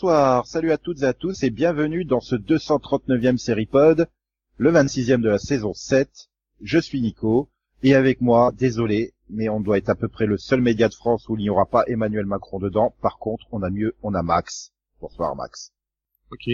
bonsoir, 0.00 0.46
salut 0.46 0.70
à 0.70 0.78
toutes 0.78 1.02
et 1.02 1.06
à 1.06 1.12
tous 1.12 1.42
et 1.42 1.50
bienvenue 1.50 2.04
dans 2.04 2.20
ce 2.20 2.36
239e 2.36 3.36
Seripod, 3.36 4.06
le 4.56 4.70
26e 4.70 5.20
de 5.20 5.28
la 5.28 5.38
saison 5.38 5.74
7. 5.74 6.28
Je 6.62 6.78
suis 6.78 7.00
Nico 7.00 7.48
et 7.82 7.96
avec 7.96 8.20
moi, 8.20 8.52
désolé, 8.56 9.12
mais 9.28 9.48
on 9.48 9.58
doit 9.58 9.76
être 9.76 9.88
à 9.88 9.96
peu 9.96 10.06
près 10.06 10.26
le 10.26 10.38
seul 10.38 10.60
média 10.60 10.88
de 10.88 10.94
France 10.94 11.28
où 11.28 11.34
il 11.36 11.40
n'y 11.40 11.50
aura 11.50 11.66
pas 11.66 11.82
Emmanuel 11.88 12.26
Macron 12.26 12.60
dedans. 12.60 12.94
Par 13.02 13.18
contre, 13.18 13.46
on 13.50 13.64
a 13.64 13.70
mieux, 13.70 13.96
on 14.04 14.14
a 14.14 14.22
Max. 14.22 14.72
Bonsoir 15.00 15.34
Max. 15.34 15.72
Ok. 16.30 16.46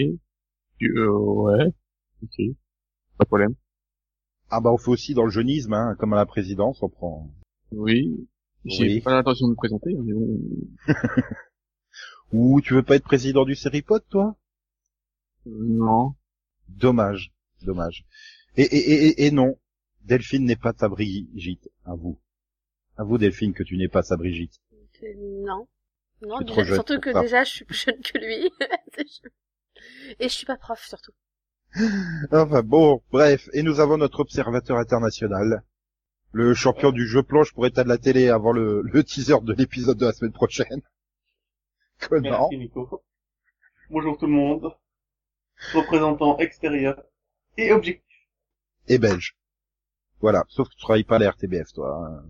Euh, 0.81 1.07
ouais. 1.07 1.67
Ok. 2.23 2.37
Pas 3.19 3.25
de 3.25 3.27
problème. 3.27 3.53
Ah 4.49 4.59
bah 4.59 4.71
on 4.71 4.79
fait 4.79 4.89
aussi 4.89 5.13
dans 5.13 5.25
le 5.25 5.29
jeunisme, 5.29 5.73
hein, 5.73 5.95
comme 5.99 6.13
à 6.13 6.15
la 6.15 6.25
présidence, 6.25 6.81
on 6.81 6.89
prend. 6.89 7.29
Oui. 7.71 8.27
J'ai 8.65 8.85
Oui. 8.85 9.01
pas 9.01 9.11
l'intention 9.11 9.45
de 9.45 9.51
me 9.51 9.55
présenter, 9.55 9.93
mais 9.93 10.13
bon. 10.13 10.39
Ou 12.35 12.59
tu 12.61 12.73
veux 12.73 12.83
pas 12.83 12.95
être 12.97 13.03
président 13.05 13.45
du 13.45 13.55
Seripod, 13.55 14.03
toi? 14.09 14.35
Non. 15.45 16.15
Dommage, 16.67 17.31
dommage. 17.61 18.05
Et, 18.57 18.63
et, 18.63 18.75
et, 18.91 19.07
et- 19.07 19.25
et 19.27 19.31
non, 19.31 19.57
Delphine 20.01 20.43
n'est 20.45 20.55
pas 20.55 20.73
ta 20.73 20.89
Brigitte, 20.89 21.69
à 21.85 21.93
vous. 21.95 22.19
À 22.97 23.03
vous 23.03 23.17
Delphine 23.17 23.53
que 23.53 23.63
tu 23.63 23.77
n'es 23.77 23.87
pas 23.87 24.01
sa 24.03 24.17
Brigitte. 24.17 24.59
Non. 25.17 25.67
Non, 26.21 26.41
déjà- 26.41 26.63
jeune 26.63 26.75
surtout 26.75 26.99
que 26.99 27.13
ça. 27.13 27.21
déjà 27.21 27.43
je 27.43 27.49
suis 27.51 27.65
plus 27.65 27.75
jeune 27.85 28.01
que 28.01 28.17
lui. 28.17 28.49
Et 30.19 30.27
je 30.29 30.33
suis 30.33 30.45
pas 30.45 30.57
prof 30.57 30.81
surtout. 30.85 31.11
Enfin 32.31 32.63
bon, 32.63 33.01
bref, 33.11 33.49
et 33.53 33.61
nous 33.63 33.79
avons 33.81 33.97
notre 33.97 34.21
observateur 34.21 34.77
international, 34.77 35.63
le 36.31 36.53
champion 36.53 36.91
du 36.91 37.05
jeu 37.07 37.21
planche 37.23 37.53
pour 37.53 37.65
état 37.65 37.83
de 37.83 37.89
la 37.89 37.97
télé 37.97 38.29
avant 38.29 38.53
le, 38.53 38.81
le 38.81 39.03
teaser 39.03 39.35
de 39.43 39.53
l'épisode 39.53 39.97
de 39.97 40.05
la 40.05 40.13
semaine 40.13 40.31
prochaine. 40.31 40.81
Connard. 41.99 42.41
Merci 42.51 42.57
Nico. 42.57 43.03
Bonjour 43.89 44.17
tout 44.17 44.25
le 44.25 44.31
monde. 44.33 44.75
Représentant 45.73 46.37
extérieur 46.37 47.01
et 47.57 47.71
objectif. 47.71 48.03
Et 48.87 48.97
belge. 48.97 49.35
Voilà, 50.21 50.43
sauf 50.47 50.67
que 50.69 50.73
tu 50.73 50.79
travailles 50.81 51.03
pas 51.03 51.15
à 51.17 51.19
la 51.19 51.31
RTBF, 51.31 51.73
toi. 51.73 52.07
hein. 52.07 52.23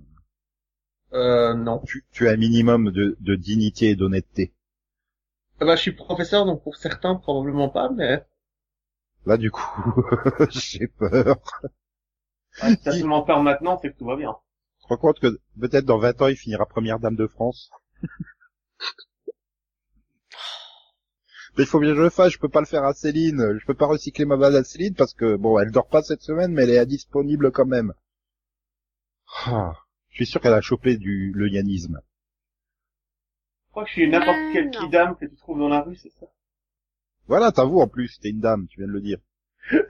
Euh, 1.13 1.53
non. 1.53 1.79
Tu, 1.85 2.05
tu 2.11 2.27
as 2.27 2.31
un 2.31 2.37
minimum 2.37 2.91
de, 2.91 3.15
de 3.19 3.35
dignité 3.35 3.89
et 3.89 3.95
d'honnêteté. 3.95 4.53
Ah 5.59 5.65
bah, 5.65 5.75
je 5.75 5.81
suis 5.81 5.91
professeur, 5.93 6.45
donc 6.45 6.63
pour 6.63 6.75
certains, 6.75 7.15
probablement 7.15 7.69
pas, 7.69 7.89
mais 7.89 8.25
Là, 9.25 9.37
du 9.37 9.49
coup, 9.49 9.63
j'ai 10.49 10.87
peur. 10.87 11.37
si 12.53 12.77
t'as 12.77 12.91
seulement 12.91 13.23
peur 13.23 13.41
maintenant, 13.41 13.79
c'est 13.81 13.91
que 13.91 13.97
tout 13.97 14.05
va 14.05 14.15
bien. 14.17 14.35
Tu 14.79 14.83
te 14.83 14.87
rends 14.89 14.97
compte 14.97 15.19
que 15.19 15.39
peut-être 15.59 15.85
dans 15.85 15.97
20 15.97 16.21
ans, 16.21 16.27
il 16.27 16.35
finira 16.35 16.65
première 16.65 16.99
dame 16.99 17.15
de 17.15 17.25
France? 17.27 17.71
Mais 21.57 21.63
il 21.63 21.67
faut 21.67 21.79
bien 21.79 21.91
que 21.91 21.97
je 21.97 22.01
le 22.01 22.09
fasse, 22.09 22.33
je 22.33 22.39
peux 22.39 22.49
pas 22.49 22.59
le 22.59 22.65
faire 22.65 22.83
à 22.83 22.93
Céline, 22.93 23.57
je 23.59 23.65
peux 23.65 23.73
pas 23.73 23.85
recycler 23.85 24.25
ma 24.25 24.35
balle 24.35 24.55
à 24.55 24.63
Céline 24.63 24.93
parce 24.93 25.13
que, 25.13 25.35
bon, 25.37 25.57
elle 25.59 25.71
dort 25.71 25.87
pas 25.87 26.01
cette 26.01 26.21
semaine, 26.21 26.51
mais 26.51 26.63
elle 26.63 26.71
est 26.71 26.79
indisponible 26.79 27.51
quand 27.51 27.65
même. 27.65 27.93
Ah, 29.45 29.73
je 30.09 30.15
suis 30.15 30.25
sûr 30.25 30.41
qu'elle 30.41 30.53
a 30.53 30.61
chopé 30.61 30.97
du 30.97 31.31
le 31.33 31.49
yanisme. 31.49 32.01
Je 33.67 33.71
crois 33.71 33.83
que 33.83 33.89
je 33.89 33.93
suis 33.95 34.09
n'importe 34.09 34.37
Mais 34.37 34.53
quelle 34.53 34.65
non. 34.71 34.79
kidam 34.79 35.15
que 35.17 35.25
tu 35.25 35.35
trouves 35.35 35.59
dans 35.59 35.69
la 35.69 35.81
rue, 35.81 35.95
c'est 35.95 36.11
ça. 36.19 36.25
Voilà, 37.27 37.51
t'avoues 37.51 37.81
en 37.81 37.87
plus, 37.87 38.19
t'es 38.19 38.29
une 38.29 38.39
dame, 38.39 38.67
tu 38.67 38.79
viens 38.79 38.87
de 38.87 38.93
le 38.93 39.01
dire. 39.01 39.19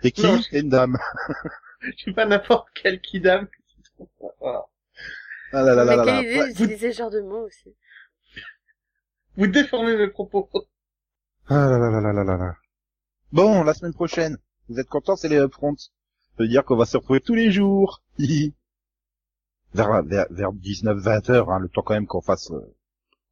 T'es 0.01 0.11
qui 0.11 0.23
Non. 0.23 0.39
T'es 0.49 0.61
une 0.61 0.69
dame. 0.69 0.97
Je 1.81 1.91
suis 1.97 2.13
pas 2.13 2.25
n'importe 2.25 2.67
quelle 2.75 2.99
kidam 3.01 3.47
que 3.47 3.57
tu 3.67 3.81
trouves. 3.91 4.07
Voilà. 4.39 4.65
Ah 5.51 5.61
là 5.63 5.75
là 5.75 5.85
là 5.85 5.95
là 5.95 6.05
Mais 6.05 6.11
là. 6.11 6.21
quelle 6.21 6.31
idée 6.31 6.47
d'utiliser 6.53 6.91
ce 6.91 6.97
genre 6.99 7.11
de 7.11 7.21
mots 7.21 7.45
aussi. 7.45 7.75
Vous 9.35 9.47
déformez 9.47 9.97
mes 9.97 10.07
propos. 10.07 10.49
Ah 11.47 11.67
là 11.67 11.77
là 11.77 11.89
là 11.89 12.01
là 12.01 12.11
là 12.13 12.23
là 12.23 12.37
là. 12.37 12.55
Bon, 13.31 13.63
la 13.63 13.73
semaine 13.73 13.93
prochaine. 13.93 14.37
Vous 14.69 14.79
êtes 14.79 14.87
contents, 14.89 15.15
c'est 15.15 15.29
les 15.29 15.37
upfronts. 15.37 15.75
Ça 15.77 15.89
veut 16.39 16.47
dire 16.47 16.63
qu'on 16.65 16.75
va 16.77 16.85
se 16.85 16.97
retrouver 16.97 17.21
tous 17.21 17.35
les 17.35 17.51
jours. 17.51 18.01
Vers, 19.73 20.03
vers, 20.03 20.25
vers 20.29 20.51
19-20 20.53 21.31
heures, 21.31 21.49
hein, 21.51 21.59
le 21.59 21.67
temps 21.67 21.81
quand 21.81 21.95
même 21.95 22.07
qu'on 22.07 22.21
fasse, 22.21 22.49
euh, 22.51 22.61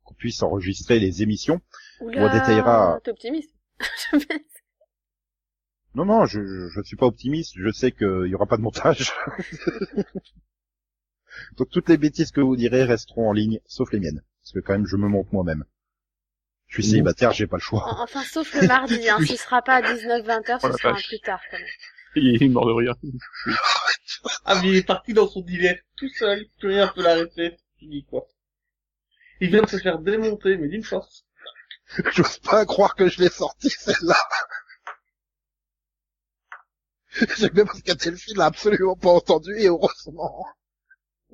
qu'on 0.03 0.13
puisse 0.13 0.43
enregistrer 0.43 0.99
les 0.99 1.23
émissions. 1.23 1.61
Oula, 2.01 2.25
On 2.25 2.29
détaillera- 2.33 2.99
T'es 3.01 3.11
optimiste. 3.11 3.51
Non, 5.95 6.05
non, 6.05 6.25
je, 6.25 6.43
je, 6.43 6.67
je 6.69 6.81
suis 6.81 6.95
pas 6.97 7.05
optimiste. 7.05 7.53
Je 7.55 7.71
sais 7.71 7.91
qu'il 7.91 8.25
y 8.27 8.33
aura 8.35 8.47
pas 8.47 8.57
de 8.57 8.63
montage. 8.63 9.13
Donc 11.57 11.69
toutes 11.69 11.87
les 11.87 11.97
bêtises 11.97 12.31
que 12.31 12.41
vous 12.41 12.55
direz 12.55 12.83
resteront 12.83 13.29
en 13.29 13.31
ligne, 13.33 13.59
sauf 13.65 13.91
les 13.91 13.99
miennes. 13.99 14.23
Parce 14.41 14.51
que 14.53 14.59
quand 14.59 14.73
même, 14.73 14.85
je 14.87 14.97
me 14.97 15.07
monte 15.07 15.31
moi-même. 15.31 15.63
Je 16.73 16.81
suis 16.81 16.89
célibataire, 16.89 17.31
j'ai 17.33 17.45
pas 17.45 17.57
le 17.57 17.61
choix. 17.61 17.87
En- 17.87 18.01
enfin, 18.03 18.23
sauf 18.23 18.51
le 18.59 18.67
mardi, 18.67 19.07
hein. 19.07 19.19
Ce 19.27 19.35
sera 19.35 19.61
pas 19.61 19.75
à 19.75 19.81
19-20 19.81 20.49
heures, 20.51 20.59
ce 20.61 20.71
sera 20.71 20.89
un 20.89 20.93
plus 20.95 21.19
tard 21.19 21.39
quand 21.51 21.57
même. 21.59 21.67
Il 22.15 22.41
est 22.43 22.47
mort 22.49 22.65
de 22.65 22.71
rire. 22.73 22.95
Ah, 24.45 24.55
mais 24.61 24.69
il 24.69 24.75
est 24.77 24.83
parti 24.87 25.13
dans 25.13 25.27
son 25.27 25.41
délire 25.41 25.77
tout 25.97 26.09
seul, 26.09 26.45
plus 26.59 26.69
rien 26.69 26.87
peut 26.87 27.03
l'arrêter. 27.03 27.57
Tu 27.77 27.85
dis 27.85 28.03
quoi. 28.05 28.25
Il 29.39 29.49
vient 29.49 29.61
de 29.61 29.67
se 29.69 29.77
faire 29.77 29.99
démonter, 29.99 30.57
mais 30.57 30.67
d'une 30.67 30.83
force. 30.83 31.25
J'ose 32.13 32.39
pas 32.39 32.65
croire 32.65 32.95
que 32.95 33.07
je 33.07 33.21
l'ai 33.21 33.29
sorti 33.29 33.69
celle-là. 33.69 34.17
J'aime 37.37 37.49
bien 37.53 37.65
parce 37.65 37.81
que 37.83 37.91
Delphine 37.93 38.37
l'a 38.37 38.45
absolument 38.45 38.95
pas 38.95 39.09
entendu 39.11 39.55
et 39.57 39.67
heureusement. 39.67 40.45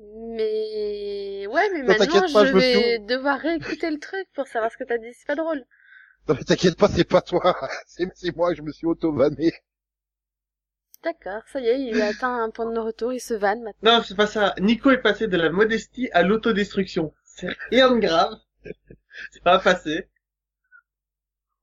Mais, 0.02 1.46
ouais, 1.46 1.70
mais 1.72 1.82
Non, 1.82 1.98
maintenant, 1.98 2.32
pas, 2.32 2.46
je 2.46 2.52
vais 2.52 2.98
devoir 3.00 3.38
réécouter 3.38 3.90
le 3.90 3.98
truc 3.98 4.26
pour 4.34 4.46
savoir 4.46 4.72
ce 4.72 4.78
que 4.78 4.84
t'as 4.84 4.98
dit. 4.98 5.12
C'est 5.12 5.26
pas 5.26 5.34
drôle. 5.34 5.64
Non 6.28 6.34
mais 6.34 6.44
t'inquiète 6.44 6.76
pas, 6.76 6.88
c'est 6.88 7.04
pas 7.04 7.22
toi. 7.22 7.56
C'est 7.86 8.36
moi, 8.36 8.54
je 8.54 8.62
me 8.62 8.72
suis 8.72 8.86
auto-vanné. 8.86 9.52
D'accord, 11.02 11.42
ça 11.50 11.60
y 11.60 11.66
est, 11.66 11.80
il 11.80 12.00
a 12.00 12.08
atteint 12.08 12.42
un 12.44 12.50
point 12.50 12.66
de 12.66 12.72
non-retour, 12.72 13.12
il 13.12 13.20
se 13.20 13.32
vanne 13.32 13.62
maintenant. 13.62 13.96
Non, 13.96 14.02
c'est 14.02 14.14
pas 14.14 14.26
ça. 14.26 14.54
Nico 14.58 14.90
est 14.90 15.00
passé 15.00 15.28
de 15.28 15.36
la 15.38 15.50
modestie 15.50 16.10
à 16.12 16.22
l'autodestruction. 16.22 17.14
C'est 17.24 17.48
rien 17.70 17.90
de 17.90 18.00
grave. 18.00 18.34
C'est 19.32 19.42
pas 19.42 19.58
passé. 19.58 20.08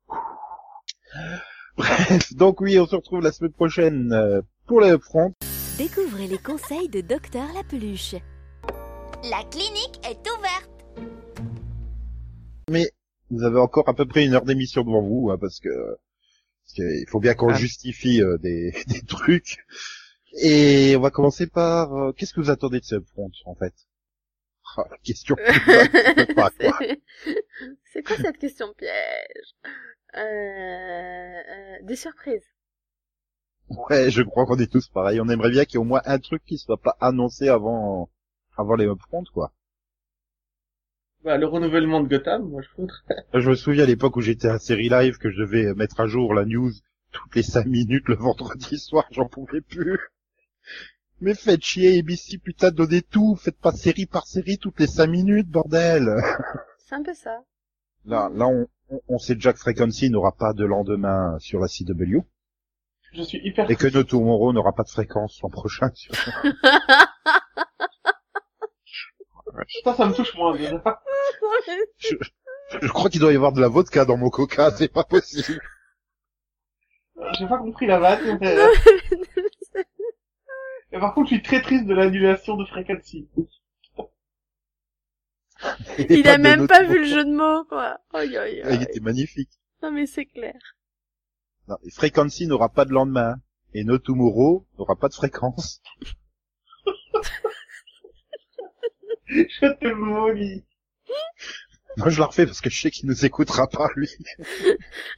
Bref, 1.77 2.33
donc 2.33 2.61
oui, 2.61 2.79
on 2.79 2.87
se 2.87 2.95
retrouve 2.95 3.21
la 3.21 3.31
semaine 3.31 3.53
prochaine 3.53 4.11
euh, 4.11 4.41
pour 4.65 4.81
les 4.81 4.89
upfronts. 4.89 5.33
Découvrez 5.77 6.27
les 6.27 6.37
conseils 6.37 6.89
de 6.89 7.01
Docteur 7.01 7.47
La 7.53 7.63
Peluche. 7.63 8.15
La 9.23 9.43
clinique 9.51 9.99
est 10.03 10.19
ouverte. 10.29 10.71
Vous 13.29 13.43
avez 13.43 13.59
encore 13.59 13.89
à 13.89 13.93
peu 13.93 14.05
près 14.05 14.25
une 14.25 14.33
heure 14.33 14.45
d'émission 14.45 14.83
devant 14.83 15.01
vous, 15.01 15.29
hein, 15.31 15.37
parce 15.39 15.59
que 15.59 15.69
parce 15.69 16.73
que 16.77 17.01
il 17.01 17.05
faut 17.09 17.19
bien 17.19 17.33
qu'on 17.33 17.49
Ah. 17.49 17.53
justifie 17.57 18.21
euh, 18.21 18.37
des, 18.37 18.71
des 18.87 19.01
trucs. 19.01 19.57
Et 20.41 20.95
on 20.97 21.01
va 21.01 21.11
commencer 21.11 21.47
par 21.47 21.93
euh, 21.93 22.11
qu'est-ce 22.13 22.33
que 22.33 22.39
vous 22.41 22.49
attendez 22.49 22.79
de 22.79 22.85
ce 22.85 22.95
upfront 22.95 23.31
en 23.45 23.55
fait? 23.55 23.73
La 24.77 24.97
question. 25.03 25.35
Je 25.47 26.25
sais 26.27 26.33
pas, 26.35 26.49
quoi. 26.51 26.79
C'est- 26.79 27.01
C'est 27.93 28.03
quoi 28.03 28.15
cette 28.17 28.37
question 28.37 28.73
piège? 28.77 29.55
Euh, 30.15 30.19
euh, 30.19 31.77
Des 31.83 31.95
surprises. 31.95 32.45
Ouais, 33.69 34.11
je 34.11 34.21
crois 34.23 34.45
qu'on 34.45 34.57
est 34.59 34.69
tous 34.71 34.89
pareils. 34.89 35.21
On 35.21 35.29
aimerait 35.29 35.51
bien 35.51 35.63
qu'il 35.65 35.75
y 35.75 35.77
ait 35.77 35.85
au 35.85 35.85
moins 35.85 36.01
un 36.05 36.19
truc 36.19 36.43
qui 36.45 36.57
soit 36.57 36.81
pas 36.81 36.97
annoncé 36.99 37.47
avant 37.49 38.09
avant 38.57 38.75
les 38.75 38.85
upfronts, 38.87 39.23
quoi. 39.33 39.53
Bah, 41.23 41.37
le 41.37 41.45
renouvellement 41.45 42.01
de 42.01 42.07
Gotham, 42.07 42.49
moi 42.49 42.61
je 42.61 42.69
voudrais. 42.77 42.97
Je 43.33 43.49
me 43.49 43.55
souviens 43.55 43.83
à 43.83 43.87
l'époque 43.87 44.15
où 44.15 44.21
j'étais 44.21 44.47
à 44.47 44.59
série 44.59 44.89
live 44.89 45.17
que 45.17 45.29
je 45.31 45.41
devais 45.41 45.73
mettre 45.75 45.99
à 45.99 46.07
jour 46.07 46.33
la 46.33 46.45
news 46.45 46.71
toutes 47.11 47.35
les 47.35 47.43
cinq 47.43 47.65
minutes 47.67 48.07
le 48.07 48.15
vendredi 48.15 48.77
soir, 48.79 49.05
j'en 49.11 49.27
pouvais 49.27 49.61
plus. 49.61 49.99
Mais 51.19 51.33
faites 51.33 51.63
chier, 51.63 51.99
ABC, 51.99 52.37
putain, 52.37 52.71
donnez 52.71 53.01
tout, 53.01 53.35
faites 53.35 53.57
pas 53.59 53.71
série 53.71 54.05
par 54.05 54.27
série 54.27 54.57
toutes 54.57 54.79
les 54.79 54.87
cinq 54.87 55.07
minutes, 55.07 55.47
bordel. 55.49 56.07
C'est 56.77 56.95
un 56.95 57.03
peu 57.03 57.13
ça. 57.13 57.41
Là, 58.05 58.29
là, 58.33 58.47
on, 58.47 58.67
on- 58.89 59.01
on 59.07 59.17
sait 59.19 59.35
déjà 59.35 59.51
que 59.53 59.59
Frequency 59.59 60.09
n'aura 60.09 60.31
pas 60.31 60.53
de 60.53 60.65
lendemain 60.65 61.37
sur 61.39 61.59
la 61.59 61.67
CW, 61.67 62.19
Je 63.13 63.23
suis 63.23 63.39
hyper 63.43 63.69
et 63.69 63.75
que 63.75 63.87
No 63.87 64.03
Tomorrow 64.03 64.53
n'aura 64.53 64.73
pas 64.73 64.83
de 64.83 64.89
fréquence 64.89 65.39
l'an 65.41 65.49
prochain. 65.49 65.89
Sur... 65.93 66.13
Ça, 69.83 69.95
ça 69.95 70.05
me 70.05 70.13
touche 70.13 70.35
moins, 70.35 70.55
déjà. 70.55 70.81
Je 71.99 72.87
crois 72.89 73.09
qu'il 73.09 73.19
doit 73.19 73.33
y 73.33 73.35
avoir 73.35 73.53
de 73.53 73.61
la 73.61 73.69
vodka 73.69 74.05
dans 74.05 74.17
mon 74.17 74.29
coca, 74.29 74.71
c'est 74.71 74.91
pas 74.91 75.03
possible. 75.03 75.59
J'ai 77.39 77.47
pas 77.47 77.57
compris 77.57 77.87
la 77.87 77.97
vanne, 77.99 78.37
mais... 78.39 78.55
Et 80.91 80.99
par 80.99 81.13
contre, 81.13 81.29
je 81.29 81.35
suis 81.35 81.43
très 81.43 81.61
triste 81.61 81.85
de 81.85 81.93
l'annulation 81.93 82.55
de 82.55 82.65
Frequency. 82.65 83.27
Et 85.97 86.13
il 86.13 86.27
a 86.27 86.37
même 86.37 86.67
pas 86.67 86.83
vu 86.83 86.99
le 86.99 87.05
jeu 87.05 87.25
de 87.25 87.31
mots, 87.31 87.65
quoi. 87.65 87.99
Ah, 88.13 88.23
Il 88.23 88.83
était 88.83 88.99
magnifique. 88.99 89.49
Non, 89.81 89.91
mais 89.91 90.05
c'est 90.05 90.25
clair. 90.25 90.55
Non, 91.67 91.77
Frequency 91.91 92.47
n'aura 92.47 92.69
pas 92.69 92.85
de 92.85 92.91
lendemain. 92.91 93.35
et 93.73 93.83
No 93.83 93.97
Tomorrow 93.97 94.65
n'aura 94.77 94.95
pas 94.95 95.09
de 95.09 95.13
fréquence. 95.13 95.81
Je 99.27 99.73
te 99.73 99.87
maudis. 99.93 100.63
Moi, 101.97 102.09
je 102.09 102.19
la 102.19 102.27
refais 102.27 102.45
parce 102.45 102.61
que 102.61 102.69
je 102.69 102.79
sais 102.79 102.91
qu'il 102.91 103.09
nous 103.09 103.25
écoutera 103.25 103.67
pas, 103.67 103.89
lui. 103.95 104.09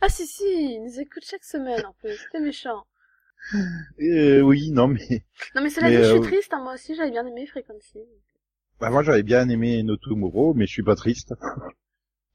Ah 0.01 0.09
si 0.09 0.25
si, 0.25 0.43
il 0.45 0.83
nous 0.83 0.99
écoute 0.99 1.23
chaque 1.25 1.43
semaine 1.43 1.85
en 1.85 1.93
plus, 1.93 2.15
c'était 2.15 2.39
méchant. 2.39 2.85
Euh, 4.01 4.41
oui, 4.41 4.71
non, 4.71 4.87
mais, 4.87 5.23
Non 5.55 5.61
mais 5.61 5.69
cela 5.69 5.89
dit, 5.89 5.95
je 5.95 6.01
euh, 6.01 6.11
suis 6.13 6.21
triste, 6.31 6.53
hein, 6.53 6.61
moi 6.63 6.73
aussi 6.73 6.95
j'avais 6.95 7.11
bien 7.11 7.25
aimé 7.25 7.45
Frequency. 7.47 7.99
bah, 8.79 8.89
moi, 8.89 9.03
j'avais 9.03 9.23
bien 9.23 9.47
aimé 9.49 9.83
No 9.83 9.97
Tomorrow, 9.97 10.53
mais 10.53 10.65
je 10.65 10.71
suis 10.71 10.83
pas 10.83 10.95
triste. 10.95 11.33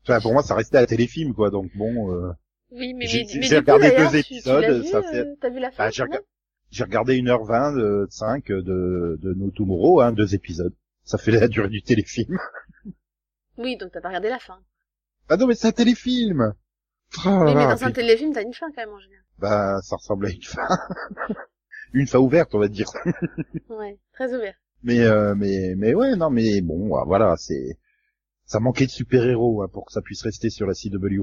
Enfin, 0.06 0.20
pour 0.20 0.34
moi, 0.34 0.42
ça 0.42 0.54
restait 0.54 0.76
à 0.76 0.86
téléfilm, 0.86 1.32
quoi, 1.32 1.48
donc 1.48 1.70
bon, 1.74 2.12
euh, 2.12 2.30
Oui, 2.74 2.92
mais, 2.94 3.06
J'ai- 3.06 3.24
mais, 3.24 3.40
mais 3.40 3.48
coup, 3.48 3.54
regardé 3.56 3.90
deux 3.90 4.06
tu- 4.06 4.12
tu 4.12 4.18
épisodes, 4.34 4.64
vu, 4.64 4.88
ça 4.88 5.02
fait- 5.02 5.20
euh, 5.20 5.34
T'as 5.40 5.50
vu 5.50 5.60
la 5.60 5.70
fin 5.70 5.84
bah, 5.84 5.90
j'ai 5.90 6.02
regardé, 6.02 6.26
j'ai 6.70 6.84
regardé 6.84 7.16
1h20 7.16 7.72
de 7.76 8.06
5 8.10 8.48
de, 8.48 9.18
de 9.22 9.34
No 9.34 9.50
Tomorrow, 9.50 10.00
hein, 10.00 10.12
deux 10.12 10.34
épisodes. 10.34 10.74
Ça 11.04 11.18
fait 11.18 11.30
la 11.30 11.48
durée 11.48 11.68
du 11.68 11.82
téléfilm. 11.82 12.38
Oui, 13.56 13.76
donc 13.76 13.92
t'as 13.92 14.00
pas 14.00 14.08
regardé 14.08 14.28
la 14.28 14.40
fin. 14.40 14.58
Ah 15.28 15.36
non, 15.36 15.46
mais 15.46 15.54
c'est 15.54 15.68
un 15.68 15.72
téléfilm! 15.72 16.54
Oh 17.24 17.28
oui, 17.46 17.54
mais 17.54 17.66
dans 17.66 17.84
un 17.84 17.92
téléfilm, 17.92 18.32
t'as 18.32 18.42
une 18.42 18.52
fin 18.52 18.66
quand 18.72 18.82
même 18.82 18.92
en 18.92 18.98
général. 18.98 19.24
Bah, 19.38 19.80
ça 19.82 19.94
ressemble 19.96 20.26
à 20.26 20.30
une 20.30 20.42
fin. 20.42 20.66
une 21.92 22.06
fin 22.08 22.18
ouverte, 22.18 22.52
on 22.54 22.58
va 22.58 22.66
dire. 22.68 22.88
Ouais, 23.68 23.98
très 24.12 24.34
ouvert. 24.34 24.56
Mais, 24.82 25.00
euh, 25.00 25.34
mais, 25.36 25.74
mais 25.76 25.94
ouais, 25.94 26.16
non, 26.16 26.30
mais 26.30 26.60
bon, 26.60 26.96
ah, 26.96 27.04
voilà, 27.06 27.36
c'est, 27.38 27.78
ça 28.44 28.58
manquait 28.60 28.86
de 28.86 28.90
super-héros, 28.90 29.62
hein, 29.62 29.68
pour 29.72 29.86
que 29.86 29.92
ça 29.92 30.02
puisse 30.02 30.22
rester 30.22 30.50
sur 30.50 30.66
la 30.66 30.74
CW. 30.74 31.22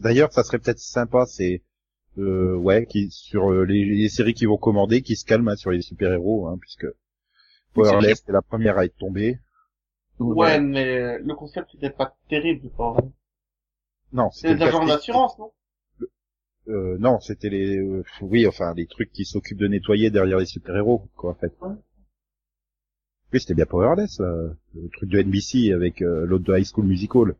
D'ailleurs, 0.00 0.32
ça 0.32 0.42
serait 0.44 0.58
peut-être 0.58 0.78
sympa, 0.78 1.26
c'est, 1.26 1.62
euh, 2.18 2.54
ouais, 2.56 2.86
qui, 2.86 3.10
sur 3.10 3.50
euh, 3.50 3.64
les, 3.64 3.84
les 3.84 4.08
séries 4.08 4.34
qui 4.34 4.46
vont 4.46 4.56
commander, 4.58 5.02
qui 5.02 5.16
se 5.16 5.24
calment 5.24 5.48
hein, 5.48 5.56
sur 5.56 5.70
les 5.70 5.82
super-héros, 5.82 6.48
hein, 6.48 6.58
puisque 6.60 6.86
Powerless 7.74 8.24
est 8.28 8.32
la 8.32 8.42
première 8.42 8.78
à 8.78 8.84
être 8.84 8.96
tombée. 8.98 9.38
Ouais, 10.18 10.60
mais 10.60 10.86
euh, 11.00 11.18
le 11.22 11.34
concept 11.34 11.74
n'était 11.74 11.90
pas 11.90 12.16
terrible, 12.28 12.70
quand 12.76 12.94
même. 12.94 13.12
Non, 14.12 14.30
C'est 14.30 14.48
c'était 14.48 14.54
des 14.54 14.60
le 14.60 14.68
agents 14.68 14.86
d'assurance, 14.86 15.38
non? 15.38 15.52
Euh, 16.68 16.96
non, 16.98 17.20
c'était 17.20 17.48
les, 17.50 17.76
euh, 17.78 18.04
oui, 18.20 18.46
enfin, 18.46 18.74
les 18.74 18.86
trucs 18.86 19.12
qui 19.12 19.24
s'occupent 19.24 19.58
de 19.58 19.68
nettoyer 19.68 20.10
derrière 20.10 20.38
les 20.38 20.46
super-héros, 20.46 21.08
quoi, 21.16 21.30
en 21.30 21.34
fait. 21.34 21.52
Ouais. 21.60 21.74
Oui, 23.32 23.40
c'était 23.40 23.54
bien 23.54 23.66
Powerless, 23.66 24.20
là, 24.20 24.50
le 24.74 24.88
truc 24.90 25.08
de 25.10 25.20
NBC 25.22 25.72
avec 25.72 26.02
euh, 26.02 26.24
l'autre 26.24 26.44
de 26.44 26.56
High 26.56 26.64
School 26.66 26.86
Musical. 26.86 27.34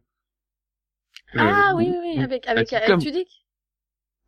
Ah 1.34 1.70
Euh, 1.72 1.76
oui, 1.76 1.88
oui, 1.90 1.98
oui, 2.16 2.22
avec, 2.22 2.46
avec, 2.46 2.72
avec 2.72 2.86
comme- 2.88 3.00
Tudyk. 3.00 3.28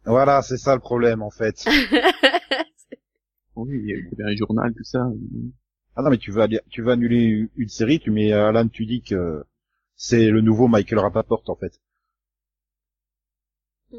Voilà, 0.05 0.43
c'est 0.43 0.59
ça 0.59 0.75
le 0.75 0.81
problème, 0.81 1.23
en 1.23 1.31
fait. 1.31 1.65
Oui, 3.57 3.71
il 3.87 4.19
y 4.19 4.23
a 4.23 4.27
un 4.27 4.35
journal, 4.35 4.75
tout 4.77 4.83
ça. 4.83 5.07
Ah 5.95 6.03
non, 6.03 6.11
mais 6.11 6.19
tu 6.19 6.33
veux, 6.33 6.41
aller- 6.43 6.61
tu 6.71 6.83
veux 6.83 6.91
annuler 6.91 7.49
une 7.55 7.69
série, 7.69 8.01
tu 8.01 8.11
mets 8.11 8.33
Alan 8.33 8.67
Tudyk, 8.67 9.13
euh, 9.13 9.45
c'est 9.95 10.27
le 10.29 10.41
nouveau 10.41 10.67
Michael 10.67 10.99
Rapaport, 10.99 11.45
en 11.47 11.55
fait. 11.55 11.81
Mm. 13.93 13.97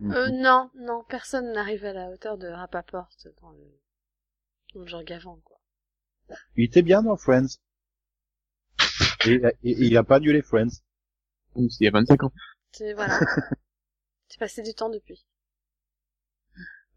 Mhm. 0.00 0.12
Euh, 0.12 0.28
non, 0.30 0.70
non, 0.74 1.04
personne 1.08 1.52
n'arrive 1.52 1.84
à 1.84 1.92
la 1.92 2.10
hauteur 2.10 2.36
de 2.36 2.48
Rapaport 2.48 3.08
dans 3.40 3.50
le, 3.52 3.64
dans 4.74 4.80
le 4.80 4.86
genre 4.88 5.04
Gavant, 5.04 5.40
quoi. 5.44 5.58
Il 6.56 6.64
était 6.64 6.82
bien 6.82 7.02
dans 7.02 7.16
Friends. 7.16 7.46
Et, 9.24 9.34
et- 9.34 9.70
et 9.70 9.84
il 9.86 9.96
a 9.96 10.02
pas 10.04 10.16
annulé 10.16 10.42
Friends. 10.42 10.82
Donc, 11.56 11.70
c'est 11.70 11.80
il 11.80 11.84
y 11.84 11.88
a 11.88 11.92
25 11.92 12.24
ans. 12.24 12.32
C'est, 12.72 12.94
voilà. 12.94 13.18
Passé 14.38 14.62
du 14.62 14.72
temps 14.72 14.88
depuis. 14.88 15.26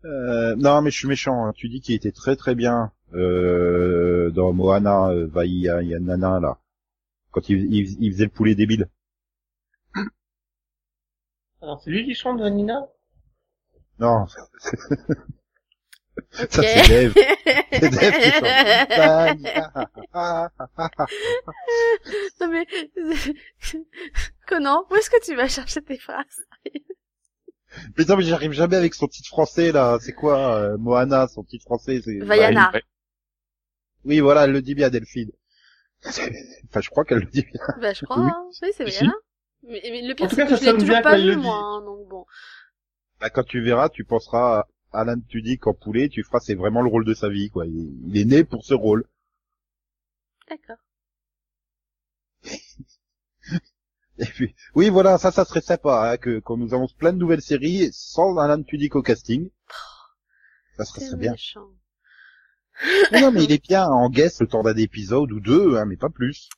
Euh, 0.06 0.56
non, 0.58 0.82
mais 0.82 0.92
je 0.92 0.98
suis 0.98 1.08
méchant. 1.08 1.46
Hein. 1.46 1.54
Tu 1.56 1.70
dis 1.70 1.82
qu'il 1.82 1.96
était 1.96 2.12
très 2.12 2.36
très 2.36 2.54
bien 2.54 2.92
euh, 3.14 4.30
dans 4.32 4.54
Moana, 4.54 5.10
euh, 5.10 5.28
Vaia, 5.28 5.82
Yanana, 5.82 6.40
là. 6.40 6.60
Quand 7.32 7.50
il, 7.50 7.74
il, 7.74 8.04
il 8.04 8.12
faisait 8.12 8.26
le 8.26 8.30
poulet 8.30 8.54
débile. 8.54 8.90
Alors, 11.62 11.82
c'est 11.82 11.92
lui 11.92 12.06
qui 12.06 12.14
chante 12.14 12.40
Vanina 12.40 12.88
Non, 14.00 14.26
Ça 16.34 16.62
c'est 16.64 16.88
Dave. 16.88 17.14
C'est 17.72 17.90
Dave 17.90 18.20
qui 18.22 18.32
chante. 18.32 18.44
Non 22.42 22.48
mais, 22.52 22.66
Conan, 24.48 24.86
où 24.90 24.96
est-ce 24.96 25.10
que 25.10 25.24
tu 25.24 25.36
vas 25.36 25.48
chercher 25.48 25.82
tes 25.82 25.98
phrases? 25.98 26.46
Mais 27.98 28.04
non, 28.06 28.18
mais 28.18 28.24
j'arrive 28.24 28.52
jamais 28.52 28.76
avec 28.76 28.94
son 28.94 29.08
titre 29.08 29.30
français, 29.30 29.72
là. 29.72 29.98
C'est 30.02 30.12
quoi, 30.14 30.56
euh, 30.58 30.78
Moana, 30.78 31.28
son 31.30 31.44
titre 31.44 31.64
français 31.64 32.02
c'est... 32.04 32.20
Vaiana. 32.20 32.72
Oui, 34.04 34.20
voilà, 34.20 34.44
elle 34.44 34.52
le 34.52 34.62
dit 34.62 34.76
bien, 34.76 34.90
Delphine. 34.90 35.32
enfin, 36.06 36.82
je 36.82 36.90
crois 36.90 37.06
qu'elle 37.06 37.20
le 37.20 37.28
dit 37.28 37.44
bien. 37.44 37.62
Bah, 37.80 37.94
je 37.94 38.04
crois, 38.04 38.18
Oui. 38.20 38.30
hein. 38.30 38.46
Oui, 38.62 38.70
c'est 38.76 38.90
Si, 38.90 39.00
Vaiana. 39.00 39.14
Mais, 39.64 39.80
mais 39.84 40.02
le 40.02 40.14
pire, 40.16 40.30
c'est 40.30 40.44
que 40.44 40.50
ça 40.50 40.56
je 40.56 40.62
l'ai 40.62 40.66
sonne 40.66 40.80
toujours 40.80 40.96
bien 40.96 41.02
pas 41.02 41.18
dise. 41.18 41.36
moi, 41.38 41.56
hein, 41.56 41.82
donc 41.86 42.08
bon. 42.10 42.26
Bah, 43.22 43.30
quand 43.30 43.44
tu 43.44 43.62
verras, 43.62 43.88
tu 43.90 44.04
penseras 44.04 44.60
à 44.62 44.68
Alan 44.92 45.20
Tudyk 45.28 45.68
en 45.68 45.74
poulet, 45.74 46.10
tu 46.10 46.24
feras, 46.24 46.40
c'est 46.40 46.56
vraiment 46.56 46.82
le 46.82 46.90
rôle 46.90 47.06
de 47.06 47.14
sa 47.14 47.30
vie, 47.30 47.50
quoi. 47.50 47.66
Il, 47.66 47.94
il 48.08 48.18
est 48.18 48.26
né 48.26 48.44
pour 48.44 48.66
ce 48.66 48.74
rôle. 48.74 49.06
D'accord. 50.50 50.78
Et 54.18 54.26
puis, 54.26 54.54
oui, 54.76 54.90
voilà, 54.90 55.18
ça, 55.18 55.32
ça 55.32 55.46
serait 55.46 55.62
sympa, 55.62 56.12
hein, 56.12 56.18
que, 56.18 56.40
qu'on 56.40 56.58
nous 56.58 56.76
annonce 56.76 56.94
plein 56.94 57.14
de 57.14 57.18
nouvelles 57.18 57.42
séries 57.42 57.90
sans 57.92 58.38
Alan 58.38 58.62
Tudyk 58.62 58.96
au 58.96 59.02
casting. 59.02 59.50
Ça 60.78 60.86
serait 60.86 61.18
bien. 61.18 61.36
Mais 63.12 63.22
non, 63.22 63.32
mais 63.32 63.44
il 63.44 63.52
est 63.52 63.64
bien 63.64 63.86
en 63.86 64.10
guest 64.10 64.42
le 64.42 64.48
temps 64.48 64.64
d'un 64.64 64.76
épisode 64.76 65.32
ou 65.32 65.40
deux, 65.40 65.78
hein, 65.78 65.86
mais 65.86 65.98
pas 65.98 66.10
plus. 66.10 66.50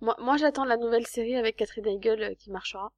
Moi, 0.00 0.16
moi 0.20 0.36
j'attends 0.36 0.64
la 0.64 0.76
nouvelle 0.76 1.06
série 1.06 1.36
avec 1.36 1.56
Catherine 1.56 1.86
Heigl 1.86 2.22
euh, 2.22 2.34
qui 2.34 2.50
marchera. 2.50 2.92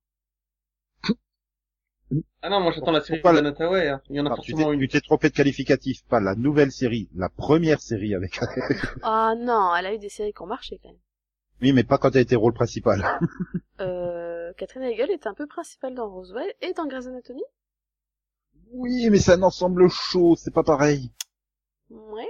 Ah 2.43 2.49
non, 2.50 2.61
moi 2.61 2.70
j'attends 2.73 2.93
la 2.93 3.00
série 3.00 3.20
de 3.20 3.29
la- 3.29 3.43
Nottaway, 3.43 3.88
hein. 3.88 4.00
Il 4.11 4.17
y 4.17 4.20
en 4.20 4.26
a 4.26 4.31
tu 4.31 4.37
forcément 4.37 4.69
t'es 4.69 4.75
une. 4.75 4.81
tu 4.81 4.88
t'es 4.88 5.00
trompé 5.00 5.29
de 5.31 5.35
qualificatif, 5.35 6.05
pas 6.06 6.20
la 6.20 6.35
nouvelle 6.37 6.70
série, 6.70 7.08
la 7.17 7.29
première 7.29 7.81
série 7.81 8.14
avec. 8.14 8.38
Ah 9.02 9.35
non, 9.37 9.75
elle 9.75 9.87
a 9.87 9.95
eu 9.95 9.99
des 9.99 10.09
séries 10.09 10.33
qui 10.33 10.42
ont 10.42 10.47
marché 10.47 10.78
quand 10.83 10.88
même. 10.90 10.99
oui, 11.62 11.73
mais 11.73 11.83
pas 11.85 11.99
quand 11.99 12.14
elle 12.14 12.23
était 12.23 12.37
rôle 12.37 12.52
principal. 12.54 13.02
Euh, 13.81 14.52
Catherine 14.57 14.85
Heigl 14.85 15.11
était 15.11 15.28
un 15.28 15.35
peu 15.35 15.47
principale 15.47 15.95
dans 15.95 16.09
Roswell 16.09 16.50
et 16.62 16.73
dans 16.73 16.87
Grey's 16.87 17.07
Anatomy. 17.09 17.42
oui, 18.73 19.09
mais 19.11 19.19
c'est 19.19 19.33
un 19.33 19.42
ensemble 19.42 19.88
chaud, 19.90 20.35
c'est 20.37 20.54
pas 20.54 20.62
pareil. 20.62 21.11
Ouais. 21.90 22.28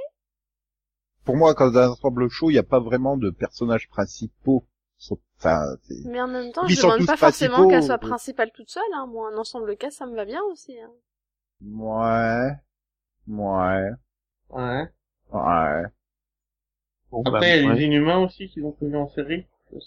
Pour 1.24 1.36
moi, 1.36 1.54
quand 1.54 1.76
un 1.76 1.90
ensemble 1.90 2.28
chaud, 2.30 2.50
il 2.50 2.54
n'y 2.54 2.58
a 2.58 2.62
pas 2.64 2.80
vraiment 2.80 3.16
de 3.16 3.30
personnages 3.30 3.88
principaux. 3.88 4.64
Sauf- 4.98 5.18
Enfin, 5.38 5.62
c'est- 5.82 5.94
Mais 6.06 6.20
en 6.20 6.28
même 6.28 6.50
temps, 6.52 6.64
Ils 6.66 6.74
je 6.76 6.80
demande 6.82 7.06
pas 7.06 7.16
forcément 7.18 7.68
qu'elle 7.68 7.82
soit 7.82 7.98
principale 7.98 8.50
toute 8.52 8.70
seule. 8.70 8.82
Hein. 8.94 9.06
Moi, 9.06 9.30
un 9.32 9.36
ensemble 9.36 9.76
cas, 9.76 9.90
ça 9.90 10.06
me 10.06 10.16
va 10.16 10.24
bien 10.24 10.42
aussi. 10.50 10.78
Hein. 10.80 10.90
ouais, 11.62 12.50
ouais, 13.28 13.90
Ouais. 14.50 14.88
ouais. 15.32 15.82
Bon, 17.10 17.22
bah, 17.22 17.30
Après, 17.34 17.58
il 17.60 17.64
y 17.66 17.68
a 17.68 17.72
les 17.74 17.84
inhumains 17.84 18.18
aussi 18.18 18.48
qu'ils 18.48 18.64
ont 18.64 18.72
prévu 18.72 18.96
en 18.96 19.08
série. 19.08 19.46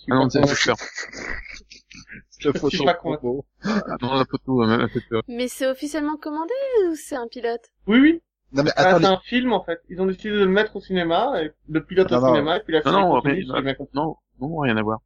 Ah 0.10 0.16
non, 0.16 0.30
c'est 0.30 0.42
convaincu. 0.42 0.70
Cette 2.30 2.58
Je 2.62 2.68
suis 2.70 2.86
pas 2.86 2.94
promo. 2.94 3.46
Ah 3.64 3.82
non, 4.02 4.14
la 4.16 4.26
photo, 4.26 4.64
elle 4.64 4.78
m'a 4.78 4.88
fait 4.88 5.02
peur. 5.10 5.24
Mais 5.28 5.48
c'est 5.48 5.68
officiellement 5.68 6.18
commandé 6.18 6.54
ou 6.90 6.96
c'est 6.96 7.16
un 7.16 7.28
pilote? 7.28 7.62
Oui, 7.88 8.00
oui. 8.00 8.22
Non 8.52 8.64
mais 8.64 8.72
Ah, 8.76 8.88
attendez, 8.90 9.06
c'est 9.06 9.12
un 9.12 9.20
film, 9.20 9.54
en 9.54 9.64
fait. 9.64 9.82
Ils 9.90 10.02
ont 10.02 10.06
décidé 10.08 10.32
de 10.32 10.40
le 10.40 10.48
mettre 10.48 10.76
au 10.76 10.82
cinéma, 10.82 11.44
et 11.44 11.52
de 11.68 11.80
pilote 11.80 12.10
Non, 12.12 12.18
au 12.18 12.22
non. 12.22 12.28
cinéma, 12.34 12.58
et 12.58 12.60
puis 12.62 12.74
la 12.74 12.80
Non, 12.80 12.84
série 12.92 13.02
non, 13.04 13.12
continue, 13.22 13.46
mais-. 13.64 13.78
Non, 13.94 14.16
non, 14.42 14.58
rien 14.60 14.78
à 14.78 14.82
voir. 14.84 15.00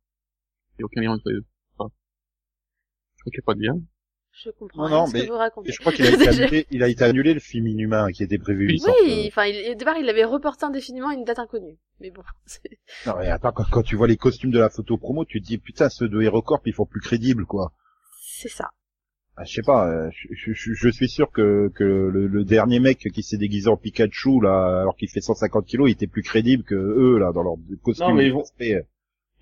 Il 0.74 0.80
n'y 0.80 0.84
a 0.84 0.86
aucun 0.86 1.02
lien 1.02 1.12
entre 1.12 1.30
les 1.30 1.36
deux. 1.36 1.46
Enfin, 1.78 1.92
je 3.18 3.22
crois 3.22 3.32
qu'il 3.32 3.40
n'y 3.40 3.44
a 3.44 3.46
pas 3.46 3.54
de 3.56 3.62
lien. 3.62 3.82
Je 4.44 4.50
comprends 4.50 4.82
Non, 4.82 4.88
rien 4.88 4.98
non, 4.98 5.06
ce 5.06 5.14
mais- 5.14 5.26
que 5.28 5.32
vous 5.32 5.38
racontez. 5.38 5.72
je 5.72 5.80
crois 5.80 5.92
qu'il 5.94 6.06
a 6.06 6.10
été 6.10 6.28
annulé, 6.28 6.66
il 6.72 6.82
a 6.84 6.88
été 6.88 7.04
annulé 7.04 7.34
le 7.36 7.40
film 7.40 7.68
Inhumain 7.68 8.12
qui 8.12 8.24
était 8.24 8.40
prévu. 8.40 8.78
sorte, 8.80 8.98
Oui, 9.04 9.26
enfin, 9.28 9.46
il, 9.46 9.72
au 9.72 9.76
départ, 9.76 9.98
il 9.98 10.10
avait 10.10 10.24
reporté 10.24 10.66
indéfiniment 10.66 11.12
une 11.12 11.24
date 11.24 11.38
inconnue. 11.38 11.78
Mais 12.00 12.10
bon, 12.10 12.24
c'est- 12.48 12.62
euh, 12.66 13.12
Non 13.12 13.16
mais 13.20 13.28
attends, 13.30 13.52
quand, 13.52 13.66
quand 13.70 13.84
tu 13.84 13.96
vois 13.96 14.08
les 14.08 14.18
costumes 14.18 14.50
de 14.52 14.60
la 14.60 14.70
photo 14.72 14.98
promo, 14.98 15.24
tu 15.26 15.40
te 15.40 15.46
dis 15.46 15.60
putain 15.60 15.88
ceux 15.90 16.10
de 16.10 16.20
HeroCorp 16.22 16.62
ils 16.66 16.74
font 16.74 16.86
plus 16.88 17.00
crédibles 17.02 17.46
quoi. 17.46 17.74
c'est 18.26 18.50
ça. 18.50 18.72
Ah, 19.36 19.44
je 19.46 19.54
sais 19.54 19.62
pas, 19.64 19.88
euh, 19.90 20.10
je, 20.12 20.52
je- 20.54 20.74
je 20.74 20.90
suis 20.90 21.10
sûr 21.10 21.32
que, 21.32 21.72
que 21.74 21.84
le, 21.84 22.28
le 22.28 22.44
dernier 22.44 22.80
mec 22.80 23.00
qui 23.00 23.24
s'est 23.24 23.38
déguisé 23.38 23.68
en 23.68 23.78
Pikachu 23.78 24.40
là, 24.42 24.82
alors 24.82 24.96
qu'il 24.96 25.10
fait 25.10 25.22
150 25.22 25.66
kilos, 25.66 25.90
il 25.90 25.94
était 25.94 26.06
plus 26.08 26.22
crédible 26.24 26.64
que 26.64 26.76
eux 26.76 27.18
là 27.20 27.32
dans 27.34 27.42
leur 27.44 27.56
costume. 27.84 28.08
Non, 28.10 28.14
mais 28.14 28.28
ils 28.28 28.34
vont-. 28.34 28.44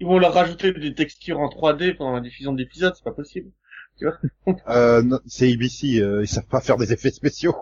Ils 0.02 0.08
vont 0.08 0.18
leur 0.18 0.34
rajouter 0.34 0.74
des 0.74 0.96
textures 0.96 1.40
en 1.40 1.48
3D 1.48 1.96
pendant 1.96 2.16
la 2.16 2.22
diffusion 2.22 2.54
d'épisodes, 2.54 2.94
c'est 2.96 3.04
pas 3.04 3.14
possible. 3.14 3.52
Euh, 4.68 5.04
non, 5.04 5.20
c'est 5.28 5.54
ABC, 5.54 6.00
euh, 6.00 6.24
ils 6.24 6.28
savent 6.28 6.48
pas 6.48 6.60
faire 6.60 6.78
des 6.78 6.92
effets 6.92 7.12
spéciaux. 7.12 7.56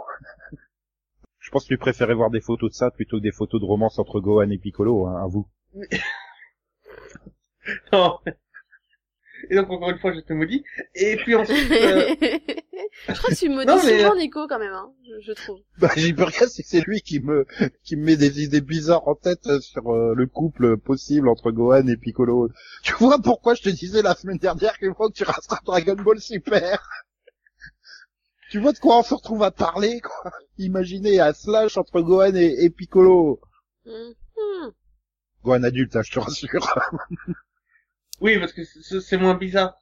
je 1.40 1.50
pense 1.52 1.66
que 1.66 1.74
tu 1.74 1.78
préférais 1.78 2.14
voir 2.14 2.30
des 2.30 2.40
photos 2.40 2.72
de 2.72 2.76
ça 2.76 2.92
plutôt 2.92 3.18
que 3.18 3.24
des 3.24 3.34
photos 3.34 3.60
de 3.60 3.66
romance 3.66 4.00
entre 4.00 4.22
Gohan 4.22 4.50
et 4.52 4.58
Piccolo, 4.58 5.06
hein, 5.06 5.22
à 5.22 5.28
vous. 5.28 5.50
Non. 7.92 8.20
Et 9.50 9.56
donc, 9.56 9.70
encore 9.70 9.90
une 9.90 10.00
fois, 10.00 10.14
je 10.14 10.22
te 10.22 10.32
maudis. 10.32 10.64
Et 10.96 11.18
puis 11.18 11.36
ensuite, 11.36 11.70
euh, 11.72 12.16
Je 13.08 13.14
crois 13.14 13.30
que 13.30 13.36
tu 13.36 13.50
me 13.50 13.66
dis 13.66 13.86
mais- 13.88 14.00
souvent 14.04 14.16
Nico 14.16 14.48
quand 14.48 14.60
même, 14.60 14.74
hein, 14.74 14.92
je, 15.08 15.28
je 15.28 15.32
trouve. 15.34 15.60
Bah, 15.80 15.90
j'y 15.96 16.14
peux 16.14 16.24
rien, 16.26 16.48
c'est 16.48 16.64
que 16.64 16.70
c'est 16.70 16.82
lui 16.82 17.02
qui 17.02 17.20
me, 17.20 17.46
qui 17.84 17.96
me 17.96 18.04
met 18.04 18.18
des 18.18 18.44
idées 18.44 18.62
bizarres 18.62 19.08
en 19.08 19.16
tête 19.16 19.48
euh, 19.48 19.60
sur 19.62 19.94
euh, 19.94 20.14
le 20.16 20.28
couple 20.28 20.78
possible 20.78 21.30
entre 21.30 21.52
Gohan 21.52 21.88
et 21.88 21.98
Piccolo. 21.98 22.50
Tu 22.84 22.94
vois 22.94 23.20
pourquoi 23.20 23.56
je 23.56 23.62
te 23.64 23.70
disais 23.70 24.02
la 24.02 24.16
semaine 24.16 24.38
dernière 24.38 24.78
qu'il 24.78 24.94
faut 24.96 25.10
que 25.10 25.14
tu 25.16 25.24
rattrapes 25.24 25.64
Dragon 25.66 25.96
Ball 25.96 26.20
Super? 26.20 26.88
Tu 28.52 28.60
vois 28.60 28.74
de 28.74 28.80
quoi 28.80 28.98
on 29.00 29.04
se 29.04 29.14
retrouve 29.14 29.44
à 29.44 29.52
parler, 29.52 30.02
quoi? 30.02 30.32
Imaginez 30.58 31.20
un 31.20 31.34
slash 31.34 31.78
entre 31.78 32.02
Gohan 32.02 32.36
et, 32.36 32.64
et 32.66 32.70
Piccolo. 32.70 33.40
Hum. 33.86 34.14
Gohan 35.44 35.64
adulte, 35.64 35.96
hein, 35.96 36.02
je 36.04 36.12
te 36.12 36.20
rassure. 36.20 36.74
Oui, 38.22 38.38
parce 38.38 38.52
que 38.52 38.66
c'est 38.66 39.00
c'est 39.00 39.18
moins 39.18 39.36
bizarre. 39.36 39.80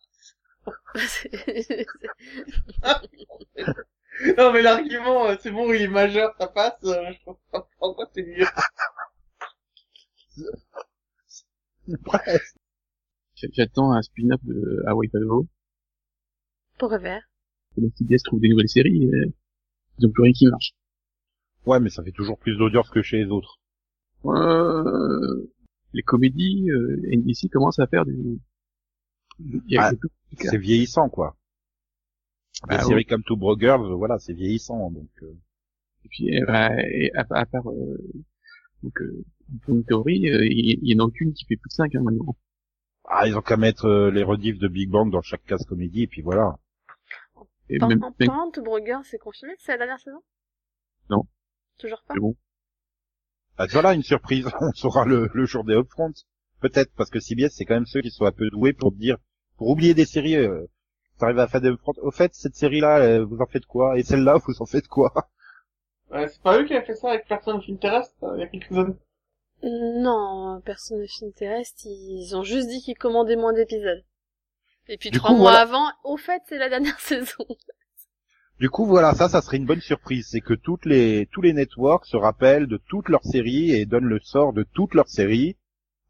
Non, 4.38 4.51
mais 4.51 4.63
l'argument, 4.63 5.27
euh, 5.27 5.36
c'est 5.39 5.51
bon, 5.51 5.71
il 5.71 5.83
est 5.83 5.88
majeur, 5.88 6.33
ça 6.39 6.47
passe, 6.47 6.83
euh, 6.86 7.12
je 7.12 7.24
comprends 7.24 7.39
pas 7.51 7.69
pourquoi 7.77 8.09
c'est 8.13 8.24
mieux. 8.24 8.45
Bref. 12.03 12.53
J'attends 13.36 13.91
un 13.91 14.01
spin-off 14.01 14.43
de 14.43 14.83
Hawaii 14.88 15.09
Five-O? 15.09 15.47
Pour 16.79 16.89
revers. 16.89 17.21
que 17.75 17.81
La 17.81 17.88
CBS 17.95 18.24
trouve 18.24 18.39
des 18.39 18.50
nouvelles 18.50 18.69
séries 18.69 19.03
et 19.03 19.31
ils 20.00 20.07
ont 20.07 20.12
plus 20.12 20.24
rien 20.24 20.33
qui 20.33 20.47
marche. 20.47 20.71
Ouais, 21.65 21.79
mais 21.79 21.89
ça 21.89 22.03
fait 22.03 22.12
toujours 22.12 22.39
plus 22.39 22.57
d'audience 22.57 22.89
que 22.89 23.03
chez 23.03 23.17
les 23.17 23.29
autres. 23.29 23.59
Euh, 24.25 25.47
les 25.93 26.01
comédies, 26.01 26.71
euh, 26.71 27.00
NBC 27.12 27.50
commence 27.50 27.77
à 27.79 27.88
faire 27.88 28.05
du... 28.05 28.39
Ah, 29.77 29.91
C'est 30.39 30.58
vieillissant, 30.58 31.10
quoi. 31.10 31.36
Bah, 32.67 32.84
séries 32.84 33.06
comme 33.06 33.24
Two 33.24 33.36
Bro 33.38 33.58
Girls, 33.60 33.94
voilà, 33.94 34.17
c'est 34.20 34.34
vieillissant, 34.34 34.89
donc... 34.91 35.10
euh, 35.22 35.34
Et 36.06 36.08
puis, 36.10 36.41
euh, 36.41 36.46
bah, 36.46 36.72
et 36.89 37.12
à, 37.15 37.25
à 37.29 37.46
part, 37.46 37.70
euh, 37.70 37.98
donc, 38.84 39.00
euh, 39.01 39.24
pour 39.63 39.75
une 39.75 39.84
théorie, 39.86 40.29
euh, 40.29 40.46
il 40.46 40.79
y 40.82 40.96
en 40.96 41.03
a 41.03 41.08
aucune 41.08 41.34
qui 41.34 41.46
fait 41.46 41.56
plus 41.56 41.70
de 41.70 41.74
5 41.74 41.96
hein, 41.96 42.01
maintenant. 42.01 42.36
Ah, 43.06 43.27
ils 43.27 43.38
ont 43.38 43.41
qu'à 43.41 43.58
mettre 43.58 43.86
euh, 43.86 44.12
les 44.12 44.24
rediffs 44.24 44.58
de 44.60 44.67
Big 44.67 44.89
Bang 44.89 45.12
dans 45.12 45.22
chaque 45.22 45.44
case 45.46 45.65
comédie, 45.65 46.03
et 46.03 46.08
puis 46.08 46.22
voilà. 46.22 46.58
Et 47.70 47.82
En, 47.82 47.88
même, 47.89 48.03
en 48.03 48.13
même- 48.20 48.51
de 48.56 48.62
Brugger, 48.62 49.00
c'est 49.03 49.17
confirmé 49.20 49.56
que 49.56 49.62
c'est 49.62 49.74
la 49.74 49.77
dernière 49.77 50.00
saison? 50.00 50.22
Non. 51.10 51.24
Toujours 51.77 52.01
pas? 52.08 52.13
C'est 52.15 52.20
bon. 52.20 52.36
Ah, 53.58 53.65
voilà 53.72 53.94
une 53.94 54.03
surprise, 54.03 54.48
on 54.62 54.72
saura 54.74 55.06
le, 55.06 55.29
le 55.34 55.46
jour 55.46 55.63
des 55.63 55.74
upfronts. 55.75 56.13
Peut-être, 56.60 56.91
parce 56.96 57.10
que 57.12 57.20
CBS, 57.20 57.50
c'est 57.51 57.65
quand 57.65 57.75
même 57.75 57.86
ceux 57.86 58.01
qui 58.01 58.10
sont 58.10 58.25
un 58.25 58.32
peu 58.32 58.50
doués 58.50 58.74
pour 58.74 58.91
dire, 58.91 59.17
pour 59.57 59.69
oublier 59.69 59.93
des 59.93 60.05
séries, 60.05 60.35
euh, 60.37 60.65
t'arrives 61.19 61.39
à 61.39 61.47
faire 61.47 61.61
des 61.61 61.69
upfronts. 61.69 61.93
Au 62.01 62.11
fait, 62.11 62.33
cette 62.35 62.55
série-là, 62.55 62.99
euh, 62.99 63.25
vous 63.25 63.39
en 63.41 63.47
faites 63.47 63.65
quoi? 63.65 63.97
Et 63.99 64.03
celle-là, 64.03 64.37
vous 64.47 64.61
en 64.61 64.65
faites 64.65 64.87
quoi? 64.87 65.13
Ouais, 66.11 66.27
c'est 66.27 66.41
pas 66.41 66.59
eux 66.59 66.65
qui 66.65 66.73
avaient 66.73 66.85
fait 66.85 66.95
ça 66.95 67.11
avec 67.11 67.27
Personne 67.29 67.61
qui 67.61 67.71
Interest, 67.71 68.13
euh, 68.23 68.33
il 68.35 68.41
y 68.41 68.43
a 68.43 68.47
quelques 68.47 68.73
années. 68.77 68.95
Non, 69.61 70.61
personne 70.65 70.99
ne 71.01 71.05
film 71.05 71.31
terrestre, 71.31 71.81
ils 71.85 72.35
ont 72.35 72.41
juste 72.41 72.69
dit 72.69 72.81
qu'ils 72.81 72.97
commandaient 72.97 73.35
moins 73.35 73.53
d'épisodes. 73.53 74.03
Et 74.87 74.97
puis 74.97 75.11
Du 75.11 75.19
trois 75.19 75.33
coup, 75.33 75.35
mois 75.35 75.59
voilà. 75.59 75.61
avant, 75.61 75.91
au 76.03 76.17
fait, 76.17 76.41
c'est 76.47 76.57
la 76.57 76.69
dernière 76.69 76.99
saison. 76.99 77.45
Du 78.59 78.69
coup, 78.69 78.85
voilà, 78.85 79.15
ça, 79.15 79.29
ça 79.29 79.41
serait 79.41 79.57
une 79.57 79.65
bonne 79.65 79.81
surprise. 79.81 80.27
C'est 80.29 80.41
que 80.41 80.53
toutes 80.53 80.85
les, 80.85 81.27
tous 81.31 81.41
les 81.41 81.53
networks 81.53 82.05
se 82.05 82.17
rappellent 82.17 82.67
de 82.67 82.77
toutes 82.87 83.09
leurs 83.09 83.23
séries 83.25 83.71
et 83.71 83.87
donnent 83.87 84.05
le 84.05 84.19
sort 84.19 84.53
de 84.53 84.63
toutes 84.63 84.93
leurs 84.93 85.07
séries 85.09 85.57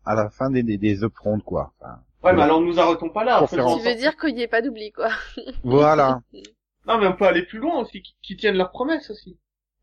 à 0.06 0.16
la 0.16 0.30
fin 0.30 0.50
des, 0.52 0.64
des, 0.64 1.00
quoi. 1.46 1.74
Enfin, 1.80 2.02
Ouais, 2.24 2.34
mais 2.34 2.42
alors 2.42 2.62
nous 2.62 2.80
arrêtons 2.80 3.10
pas 3.10 3.24
là. 3.24 3.46
Tu 3.48 3.56
veux 3.56 3.96
dire 3.96 4.18
qu'il 4.18 4.36
n'y 4.36 4.42
ait 4.42 4.48
pas 4.48 4.62
d'oubli, 4.62 4.92
quoi. 4.92 5.10
voilà. 5.64 6.22
Non, 6.88 6.98
mais 6.98 7.08
on 7.08 7.14
peut 7.14 7.26
aller 7.26 7.44
plus 7.44 7.60
loin 7.60 7.82
aussi, 7.82 8.02
qui, 8.02 8.16
qui 8.22 8.38
tiennent 8.38 8.58
leurs 8.58 8.72
promesses 8.72 9.10
aussi. 9.10 9.38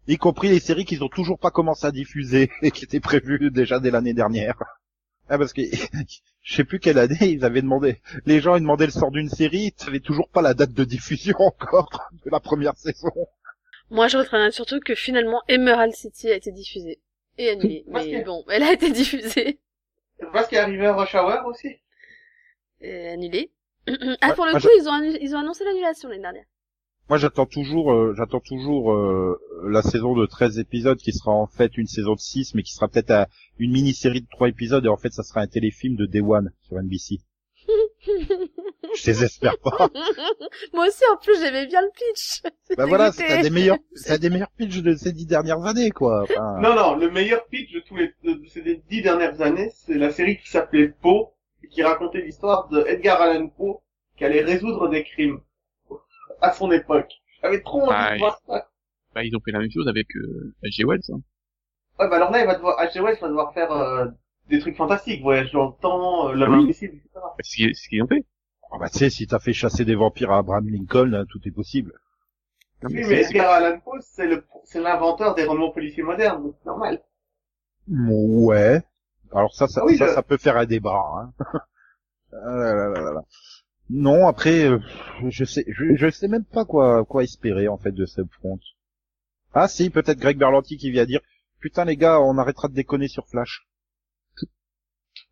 Y 0.07 0.19
compris 0.19 0.49
les 0.49 0.61
séries 0.61 0.85
qu'ils 0.85 1.05
ont 1.05 1.09
toujours 1.09 1.39
pas 1.39 1.51
commencé 1.51 1.87
à 1.87 1.91
diffuser 1.91 2.51
et 2.63 2.71
qui 2.71 2.85
étaient 2.85 3.01
prévues 3.01 3.51
déjà 3.51 3.79
dès 3.79 3.91
l'année 3.91 4.15
dernière. 4.15 4.63
Ah, 5.29 5.39
parce 5.39 5.53
que, 5.53 5.63
je 6.43 6.55
sais 6.55 6.65
plus 6.65 6.81
quelle 6.81 6.99
année, 6.99 7.17
ils 7.23 7.45
avaient 7.45 7.63
demandé, 7.63 8.01
les 8.27 8.41
gens, 8.41 8.57
ils 8.57 8.61
demandaient 8.61 8.87
le 8.87 8.93
sort 8.93 9.11
d'une 9.11 9.31
série, 9.31 9.73
ils 9.77 9.83
savaient 9.83 10.01
toujours 10.01 10.29
pas 10.29 10.43
la 10.43 10.55
date 10.55 10.73
de 10.73 10.85
diffusion 10.85 11.37
encore 11.39 12.11
de 12.25 12.31
la 12.31 12.41
première 12.41 12.77
saison. 12.77 13.13
Moi, 13.91 14.09
je 14.09 14.19
retiendrai 14.19 14.51
surtout 14.51 14.81
que 14.81 14.95
finalement, 14.95 15.43
Emerald 15.49 15.95
City 15.95 16.31
a 16.31 16.35
été 16.35 16.53
diffusée. 16.53 17.01
Et 17.39 17.51
annulée. 17.51 17.85
Parce 17.91 18.07
Mais 18.07 18.23
bon, 18.23 18.45
elle 18.49 18.63
a 18.63 18.73
été 18.73 18.91
diffusée. 18.91 19.61
Tu 20.19 20.27
vois 20.27 20.45
ce 20.45 20.49
qui 20.49 20.55
est 20.55 20.59
arrivé 20.59 20.87
à 20.87 20.95
Rush 20.95 21.15
Hour 21.15 21.47
aussi 21.47 21.77
Et 22.85 23.09
annulée. 23.09 23.51
ah, 23.89 23.93
Ouais, 23.93 24.35
pour 24.35 24.47
le 24.47 24.53
coup, 24.61 24.69
ils 24.79 24.89
ont, 24.89 24.93
annu- 24.93 25.19
ils 25.21 25.35
ont 25.35 25.39
annoncé 25.39 25.65
l'annulation 25.65 26.09
l'année 26.09 26.23
dernière. 26.23 26.45
Moi, 27.09 27.19
j'attends 27.19 27.45
toujours, 27.47 27.93
euh, 27.93 28.15
j'attends 28.17 28.41
toujours 28.41 28.93
euh, 28.93 29.39
la 29.69 29.83
saison 29.83 30.15
de 30.15 30.25
13 30.27 30.59
épisodes 30.59 30.97
qui 30.99 31.13
sera 31.13 31.33
en 31.33 31.47
fait 31.47 31.77
une 31.77 31.87
saison 31.87 32.15
de 32.15 32.21
6, 32.21 32.55
mais 32.55 32.63
qui 32.63 32.73
sera 32.73 32.89
peut-être 32.89 33.11
à- 33.11 33.29
une 33.59 33.73
mini-série 33.73 34.23
de 34.23 34.27
3 34.31 34.49
épisodes 34.49 34.85
et 34.87 34.89
en 34.89 34.97
fait, 34.97 35.13
ça 35.13 35.23
sera 35.23 35.41
un 35.41 35.47
téléfilm 35.47 35.97
de 35.97 36.07
Day 36.07 36.21
One 36.23 36.51
sur 36.63 36.77
NBC. 36.79 37.19
Je 38.97 39.05
désespère 39.05 39.59
pas. 39.59 39.89
Moi 40.73 40.87
aussi, 40.87 41.03
en 41.13 41.17
plus, 41.17 41.39
j'aimais 41.41 41.67
bien 41.67 41.81
le 41.83 41.89
pitch. 41.95 42.43
Bah 42.77 42.87
voilà, 42.87 43.13
c'est 43.13 43.27
un 43.31 43.43
des 43.43 43.51
meilleurs, 43.51 43.79
c'est 43.95 44.13
un 44.13 44.19
des 44.19 44.31
meilleurs 44.31 44.51
pitchs 44.57 44.83
de 44.83 44.95
ces 44.95 45.13
dix 45.13 45.27
dernières 45.27 45.65
années, 45.65 45.91
quoi. 45.91 46.23
Enfin, 46.23 46.61
Non, 46.61 46.75
non, 46.75 46.97
le 46.97 47.11
meilleur 47.11 47.45
pitch 47.47 47.73
de 47.73 47.81
tous 47.81 47.97
les, 47.97 48.13
de 48.23 48.41
ces 48.49 48.83
dix 48.89 49.03
dernières 49.03 49.41
années, 49.41 49.71
c'est 49.75 49.95
la 49.99 50.11
série 50.11 50.39
qui 50.39 50.49
s'appelait 50.49 50.89
Poe, 50.89 51.29
et 51.29 51.34
qui 51.75 51.83
racontait 51.83 52.21
l'histoire 52.23 52.69
de 52.69 52.85
Edgar 52.87 53.21
Allan 53.21 53.49
Poe, 53.49 53.81
qui 54.17 54.25
allait 54.25 54.43
résoudre 54.43 54.89
des 54.89 55.03
crimes. 55.05 55.41
À 56.41 56.53
son 56.53 56.71
époque. 56.73 57.13
J'avais 57.43 57.61
trop 57.63 57.83
envie 57.83 57.93
Ah, 57.95 58.15
de 58.15 58.19
voir 58.19 58.39
ça. 58.47 58.69
Bah, 59.15 59.25
ils 59.25 59.35
ont 59.37 59.41
fait 59.45 59.53
la 59.53 59.59
même 59.61 59.71
chose 59.71 59.89
avec 59.89 60.07
euh, 60.17 60.55
H.G. 60.65 60.85
Wells. 60.85 61.01
Hein. 61.11 61.21
Ouais, 61.99 62.09
bah 62.09 62.17
alors 62.17 62.31
là, 62.31 62.41
il 62.41 62.47
va 62.47 62.55
devoir, 62.55 62.79
H.G. 62.81 63.01
Wells 63.01 63.19
va 63.21 63.29
devoir 63.29 63.53
faire, 63.55 63.71
euh, 63.73 64.07
des 64.49 64.59
trucs 64.59 64.77
fantastiques, 64.77 65.23
voyage 65.23 65.53
dans 65.53 65.67
le 65.69 65.73
temps, 65.81 66.29
euh, 66.29 66.33
l'homme 66.35 66.61
Oui. 66.65 66.71
etc. 66.71 66.93
Bah, 67.15 67.21
c'est 67.41 67.73
ce 67.75 67.89
qu'ils- 67.89 68.03
ont 68.03 68.07
fait. 68.07 68.25
ah 68.73 68.77
bah, 68.79 68.89
tu 68.89 68.99
sais, 68.99 69.11
si 69.11 69.27
t'as 69.27 69.39
fait 69.39 69.53
chasser 69.53 69.85
des 69.85 69.95
vampires 69.95 70.31
à 70.33 70.39
Abraham 70.39 70.69
Lincoln, 70.69 71.13
hein, 71.15 71.25
tout 71.29 71.41
est 71.47 71.51
possible. 71.53 71.93
Non, 72.83 72.91
Oui, 72.93 73.05
mais 73.09 73.23
Edgar 73.23 73.51
Allan 73.53 73.79
Poe, 73.81 73.99
c'est 74.01 74.27
le, 74.27 74.45
c'est 74.65 74.81
l'inventeur 74.81 75.35
des 75.35 75.45
romans 75.45 75.71
policiers 75.71 76.03
modernes, 76.03 76.43
donc 76.43 76.55
c'est 76.59 76.67
normal. 76.67 77.01
Ouais. 77.89 78.83
Alors 79.35 79.55
ça, 79.55 79.67
ça, 79.67 79.81
Ah 79.83 79.87
oui, 79.87 79.99
ça, 79.99 80.23
peut 80.23 80.37
faire 80.37 80.57
un 80.57 80.67
débat. 80.67 81.03
Hein. 81.17 81.33
Ah 82.37 82.57
là 82.57 82.75
là 82.75 82.89
là 82.89 83.01
là 83.01 83.13
là. 83.13 83.21
Non, 83.91 84.27
après, 84.27 84.65
euh, 84.65 84.81
je 85.29 85.45
sais, 85.45 85.65
je, 85.69 85.95
je 85.95 86.11
sais 86.11 86.27
même 86.27 86.45
pas 86.45 86.65
quoi, 86.65 87.05
quoi 87.05 87.23
espérer 87.23 87.69
en 87.69 87.79
fait 87.79 87.93
de 87.93 88.07
ce 88.07 88.23
front. 88.25 88.59
Ah 89.53 89.69
si, 89.69 89.89
peut-être 89.89 90.19
Greg 90.19 90.37
Berlanti 90.37 90.77
qui 90.77 90.91
vient 90.91 91.05
dire, 91.05 91.21
putain 91.61 91.85
les 91.85 91.97
gars, 91.97 92.21
on 92.21 92.37
arrêtera 92.37 92.67
de 92.67 92.75
déconner 92.75 93.07
sur 93.07 93.29
Flash. 93.29 93.69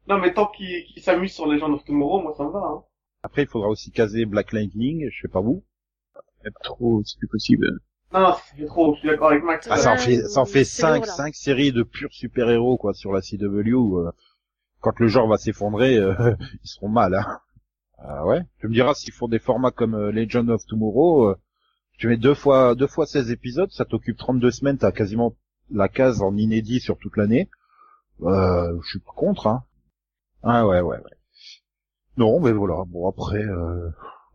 Non, 0.07 0.19
mais 0.19 0.33
tant 0.33 0.47
qu'il 0.47 1.03
s'amuse 1.03 1.33
sur 1.33 1.47
Legend 1.47 1.75
of 1.75 1.85
Tomorrow, 1.85 2.23
moi 2.23 2.35
ça 2.37 2.45
me 2.45 2.51
va, 2.51 2.61
hein. 2.61 2.85
Après, 3.25 3.43
il 3.43 3.49
faudra 3.49 3.69
aussi 3.69 3.91
caser 3.91 4.25
Black 4.25 4.53
Lightning, 4.53 5.09
je 5.11 5.23
sais 5.23 5.33
pas 5.33 5.41
où. 5.41 5.65
Même 6.45 6.53
trop, 6.63 7.03
c'est 7.05 7.19
plus 7.19 7.29
possible. 7.29 7.81
Non, 8.13 8.35
fait 8.35 8.67
trop, 8.67 8.95
je 8.95 9.01
suis 9.01 9.09
d'accord 9.09 9.31
avec 9.31 9.43
Max. 9.43 9.67
Ah, 9.71 9.77
ça 9.79 9.93
en 9.93 9.97
fait, 9.97 10.29
ça 10.29 10.41
en 10.41 10.45
fait 10.45 10.65
c'est 10.65 10.83
cinq, 10.83 10.97
lourd, 10.97 11.07
là. 11.07 11.13
cinq 11.13 11.35
séries 11.35 11.73
de 11.73 11.83
purs 11.83 12.13
super-héros, 12.13 12.77
quoi, 12.77 12.93
sur 12.95 13.13
la 13.13 13.21
CW. 13.23 13.99
euh, 13.99 14.11
quand 14.81 14.99
le 14.99 15.09
genre 15.09 15.29
va 15.29 15.39
s'effondrer, 15.39 15.97
euh, 15.97 16.15
ils 16.65 16.69
seront 16.69 16.89
mal, 16.89 17.15
hein. 17.15 17.41
Ah 17.99 18.27
ouais? 18.27 18.43
Tu 18.61 18.69
me 18.69 18.75
diras 18.75 18.95
s'ils 18.95 19.13
font 19.13 19.29
des 19.29 19.39
formats 19.39 19.71
comme 19.71 19.95
euh, 19.95 20.11
Legend 20.11 20.51
of 20.51 20.67
Tomorrow, 20.67 21.29
euh, 21.31 21.37
tu 21.99 22.09
mets 22.09 22.17
deux 22.17 22.35
fois, 22.35 22.75
deux 22.75 22.89
fois 22.89 23.07
16 23.07 23.31
épisodes, 23.31 23.71
ça 23.71 23.85
t'occupe 23.85 24.19
32 24.19 24.51
semaines, 24.51 24.79
t'as 24.79 24.93
quasiment 24.93 25.37
la 25.71 25.89
case 25.89 26.21
en 26.21 26.37
inédit 26.37 26.81
sur 26.81 26.99
toute 26.99 27.17
l'année. 27.17 27.49
Euh, 28.23 28.77
je 28.83 28.89
suis 28.89 28.99
pas 28.99 29.13
contre, 29.15 29.47
hein. 29.47 29.65
Ah 30.43 30.67
ouais, 30.67 30.81
ouais, 30.81 30.99
ouais. 30.99 31.11
Non, 32.17 32.41
mais 32.41 32.53
voilà. 32.53 32.83
Bon 32.89 33.09
après, 33.09 33.43
euh, 33.45 33.89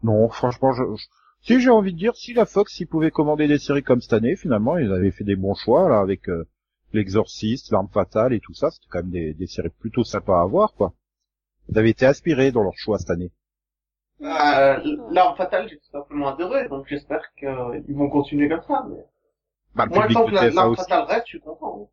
non, 0.04 0.30
franchement, 0.30 0.72
je, 0.74 0.84
je- 0.96 1.08
si 1.42 1.60
j'ai 1.62 1.70
envie 1.70 1.94
de 1.94 1.98
dire, 1.98 2.16
si 2.16 2.34
la 2.34 2.46
Fox, 2.46 2.80
ils 2.80 2.88
pouvaient 2.88 3.12
commander 3.12 3.48
des 3.48 3.58
séries 3.60 3.84
comme 3.84 4.02
cette 4.02 4.14
année, 4.14 4.36
finalement, 4.36 4.78
ils 4.78 4.92
avaient 4.92 5.12
fait 5.12 5.24
des 5.24 5.36
bons 5.36 5.56
choix 5.56 5.88
là 5.90 6.00
avec 6.00 6.28
euh, 6.30 6.46
l'Exorciste, 6.94 7.72
L'Arme 7.72 7.90
Fatale 7.94 8.34
et 8.34 8.40
tout 8.40 8.54
ça. 8.54 8.70
C'était 8.72 8.88
quand 8.90 9.00
même 9.04 9.12
des, 9.12 9.34
des 9.34 9.48
séries 9.48 9.70
plutôt 9.80 10.04
sympas 10.04 10.42
à 10.42 10.46
voir, 10.46 10.74
quoi. 10.74 10.94
Ils 11.70 11.78
avaient 11.78 11.90
été 11.92 12.06
inspirés 12.06 12.52
dans 12.52 12.64
leur 12.64 12.76
choix 12.78 12.98
cette 12.98 13.10
année. 13.10 13.32
Euh, 14.22 14.80
l'arme 15.12 15.36
fatale, 15.38 15.68
j'ai 15.70 15.78
tout 15.78 15.92
simplement 15.92 16.30
adoré, 16.34 16.68
donc 16.70 16.88
j'espère 16.88 17.22
qu'ils 17.38 17.96
vont 17.96 18.10
continuer 18.10 18.50
comme 18.50 18.64
ça. 18.68 18.86
Mais... 18.90 18.98
Bah, 19.76 19.86
le 19.86 19.92
Moi, 19.94 20.08
tant 20.08 20.26
que 20.26 20.32
la- 20.32 20.50
TF1 20.50 20.56
l'arme 20.56 20.76
fatale 20.76 21.04
reste, 21.04 21.26
je 21.28 21.30
suis 21.30 21.40
content. 21.40 21.84
hein. 21.84 21.88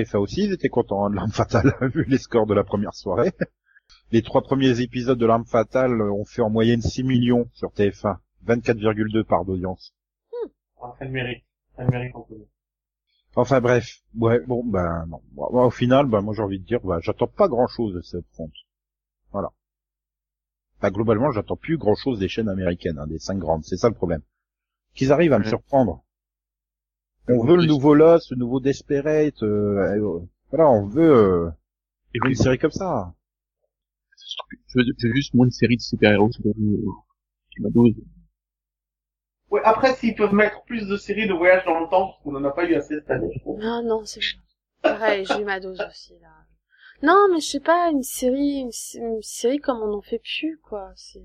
TF1 0.00 0.18
aussi, 0.18 0.44
ils 0.44 0.52
étaient 0.52 0.68
contents 0.68 1.04
hein, 1.06 1.10
de 1.10 1.16
L'Arme 1.16 1.32
Fatale, 1.32 1.74
vu 1.94 2.04
les 2.04 2.18
scores 2.18 2.46
de 2.46 2.54
la 2.54 2.62
première 2.62 2.94
soirée. 2.94 3.32
Les 4.12 4.22
trois 4.22 4.42
premiers 4.42 4.80
épisodes 4.80 5.18
de 5.18 5.26
L'Arme 5.26 5.46
Fatale 5.46 6.00
ont 6.02 6.24
fait 6.26 6.42
en 6.42 6.50
moyenne 6.50 6.82
6 6.82 7.02
millions 7.04 7.48
sur 7.54 7.70
TF1, 7.70 8.18
24,2 8.48 9.24
par 9.24 9.44
d'audience. 9.44 9.94
Ah, 10.80 10.94
ça 10.98 11.04
le 11.04 11.10
mérite. 11.10 11.44
Ça 11.76 11.84
le 11.84 11.90
mérite 11.90 12.14
en. 12.16 12.26
Enfin 13.36 13.60
bref, 13.60 14.00
ouais, 14.16 14.40
bon, 14.46 14.64
ben 14.64 15.06
non. 15.06 15.20
Bon, 15.32 15.46
au 15.66 15.70
final, 15.70 16.06
ben 16.06 16.22
moi 16.22 16.34
j'ai 16.34 16.42
envie 16.42 16.58
de 16.58 16.64
dire, 16.64 16.80
ben, 16.80 16.98
j'attends 17.00 17.26
pas 17.28 17.46
grand-chose 17.48 17.94
de 17.94 18.00
cette 18.00 18.26
front. 18.32 18.50
Voilà. 19.32 19.50
Bah, 20.80 20.90
globalement, 20.90 21.30
j'attends 21.32 21.56
plus 21.56 21.76
grand-chose 21.76 22.18
des 22.18 22.28
chaînes 22.28 22.48
américaines, 22.48 22.98
hein, 22.98 23.06
des 23.06 23.18
cinq 23.18 23.38
grandes. 23.38 23.64
C'est 23.64 23.76
ça 23.76 23.88
le 23.88 23.94
problème. 23.94 24.22
qu'ils 24.94 25.12
arrivent 25.12 25.32
à 25.32 25.38
me 25.38 25.44
Ouais. 25.44 25.50
surprendre. 25.50 26.02
On 27.28 27.44
veut 27.44 27.56
le 27.56 27.66
nouveau 27.66 27.94
Lost, 27.94 28.30
le 28.30 28.36
nouveau 28.36 28.58
Desperate, 28.60 29.42
euh, 29.42 29.78
euh, 29.96 30.20
voilà, 30.50 30.68
on 30.70 30.86
veut 30.88 31.14
euh, 31.14 31.50
Et 32.14 32.18
une 32.24 32.34
série 32.34 32.58
comme 32.58 32.70
ça. 32.72 33.14
je 34.68 34.78
veux, 34.80 34.84
je 34.98 35.06
veux 35.08 35.14
juste 35.14 35.34
moins 35.34 35.46
de 35.46 35.52
séries 35.52 35.76
de 35.76 35.82
super-héros, 35.82 36.30
c'est 36.32 37.60
ma 37.60 37.70
dose. 37.70 37.94
Ouais, 39.50 39.60
après, 39.64 39.94
s'ils 39.94 40.14
peuvent 40.14 40.34
mettre 40.34 40.62
plus 40.64 40.86
de 40.86 40.96
séries 40.96 41.26
de 41.26 41.32
voyage 41.34 41.64
dans 41.64 41.80
le 41.80 41.88
temps, 41.88 42.08
parce 42.08 42.22
qu'on 42.22 42.34
en 42.36 42.44
a 42.44 42.50
pas 42.50 42.64
eu 42.64 42.74
assez 42.74 42.94
cette 42.96 43.10
année, 43.10 43.30
je 43.34 43.40
trouve. 43.40 43.58
Non, 43.60 43.82
non, 43.82 44.04
c'est 44.04 44.20
bon. 44.20 44.42
Pareil, 44.82 45.24
j'ai 45.24 45.40
eu 45.40 45.44
ma 45.44 45.58
dose 45.60 45.80
aussi, 45.88 46.14
là. 46.20 46.28
Non, 47.02 47.28
mais 47.32 47.40
je 47.40 47.46
sais 47.46 47.60
pas, 47.60 47.90
une 47.90 48.02
série, 48.02 48.58
une, 48.60 48.68
s- 48.68 48.96
une 49.00 49.22
série 49.22 49.58
comme 49.58 49.80
on 49.82 49.86
n'en 49.88 50.02
fait 50.02 50.20
plus, 50.20 50.58
quoi. 50.62 50.90
C'est... 50.96 51.22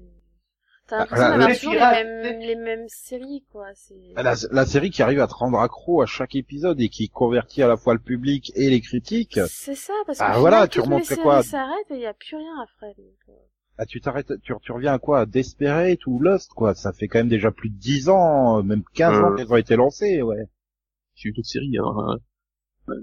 T'as 0.87 0.99
l'impression 0.99 1.25
Ah, 1.25 1.29
d'avoir 1.31 1.49
les 1.49 1.55
toujours 1.55 1.73
les 1.73 1.79
mêmes, 2.03 2.39
les- 2.41 2.55
mêmes 2.55 2.87
séries, 2.89 3.43
quoi. 3.51 3.67
C'est... 3.73 3.95
La, 4.15 4.35
la 4.51 4.65
série 4.65 4.91
qui 4.91 5.01
arrive 5.01 5.19
à 5.21 5.27
te 5.27 5.33
rendre 5.33 5.59
accro 5.59 6.01
à 6.01 6.05
chaque 6.05 6.35
épisode 6.35 6.79
et 6.81 6.89
qui 6.89 7.09
convertit 7.09 7.63
à 7.63 7.67
la 7.67 7.77
fois 7.77 7.93
le 7.93 7.99
public 7.99 8.51
et 8.55 8.69
les 8.69 8.81
critiques. 8.81 9.39
C'est 9.47 9.75
ça, 9.75 9.93
parce 10.05 10.19
que 10.19 10.23
Ah, 10.25 10.37
voilà, 10.39 10.67
tu 10.67 10.79
remontes 10.81 11.01
les 11.01 11.07
que 11.07 11.15
séries 11.15 11.23
quoi 11.23 11.41
s'arrêtent 11.43 11.89
et 11.91 11.95
il 11.95 12.01
y 12.01 12.05
a 12.05 12.13
plus 12.13 12.35
rien 12.37 12.61
après. 12.61 12.93
donc, 12.97 13.15
euh. 13.29 13.33
Ah, 13.77 13.85
tu 13.87 13.99
t'arrêtes, 14.01 14.33
tu, 14.41 14.53
tu 14.61 14.71
reviens 14.71 14.93
à 14.93 14.99
quoi? 14.99 15.25
Desperate 15.25 16.05
ou 16.05 16.19
Lost, 16.19 16.53
quoi? 16.53 16.75
Ça 16.75 16.93
fait 16.93 17.07
quand 17.07 17.19
même 17.19 17.27
déjà 17.29 17.51
plus 17.51 17.69
de 17.69 17.77
10 17.77 18.09
ans, 18.09 18.59
euh, 18.59 18.61
même 18.63 18.83
15 18.93 19.13
ans 19.23 19.31
Euh. 19.31 19.35
qu'elles 19.35 19.51
ont 19.51 19.57
été 19.57 19.75
lancées, 19.75 20.21
ouais. 20.21 20.45
J'ai 21.15 21.29
eu 21.29 21.31
d'autres 21.31 21.47
séries, 21.47 21.77
alors, 21.77 22.17
euh, 22.89 22.95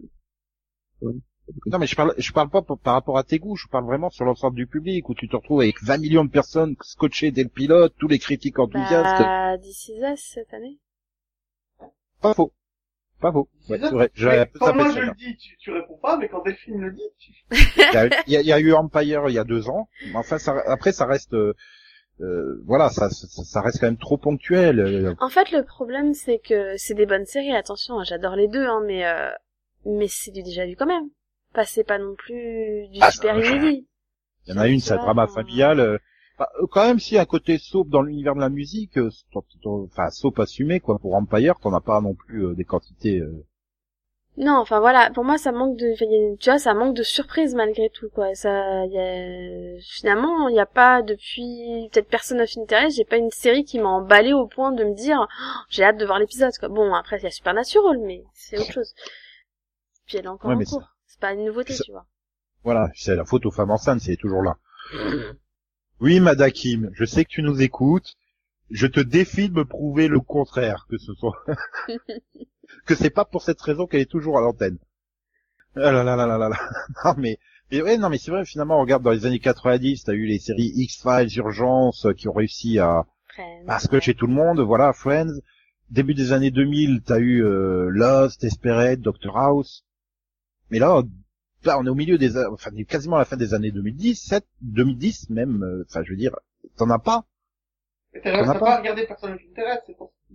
Non, 1.67 1.79
mais 1.81 1.87
je 1.89 1.97
parle, 1.97 2.15
je 2.17 2.33
parle 2.33 2.51
pas 2.51 2.63
par 2.63 2.79
par 2.79 2.95
rapport 2.95 3.19
à 3.19 3.25
tes 3.25 3.41
goûts, 3.41 3.57
je 3.57 3.67
parle 3.67 3.85
vraiment 3.85 4.11
sur 4.11 4.25
l'ensemble 4.25 4.55
du 4.57 4.69
public 4.69 5.09
où 5.09 5.15
tu 5.15 5.29
te 5.29 5.35
retrouves 5.35 5.63
avec 5.63 5.83
20 5.83 5.99
millions 5.99 6.25
de 6.25 6.31
personnes 6.31 6.77
scotchées 6.83 7.33
dès 7.33 7.43
le 7.43 7.49
pilote, 7.49 7.93
tous 7.99 8.07
les 8.07 8.21
critiques 8.21 8.59
enthousiastes. 8.61 9.19
Bah, 9.21 9.59
This 9.59 9.89
Is 9.89 10.01
Us, 10.13 10.21
cette 10.35 10.55
année? 10.55 10.79
Pas 12.21 12.35
faux. 12.35 12.53
Pas 13.21 13.33
faux. 13.33 13.49
Ouais, 13.69 13.79
C'est 13.79 13.91
vrai. 13.91 14.11
Quand 14.59 14.75
moi 14.75 14.91
je 14.91 15.01
le 15.01 15.15
dis, 15.15 15.37
tu, 15.37 15.57
tu 15.59 15.71
réponds 15.73 15.99
pas, 15.99 16.17
mais 16.17 16.29
quand 16.29 16.43
Delphine 16.43 16.81
le 16.81 16.93
dit, 16.93 17.03
tu... 17.19 17.33
Il 17.53 17.95
y, 17.95 17.97
a, 17.97 18.07
il 18.27 18.33
y 18.33 18.37
a- 18.37 18.41
il 18.41 18.47
y 18.47 18.53
a 18.53 18.61
eu 18.61 18.73
Empire 18.73 19.25
il 19.29 19.35
y 19.35 19.39
a 19.39 19.45
deux 19.45 19.69
ans. 19.69 19.89
Mais 20.07 20.17
Enfin, 20.17 20.39
ça, 20.39 20.55
après, 20.67 20.93
ça 20.93 21.05
reste, 21.07 21.35
euh, 21.35 21.53
euh, 22.21 22.63
voilà, 22.67 22.89
ça, 22.91 23.11
ça, 23.11 23.27
ça 23.45 23.61
reste 23.61 23.81
quand 23.81 23.87
même 23.87 23.97
trop 23.99 24.17
ponctuel. 24.19 24.81
euh. 24.81 25.15
En 25.21 25.29
fait, 25.29 25.51
le 25.53 25.65
problème, 25.65 26.15
c'est 26.15 26.39
que 26.39 26.77
c'est 26.77 26.95
des 26.95 27.07
bonnes 27.07 27.27
séries. 27.27 27.53
Attention, 27.55 27.99
hein, 28.01 28.05
j'adore 28.05 28.37
les 28.37 28.49
deux, 28.49 28.65
hein, 28.67 28.83
mais 28.87 29.07
euh, 29.07 29.31
mais 29.85 30.07
c'est 30.09 30.31
du 30.31 30.43
déjà 30.43 30.65
vu 30.67 30.77
quand 30.77 30.87
même. 30.87 31.09
Pas 31.53 31.65
c'est 31.65 31.85
pas 31.85 31.99
non 31.99 32.15
plus 32.15 32.89
du 32.89 32.99
Ah, 33.03 33.11
super 33.11 33.37
inédit. 33.39 33.87
Il 34.47 34.55
y 34.55 34.59
en 34.59 34.61
a 34.61 34.69
une, 34.69 34.81
c'est 34.81 34.93
un 34.95 34.97
drama 34.99 35.25
euh, 35.25 35.27
familial. 35.27 35.99
Bah, 36.41 36.49
euh, 36.61 36.67
quand 36.71 36.85
même, 36.87 36.99
si 36.99 37.17
un 37.19 37.25
côté 37.27 37.59
soap 37.59 37.89
dans 37.89 38.03
l'univers 38.03 38.35
de 38.35 38.41
la 38.41 38.49
musique, 38.49 38.99
euh, 38.99 39.11
enfin 39.85 40.11
soap 40.11 40.41
assumé 40.41 40.81
quoi. 40.81 40.99
Pour 40.99 41.15
Empire, 41.15 41.55
t'en 41.61 41.73
as 41.75 41.81
pas 41.81 42.01
non 42.01 42.15
plus 42.15 42.47
euh, 42.47 42.55
des 42.55 42.65
quantités. 42.65 43.21
euh. 43.21 43.45
Non, 44.37 44.55
enfin 44.59 44.81
voilà, 44.81 45.11
pour 45.11 45.25
moi 45.25 45.39
ça 45.39 45.53
manque 45.53 45.77
de, 45.77 45.87
a- 45.93 46.37
tu 46.39 46.49
vois, 46.51 46.59
ça 46.59 46.73
manque 46.73 46.97
de 46.97 47.03
surprise 47.03 47.55
malgré 47.55 47.91
tout 47.91 48.09
quoi. 48.09 48.35
Ça, 48.35 48.87
y 48.87 48.99
a, 48.99 49.79
finalement, 49.83 50.49
il 50.49 50.57
y 50.57 50.61
a 50.61 50.67
pas 50.67 51.03
depuis 51.03 51.89
peut-être 51.93 52.09
Person 52.09 52.39
of 52.39 52.49
Interest, 52.57 52.97
j'ai 52.97 53.05
pas 53.05 53.17
une 53.19 53.31
série 53.31 53.65
qui 53.65 53.79
m'a 53.79 53.89
emballé 53.91 54.33
au 54.33 54.47
point 54.47 54.73
de 54.73 54.85
me 54.85 54.95
dire, 54.95 55.27
Oh, 55.29 55.61
j'ai 55.69 55.85
hâte 55.85 55.99
de 55.99 56.07
voir 56.07 56.19
l'épisode 56.19 56.57
quoi. 56.59 56.69
Bon, 56.69 56.95
après 56.95 57.19
il 57.19 57.25
y 57.25 57.27
a 57.27 57.31
Supernatural, 57.31 57.99
mais 57.99 58.23
c'est 58.33 58.59
autre 58.59 58.73
chose. 58.73 58.95
Puis 60.07 60.17
elle 60.19 60.25
est 60.25 60.29
encore 60.29 60.51
Ouais, 60.51 60.57
en 60.57 60.65
cours. 60.65 60.89
C'est 61.07 61.21
pas 61.21 61.33
une 61.35 61.45
nouveauté, 61.45 61.75
ça- 61.75 61.85
tu 61.85 61.93
vois. 61.93 62.07
Voilà, 62.65 62.89
c'est 62.95 63.17
la 63.17 63.25
faute 63.25 63.45
aux 63.47 63.51
femmes 63.51 63.73
enceintes, 63.73 64.01
c'est 64.01 64.17
toujours 64.17 64.43
là. 64.43 64.57
Oui, 66.01 66.19
Madakim, 66.19 66.91
je 66.95 67.05
sais 67.05 67.25
que 67.25 67.31
tu 67.31 67.43
nous 67.43 67.61
écoutes. 67.61 68.17
Je 68.71 68.87
te 68.87 69.01
défie 69.01 69.49
de 69.49 69.55
me 69.55 69.65
prouver 69.65 70.09
le 70.09 70.21
contraire, 70.21 70.87
que 70.89 70.97
ce 70.97 71.13
soit 71.15 71.37
que 72.87 72.95
c'est 72.95 73.11
pas 73.11 73.25
pour 73.25 73.43
cette 73.43 73.61
raison 73.61 73.87
qu'elle 73.87 74.01
est 74.01 74.11
toujours 74.11 74.39
à 74.39 74.41
l'antenne. 74.41 74.79
Ah 75.77 75.93
là 75.93 76.03
là 76.05 76.17
là 76.17 76.27
là 76.27 76.39
là 76.39 76.49
là. 76.49 76.57
Non 77.05 77.15
mais, 77.19 77.39
mais 77.71 77.83
ouais, 77.83 77.99
non 77.99 78.09
mais 78.09 78.19
c'est 78.19 78.31
vrai 78.31 78.45
finalement, 78.45 78.79
on 78.79 78.81
regarde 78.81 79.03
dans 79.03 79.11
les 79.11 79.27
années 79.27 79.41
90, 79.41 80.05
t'as 80.05 80.13
eu 80.13 80.27
les 80.27 80.39
séries 80.39 80.73
X-Files, 80.75 81.37
Urgence, 81.39 82.07
euh, 82.07 82.13
qui 82.13 82.29
ont 82.29 82.33
réussi 82.33 82.79
à, 82.79 83.07
à 83.67 83.79
scotcher 83.81 84.15
tout 84.15 84.27
le 84.27 84.33
monde, 84.35 84.61
voilà, 84.61 84.93
Friends. 84.93 85.41
Début 85.91 86.15
des 86.15 86.33
années 86.33 86.53
2000, 86.53 87.03
t'as 87.05 87.19
eu 87.19 87.45
euh, 87.45 87.89
Lost, 87.91 88.41
Desperate, 88.41 89.01
Doctor 89.01 89.37
House. 89.37 89.85
Mais 90.71 90.79
là, 90.79 91.03
là, 91.65 91.79
on 91.79 91.87
est 91.87 91.91
au 91.91 91.95
milieu 91.95 92.19
des, 92.19 92.37
enfin, 92.39 92.71
quasiment 92.89 93.17
à 93.17 93.21
la 93.21 93.25
fin 93.25 93.37
des 93.37 93.55
années 93.55 93.71
2010, 93.71 94.15
7, 94.17 94.45
2010 94.63 95.31
même, 95.31 95.63
euh, 95.63 95.85
enfin, 95.89 96.03
je 96.05 96.11
veux 96.11 96.17
dire, 96.17 96.35
t'en 96.77 96.91
as 96.91 96.99
pas. 96.99 97.25
T'en 98.25 98.31
as 98.49 98.55
pas 98.55 98.59
pas 98.61 98.77
regardé 98.79 99.07
Personne 99.07 99.39
qui 99.39 99.47
t'intéresse, 99.49 99.81
c'est 99.87 99.97
pour 99.97 100.09
ça. 100.11 100.35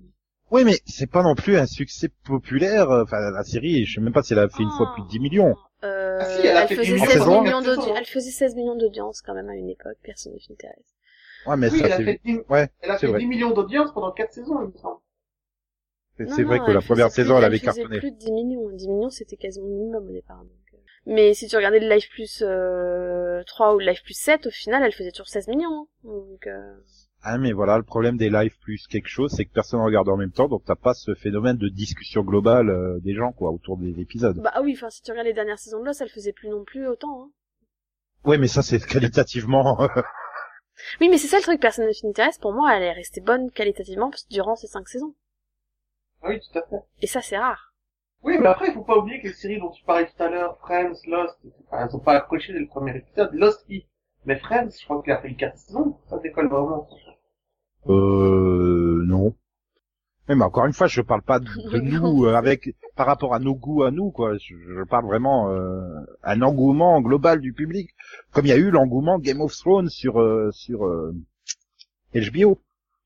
Oui, 0.52 0.64
mais 0.64 0.80
c'est 0.86 1.08
pas 1.10 1.24
non 1.24 1.36
plus 1.36 1.58
un 1.58 1.66
succès 1.66 2.10
populaire. 2.24 2.90
euh, 2.92 3.04
Enfin, 3.04 3.18
la 3.32 3.44
série, 3.44 3.86
je 3.86 3.96
sais 3.96 4.02
même 4.02 4.14
pas 4.14 4.24
si 4.24 4.34
elle 4.34 4.40
a 4.40 4.48
fait 4.48 4.64
une 4.64 4.70
fois 4.78 4.92
plus 4.94 5.02
de 5.04 5.08
10 5.08 5.20
millions. 5.20 5.56
Euh, 5.84 6.20
Ah 6.22 6.26
si, 6.26 6.46
elle 6.48 6.56
a 6.56 6.62
elle 6.62 6.68
fait 6.68 6.76
faisait 6.76 6.92
une 6.94 7.00
16 7.00 7.10
saison. 7.10 7.42
millions. 7.42 7.96
Elle 7.98 8.06
faisait 8.06 8.32
16 8.32 8.56
millions 8.56 8.76
d'audience 8.78 9.22
quand 9.22 9.34
même 9.34 9.50
à 9.50 9.56
une 9.56 9.70
époque, 9.70 9.98
personne 10.04 10.34
ne 10.34 10.40
s'intéresse. 10.40 10.96
Ouais, 11.48 11.58
mais 11.58 11.70
Oui, 11.70 11.80
ça, 11.80 11.86
elle 11.86 11.92
a 11.94 11.98
c'est, 11.98 12.06
fait 12.06 12.22
10, 12.24 12.40
ouais, 12.50 12.70
elle 12.82 12.92
a 12.92 12.98
fait 12.98 13.08
vrai. 13.08 13.20
10 13.20 13.26
millions 13.28 13.52
d'audience 13.52 13.92
pendant 13.94 14.12
4 14.12 14.34
saisons, 14.34 14.62
il 14.62 14.68
me 14.74 14.78
semble. 14.78 15.00
c'est 16.18 16.44
vrai 16.44 16.60
non, 16.60 16.66
que 16.66 16.72
la 16.72 16.82
première 16.82 17.12
saison, 17.12 17.34
plus- 17.34 17.38
elle 17.40 17.46
avait 17.46 17.58
faisait 17.60 17.82
cartonné. 17.82 18.00
plus 18.00 18.12
de 18.12 18.18
10 18.18 18.32
millions. 18.32 18.70
10 18.70 18.88
millions, 18.88 19.10
c'était 19.10 19.36
quasiment 19.36 19.68
le 19.68 19.74
minimum 19.74 20.08
au 20.10 20.12
départ. 20.14 20.44
Mais 21.08 21.34
si 21.34 21.48
tu 21.48 21.56
regardais 21.56 21.80
le 21.80 21.88
Live 21.90 22.10
Plus 22.10 22.42
euh, 22.46 23.44
3 23.46 23.76
ou 23.76 23.80
le 23.80 23.86
Live 23.86 24.02
Plus 24.04 24.18
7, 24.20 24.48
au 24.48 24.52
final, 24.52 24.84
elle 24.84 24.92
faisait 24.92 25.12
toujours 25.12 25.28
16 25.28 25.48
millions. 25.50 25.82
hein. 25.84 25.88
Donc, 26.04 26.48
euh... 26.48 26.76
Ah, 27.28 27.38
mais 27.40 27.54
voilà, 27.54 27.78
le 27.78 27.84
problème 27.84 28.18
des 28.18 28.30
lives 28.30 28.56
plus 28.60 28.86
quelque 28.88 29.08
chose, 29.08 29.32
c'est 29.36 29.46
que 29.46 29.52
personne 29.54 29.80
ne 29.80 29.86
regarde 29.86 30.08
en 30.10 30.18
même 30.18 30.32
temps, 30.32 30.48
donc 30.48 30.64
t'as 30.64 30.76
pas 30.76 30.94
ce 30.94 31.16
phénomène 31.16 31.58
de 31.58 31.70
discussion 31.70 32.22
globale 32.22 32.70
euh, 32.70 33.00
des 33.00 33.16
gens, 33.16 33.32
quoi, 33.32 33.50
autour 33.50 33.78
des 33.78 34.00
épisodes. 34.00 34.38
Bah 34.44 34.52
ah 34.54 34.62
oui, 34.62 34.74
enfin, 34.76 34.92
si 34.92 35.02
tu 35.02 35.10
regardes 35.10 35.26
les 35.28 35.34
dernières 35.34 35.58
saisons 35.58 35.80
de 35.80 35.86
Lost, 35.86 36.02
elle 36.02 36.10
faisait 36.10 36.34
plus 36.34 36.50
non 36.50 36.64
plus 36.64 36.88
autant. 36.88 37.24
Hein. 37.24 37.30
Ouais, 38.26 38.38
mais 38.38 38.48
ça, 38.48 38.62
c'est 38.62 38.80
qualitativement. 38.88 39.82
euh, 39.82 39.88
Oui, 41.02 41.10
mais 41.10 41.18
c'est 41.18 41.28
ça 41.28 41.38
le 41.38 41.44
truc, 41.44 41.60
personne 41.60 41.88
ne 41.88 41.92
s'intéresse. 41.94 42.38
Pour 42.38 42.54
moi, 42.54 42.76
elle 42.76 42.84
est 42.84 42.92
restée 42.94 43.22
bonne 43.22 43.50
qualitativement 43.50 44.12
durant 44.30 44.56
ces 44.56 44.68
5 44.68 44.88
saisons. 44.88 45.16
Ah 46.22 46.28
oui, 46.30 46.40
tout 46.40 46.60
à 46.60 46.62
fait. 46.68 46.84
Et 47.02 47.08
ça, 47.08 47.22
c'est 47.22 47.38
rare. 47.40 47.74
Oui, 48.26 48.40
mais 48.40 48.48
après, 48.48 48.70
il 48.70 48.74
faut 48.74 48.84
pas 48.84 48.98
oublier 48.98 49.22
que 49.22 49.28
les 49.28 49.34
séries 49.34 49.60
dont 49.60 49.70
tu 49.70 49.84
parlais 49.84 50.08
tout 50.08 50.24
à 50.24 50.30
l'heure, 50.30 50.58
Friends, 50.58 50.96
Lost, 51.08 51.38
enfin, 51.68 51.86
elles 51.86 51.96
ont 51.96 52.00
pas 52.00 52.14
accroché 52.14 52.54
dès 52.54 52.60
le 52.60 52.68
premier 52.68 52.98
épisode. 52.98 53.30
Lost, 53.34 53.64
oui. 53.70 53.86
Mais 54.26 54.38
Friends, 54.40 54.72
je 54.80 54.84
crois 54.84 55.04
qu'il 55.04 55.14
a 55.14 55.22
fait 55.22 55.36
4 55.36 55.56
saisons, 55.56 56.00
ça 56.10 56.18
décolle 56.18 56.50
vraiment. 56.50 56.88
Euh, 57.88 59.04
non. 59.06 59.36
Oui, 60.28 60.36
mais 60.36 60.44
encore 60.44 60.66
une 60.66 60.74
fois, 60.74 60.88
je 60.88 61.02
parle 61.02 61.22
pas 61.22 61.40
de, 61.40 61.46
de 61.70 61.80
nous 61.82 62.26
euh, 62.26 62.34
avec 62.34 62.76
par 62.96 63.06
rapport 63.06 63.36
à 63.36 63.40
nos 63.40 63.54
goûts 63.54 63.84
à 63.84 63.92
nous, 63.92 64.10
quoi. 64.10 64.36
Je, 64.40 64.56
je 64.56 64.84
parle 64.84 65.06
vraiment 65.06 65.52
euh, 65.52 66.00
un 66.24 66.42
engouement 66.42 67.00
global 67.02 67.40
du 67.42 67.54
public, 67.54 67.92
comme 68.32 68.48
il 68.48 68.50
y 68.50 68.54
a 68.54 68.58
eu 68.58 68.72
l'engouement 68.72 69.20
Game 69.20 69.42
of 69.42 69.56
Thrones 69.56 69.90
sur 69.90 70.20
euh, 70.20 70.50
sur 70.52 70.88
euh, 70.88 71.14
HBO, 72.16 72.60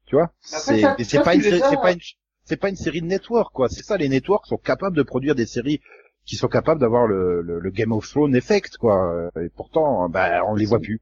tu 0.06 0.16
vois? 0.16 0.32
C'est 0.40 0.82
mais 0.82 1.24
pas 1.24 1.36
une 1.36 1.42
c'est 1.42 1.82
pas 1.82 1.92
une 1.92 2.00
c'est 2.50 2.58
pas 2.58 2.70
une 2.70 2.76
série 2.76 3.02
de 3.02 3.06
network, 3.06 3.54
quoi. 3.54 3.70
C'est 3.70 3.84
ça, 3.84 3.96
les 3.96 4.10
networks 4.10 4.48
sont 4.48 4.58
capables 4.58 4.98
de 4.98 5.04
produire 5.04 5.36
des 5.36 5.46
séries 5.46 5.82
qui 6.26 6.36
sont 6.36 6.48
capables 6.48 6.82
d'avoir 6.82 7.06
le, 7.06 7.42
le, 7.42 7.70
Game 7.70 7.92
of 7.92 8.10
Thrones 8.10 8.36
effect, 8.36 8.76
quoi. 8.78 9.30
Et 9.40 9.50
pourtant, 9.50 10.10
ben, 10.10 10.42
on 10.48 10.56
les 10.56 10.66
voit 10.66 10.80
plus. 10.80 11.00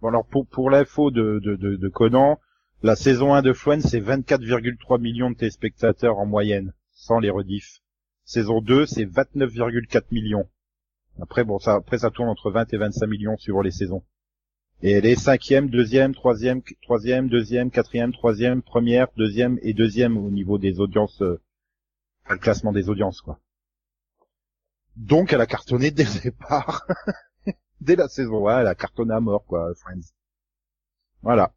Bon 0.00 0.08
alors 0.08 0.24
pour 0.24 0.46
pour 0.46 0.70
l'info 0.70 1.10
de 1.10 1.40
de 1.40 1.56
de, 1.56 1.74
de 1.74 1.88
Conan, 1.88 2.38
la 2.82 2.94
saison 2.94 3.34
1 3.34 3.42
de 3.42 3.52
Friends, 3.52 3.80
c'est 3.80 4.00
24,3 4.00 5.00
millions 5.00 5.30
de 5.30 5.36
téléspectateurs 5.36 6.18
en 6.18 6.26
moyenne, 6.26 6.72
sans 6.92 7.18
les 7.18 7.30
rediffs. 7.30 7.80
Saison 8.24 8.60
2, 8.60 8.86
c'est 8.86 9.04
29,4 9.04 10.02
millions. 10.12 10.48
Après, 11.20 11.42
bon, 11.42 11.58
ça, 11.58 11.74
après, 11.74 11.98
ça 11.98 12.10
tourne 12.10 12.28
entre 12.28 12.52
20 12.52 12.72
et 12.72 12.76
25 12.76 13.06
millions 13.08 13.36
suivant 13.36 13.62
les 13.62 13.72
saisons. 13.72 14.04
Et 14.82 14.90
elle 14.90 15.06
est 15.06 15.14
cinquième, 15.14 15.70
deuxième, 15.70 16.12
troisième, 16.12 16.60
troisième, 16.82 17.28
deuxième, 17.28 17.70
quatrième, 17.70 18.12
troisième, 18.12 18.62
première, 18.62 19.06
deuxième 19.16 19.60
et 19.62 19.74
deuxième 19.74 20.16
au 20.16 20.28
niveau 20.28 20.58
des 20.58 20.80
audiences, 20.80 21.22
euh, 21.22 21.40
le 22.28 22.38
classement 22.38 22.72
des 22.72 22.88
audiences, 22.88 23.20
quoi. 23.20 23.38
Donc, 24.96 25.32
elle 25.32 25.40
a 25.40 25.46
cartonné 25.46 25.92
dès 25.92 26.04
le 26.04 26.22
départ. 26.22 26.86
dès 27.80 27.94
la 27.94 28.08
saison 28.08 28.48
1, 28.48 28.60
elle 28.60 28.66
a 28.66 28.74
cartonné 28.74 29.14
à 29.14 29.20
mort, 29.20 29.44
quoi, 29.46 29.72
Friends. 29.76 30.12
Voilà. 31.22 31.54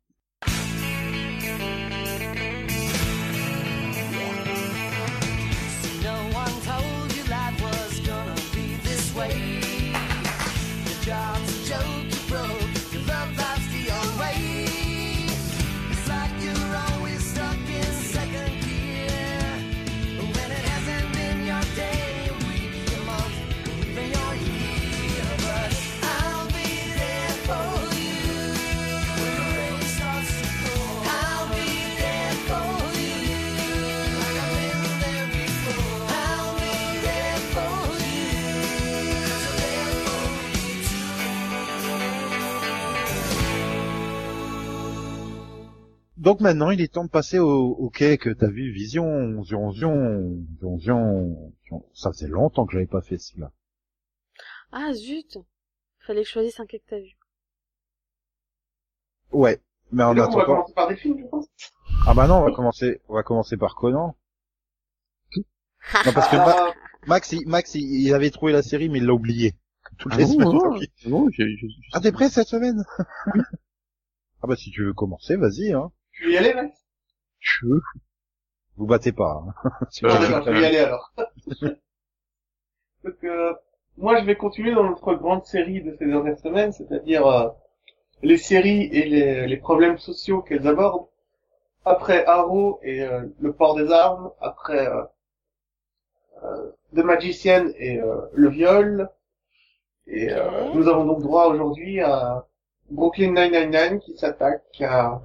Donc 46.25 46.41
maintenant, 46.41 46.71
il 46.71 46.81
est 46.81 46.91
temps 46.91 47.05
de 47.05 47.09
passer 47.09 47.37
au, 47.37 47.47
au 47.75 47.89
quai 47.91 48.17
que 48.17 48.31
t'as 48.31 48.49
vu, 48.49 48.71
Vision, 48.71 49.43
Zion, 49.43 49.71
Zion, 49.71 50.43
Zion, 50.59 50.79
Zion, 50.79 51.53
Zion. 51.67 51.85
Ça 51.93 52.11
faisait 52.11 52.27
longtemps 52.27 52.65
que 52.65 52.73
j'avais 52.73 52.87
pas 52.87 53.01
fait 53.01 53.19
cela. 53.19 53.51
Ah 54.71 54.91
zut 54.93 55.37
Fallait 55.99 56.21
que 56.23 56.27
je 56.27 56.33
choisisse 56.33 56.59
un 56.59 56.65
quai 56.65 56.79
que 56.79 56.85
t'as 56.89 56.99
vu. 56.99 57.15
Ouais. 59.31 59.61
Mais 59.91 60.03
en 60.03 60.13
Et 60.13 60.15
donc, 60.15 60.29
on 60.33 60.37
va 60.37 60.45
commencer 60.45 60.73
par 60.73 60.87
des 60.87 60.95
films, 60.95 61.19
je 61.19 61.27
pense. 61.27 61.45
ah 62.07 62.13
bah 62.15 62.27
non, 62.27 62.39
on 62.39 62.45
va 62.45 62.51
commencer, 62.51 63.01
on 63.07 63.13
va 63.13 63.21
commencer 63.23 63.55
par 63.55 63.75
Conan. 63.75 64.15
Non, 65.35 66.11
parce 66.13 66.27
que 66.29 66.37
Ma- 66.37 66.55
Ah, 66.57 66.73
Max, 67.05 67.31
il, 67.33 67.47
Max, 67.47 67.75
il, 67.75 68.11
avait 68.15 68.31
trouvé 68.31 68.51
la 68.51 68.63
série, 68.63 68.89
mais 68.89 68.97
il 68.97 69.05
l'a 69.05 69.13
oublié. 69.13 69.53
Toutes 69.99 70.13
Ah 70.13 70.17
les 70.17 70.23
bon, 70.25 70.31
semaines. 70.31 70.47
non, 70.47 70.57
donc 70.71 70.81
il- 70.81 71.09
non, 71.11 71.27
je, 71.31 71.43
je, 71.43 71.67
je- 71.67 71.89
Ah, 71.93 71.99
t'es 71.99 72.11
prêt 72.11 72.29
cette 72.29 72.47
semaine? 72.47 72.83
ah 74.41 74.47
bah 74.47 74.55
si 74.55 74.71
tu 74.71 74.83
veux 74.85 74.93
commencer, 74.93 75.35
vas-y, 75.35 75.71
hein. 75.71 75.91
Tu 76.15 76.25
veux 76.25 76.31
y 76.31 76.37
aller, 76.37 76.53
Max 76.53 76.77
je, 77.39 77.67
Vous 78.77 78.85
battez 78.85 79.11
pas. 79.11 79.43
Hein. 79.45 79.69
D'accord, 80.01 80.43
je 80.45 80.51
vais 80.51 80.61
y 80.61 80.65
aller 80.65 80.77
alors. 80.77 81.13
Donc, 83.03 83.23
euh, 83.23 83.53
moi, 83.97 84.19
je 84.19 84.25
vais 84.25 84.35
continuer 84.35 84.73
dans 84.73 84.83
notre 84.83 85.13
grande 85.15 85.45
série 85.45 85.81
de 85.81 85.95
ces 85.97 86.05
dernières 86.05 86.39
semaines, 86.39 86.71
c'est-à-dire 86.71 87.27
euh, 87.27 87.49
les 88.23 88.37
séries 88.37 88.83
et 88.91 89.05
les, 89.05 89.47
les 89.47 89.57
problèmes 89.57 89.97
sociaux 89.97 90.41
qu'elles 90.41 90.67
abordent. 90.67 91.07
Après 91.85 92.25
Arrow 92.25 92.79
et 92.81 93.03
euh, 93.03 93.25
le 93.39 93.53
port 93.53 93.75
des 93.75 93.91
armes, 93.91 94.31
après 94.41 94.87
euh, 94.87 95.03
euh, 96.43 96.71
The 96.95 96.99
Magician 97.03 97.67
et 97.77 97.99
euh, 97.99 98.21
le 98.33 98.49
viol. 98.49 99.09
Et 100.07 100.31
euh, 100.31 100.73
nous 100.73 100.87
avons 100.87 101.05
donc 101.05 101.21
droit 101.21 101.47
aujourd'hui 101.47 102.01
à 102.01 102.45
Brooklyn 102.89 103.31
999 103.31 104.01
qui 104.03 104.17
s'attaque 104.17 104.81
à... 104.81 105.21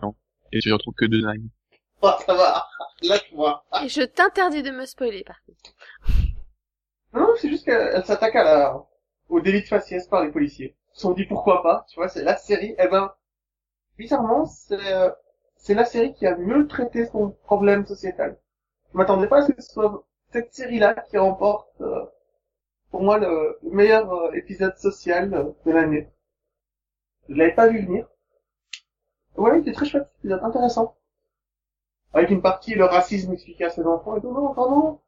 et 0.53 0.61
je 0.61 0.73
retrouve 0.73 0.95
que 0.95 1.07
deux 1.07 1.21
nines. 1.21 1.49
Oh, 2.03 2.13
ça 2.25 2.33
va, 2.33 2.67
lâche-moi. 3.03 3.63
Et 3.85 3.89
je 3.91 4.01
t'interdis 4.01 4.63
de 4.63 4.71
me 4.71 4.87
spoiler 4.87 5.23
par 5.23 5.37
contre. 5.45 5.75
Non, 7.13 7.21
non, 7.21 7.35
c'est 7.37 7.51
juste 7.51 7.67
qu'elle 7.67 7.91
elle 7.95 8.07
s'attaque 8.07 8.37
à 8.37 8.43
la, 8.43 8.87
au 9.29 9.41
délit 9.43 9.61
de 9.61 9.67
faciès 9.67 10.09
par 10.09 10.25
les 10.25 10.31
policiers. 10.31 10.77
Ils 10.93 10.97
se 10.97 11.03
sont 11.03 11.13
dit 11.13 11.27
pourquoi 11.27 11.63
pas, 11.63 11.85
tu 11.91 11.97
vois, 11.97 12.09
c'est 12.09 12.25
la 12.25 12.39
série, 12.39 12.75
eh 12.79 12.89
ben, 12.89 13.13
bizarrement, 13.99 14.47
c'est, 14.47 14.95
euh, 14.95 15.11
c'est 15.57 15.75
la 15.75 15.85
série 15.85 16.15
qui 16.15 16.27
a 16.27 16.37
mieux 16.39 16.67
traité 16.67 17.05
son 17.07 17.33
problème 17.45 17.85
sociétal. 17.87 18.39
Je 18.93 18.97
m'attendais 18.99 19.29
pas 19.29 19.41
à 19.43 19.47
ce 19.47 19.53
que 19.53 19.61
ce 19.63 19.71
soit 19.71 20.07
cette 20.33 20.55
série-là 20.55 20.95
qui 21.11 21.19
remporte, 21.19 21.69
euh, 21.81 22.07
pour 22.91 23.03
moi, 23.03 23.19
le, 23.19 23.59
le 23.63 23.71
meilleur 23.71 24.13
euh, 24.13 24.33
épisode 24.33 24.77
social 24.79 25.35
euh, 25.35 25.51
de 25.67 25.73
l'année. 25.73 26.09
Je 27.29 27.35
l'avais 27.35 27.55
pas 27.55 27.69
vu 27.69 27.85
venir. 27.85 28.07
Ouais, 29.40 29.59
il 29.59 29.61
était 29.62 29.72
très 29.72 29.87
chouette, 29.87 30.07
cet 30.12 30.18
épisode 30.18 30.44
intéressant. 30.44 30.96
Avec 32.12 32.31
une 32.31 32.42
partie, 32.42 32.74
le 32.74 32.85
racisme 32.85 33.33
expliqué 33.33 33.64
à 33.64 33.70
ses 33.70 33.85
enfants 33.87 34.16
et 34.16 34.20
tout, 34.20 34.33
non, 34.33 34.53
vraiment, 34.53 35.03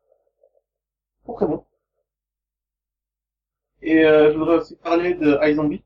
Bon, 1.26 1.34
très 1.34 1.46
bon. 1.46 1.64
Et 3.82 4.04
euh, 4.04 4.32
je 4.32 4.38
voudrais 4.38 4.56
aussi 4.56 4.76
parler 4.76 5.14
de 5.14 5.38
iZombie. 5.42 5.84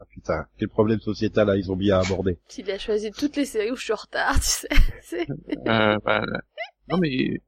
Ah, 0.00 0.04
putain, 0.06 0.46
quel 0.58 0.68
problème 0.68 1.00
sociétal 1.00 1.48
ont 1.70 1.76
bien 1.76 2.00
abordé. 2.00 2.38
Il 2.58 2.70
a 2.70 2.78
choisi 2.78 3.12
toutes 3.12 3.36
les 3.36 3.44
séries 3.44 3.70
où 3.70 3.76
je 3.76 3.84
suis 3.84 3.92
en 3.92 3.96
retard, 3.96 4.34
tu 4.40 4.66
sais. 5.02 5.26
Euh, 5.68 5.96
bah, 6.04 6.22
non 6.88 6.98
mais, 6.98 7.40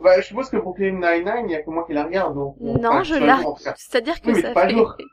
Bah, 0.00 0.20
je 0.20 0.26
suppose 0.26 0.50
que 0.50 0.56
Brooklyn 0.56 0.92
Nine-Nine, 0.94 1.48
il 1.48 1.52
y 1.52 1.54
a 1.54 1.62
que 1.62 1.70
moi 1.70 1.84
qui 1.86 1.92
la 1.94 2.04
regarde, 2.04 2.34
donc... 2.34 2.56
Non, 2.60 2.90
enfin, 2.90 3.02
je 3.04 3.14
la-. 3.14 3.40
C'est-à-dire 3.76 4.20
que 4.20 4.26
Oui, 4.28 4.34
mais 4.34 4.42
ça 4.42 4.52
pas 4.52 4.66
fait... 4.68 4.74
jour. 4.74 4.94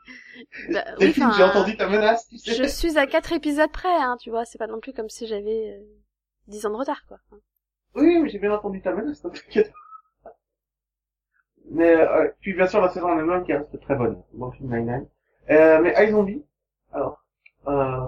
Bah, 0.72 0.84
oui, 1.00 1.10
enfin, 1.16 1.32
j'ai 1.36 1.42
entendu 1.44 1.76
ta 1.76 1.88
menace, 1.88 2.28
tu 2.28 2.36
sais. 2.36 2.54
Je 2.54 2.64
suis 2.64 2.98
à 2.98 3.06
quatre 3.06 3.32
épisodes 3.32 3.70
près, 3.70 3.94
hein, 3.94 4.16
tu 4.20 4.30
vois. 4.30 4.44
C'est 4.44 4.58
pas 4.58 4.66
non 4.66 4.80
plus 4.80 4.92
comme 4.92 5.08
si 5.08 5.26
j'avais 5.26 5.78
euh, 5.78 5.84
10 6.48 6.66
ans 6.66 6.70
de 6.70 6.76
retard, 6.76 7.04
quoi. 7.06 7.18
Oui, 7.94 8.18
mais 8.18 8.28
j'ai 8.28 8.38
bien 8.38 8.52
entendu 8.52 8.82
ta 8.82 8.92
menace, 8.92 9.22
t'inquiète. 9.22 9.72
Mais, 11.70 11.94
euh, 11.94 12.28
puis 12.40 12.54
bien 12.54 12.66
sûr, 12.66 12.80
la 12.80 12.88
saison 12.90 13.10
en 13.12 13.18
elle-même 13.18 13.44
qui 13.44 13.52
reste 13.52 13.80
très 13.80 13.94
bonne. 13.94 14.20
Brooklyn 14.32 14.66
Nine-Nine. 14.66 15.06
Euh, 15.50 15.80
mais 15.80 15.94
iZombie, 16.08 16.44
alors, 16.92 17.22
euh, 17.68 18.06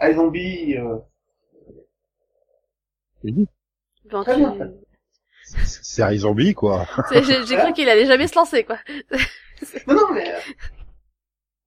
iZombie, 0.00 0.76
euh, 0.78 0.96
dit. 3.24 3.48
Bon, 4.10 4.22
Très 4.22 4.34
tu- 4.34 4.40
bien. 4.40 4.72
C'est 5.46 5.84
c'est 5.84 6.02
un 6.02 6.16
zombie, 6.16 6.54
quoi. 6.54 6.86
C'est- 7.08 7.22
J'ai 7.46 7.56
cru 7.56 7.72
qu'il 7.72 7.88
allait 7.88 8.06
jamais 8.06 8.26
se 8.26 8.34
lancer, 8.36 8.64
quoi. 8.64 8.78
Non, 9.86 9.94
non, 9.94 10.12
mais 10.12 10.30
euh, 10.30 10.38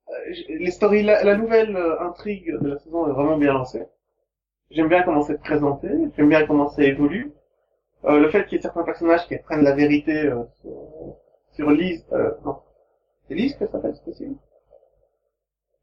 euh, 0.09 0.33
les 0.59 0.71
stories, 0.71 1.03
la, 1.03 1.23
la 1.23 1.35
nouvelle 1.35 1.75
euh, 1.75 1.99
intrigue 2.01 2.51
de 2.61 2.67
la 2.69 2.77
saison 2.79 3.07
est 3.07 3.13
vraiment 3.13 3.37
bien 3.37 3.53
lancée. 3.53 3.83
J'aime 4.71 4.89
bien 4.89 5.03
comment 5.03 5.23
c'est 5.23 5.39
présenté, 5.39 5.89
j'aime 6.17 6.29
bien 6.29 6.45
comment 6.47 6.69
ça 6.69 6.83
évolue. 6.83 7.33
Euh, 8.05 8.19
le 8.19 8.29
fait 8.29 8.45
qu'il 8.45 8.57
y 8.57 8.59
ait 8.59 8.63
certains 8.63 8.83
personnages 8.83 9.27
qui 9.27 9.35
apprennent 9.35 9.63
la 9.63 9.75
vérité 9.75 10.27
euh, 10.27 10.43
sur, 10.61 10.71
sur 11.53 11.71
Lise, 11.71 12.05
euh, 12.13 12.31
non, 12.45 12.59
c'est 13.27 13.35
Lise 13.35 13.55
que 13.55 13.65
ça 13.65 13.73
s'appelle, 13.73 13.93
c'est 13.95 14.05
possible? 14.05 14.35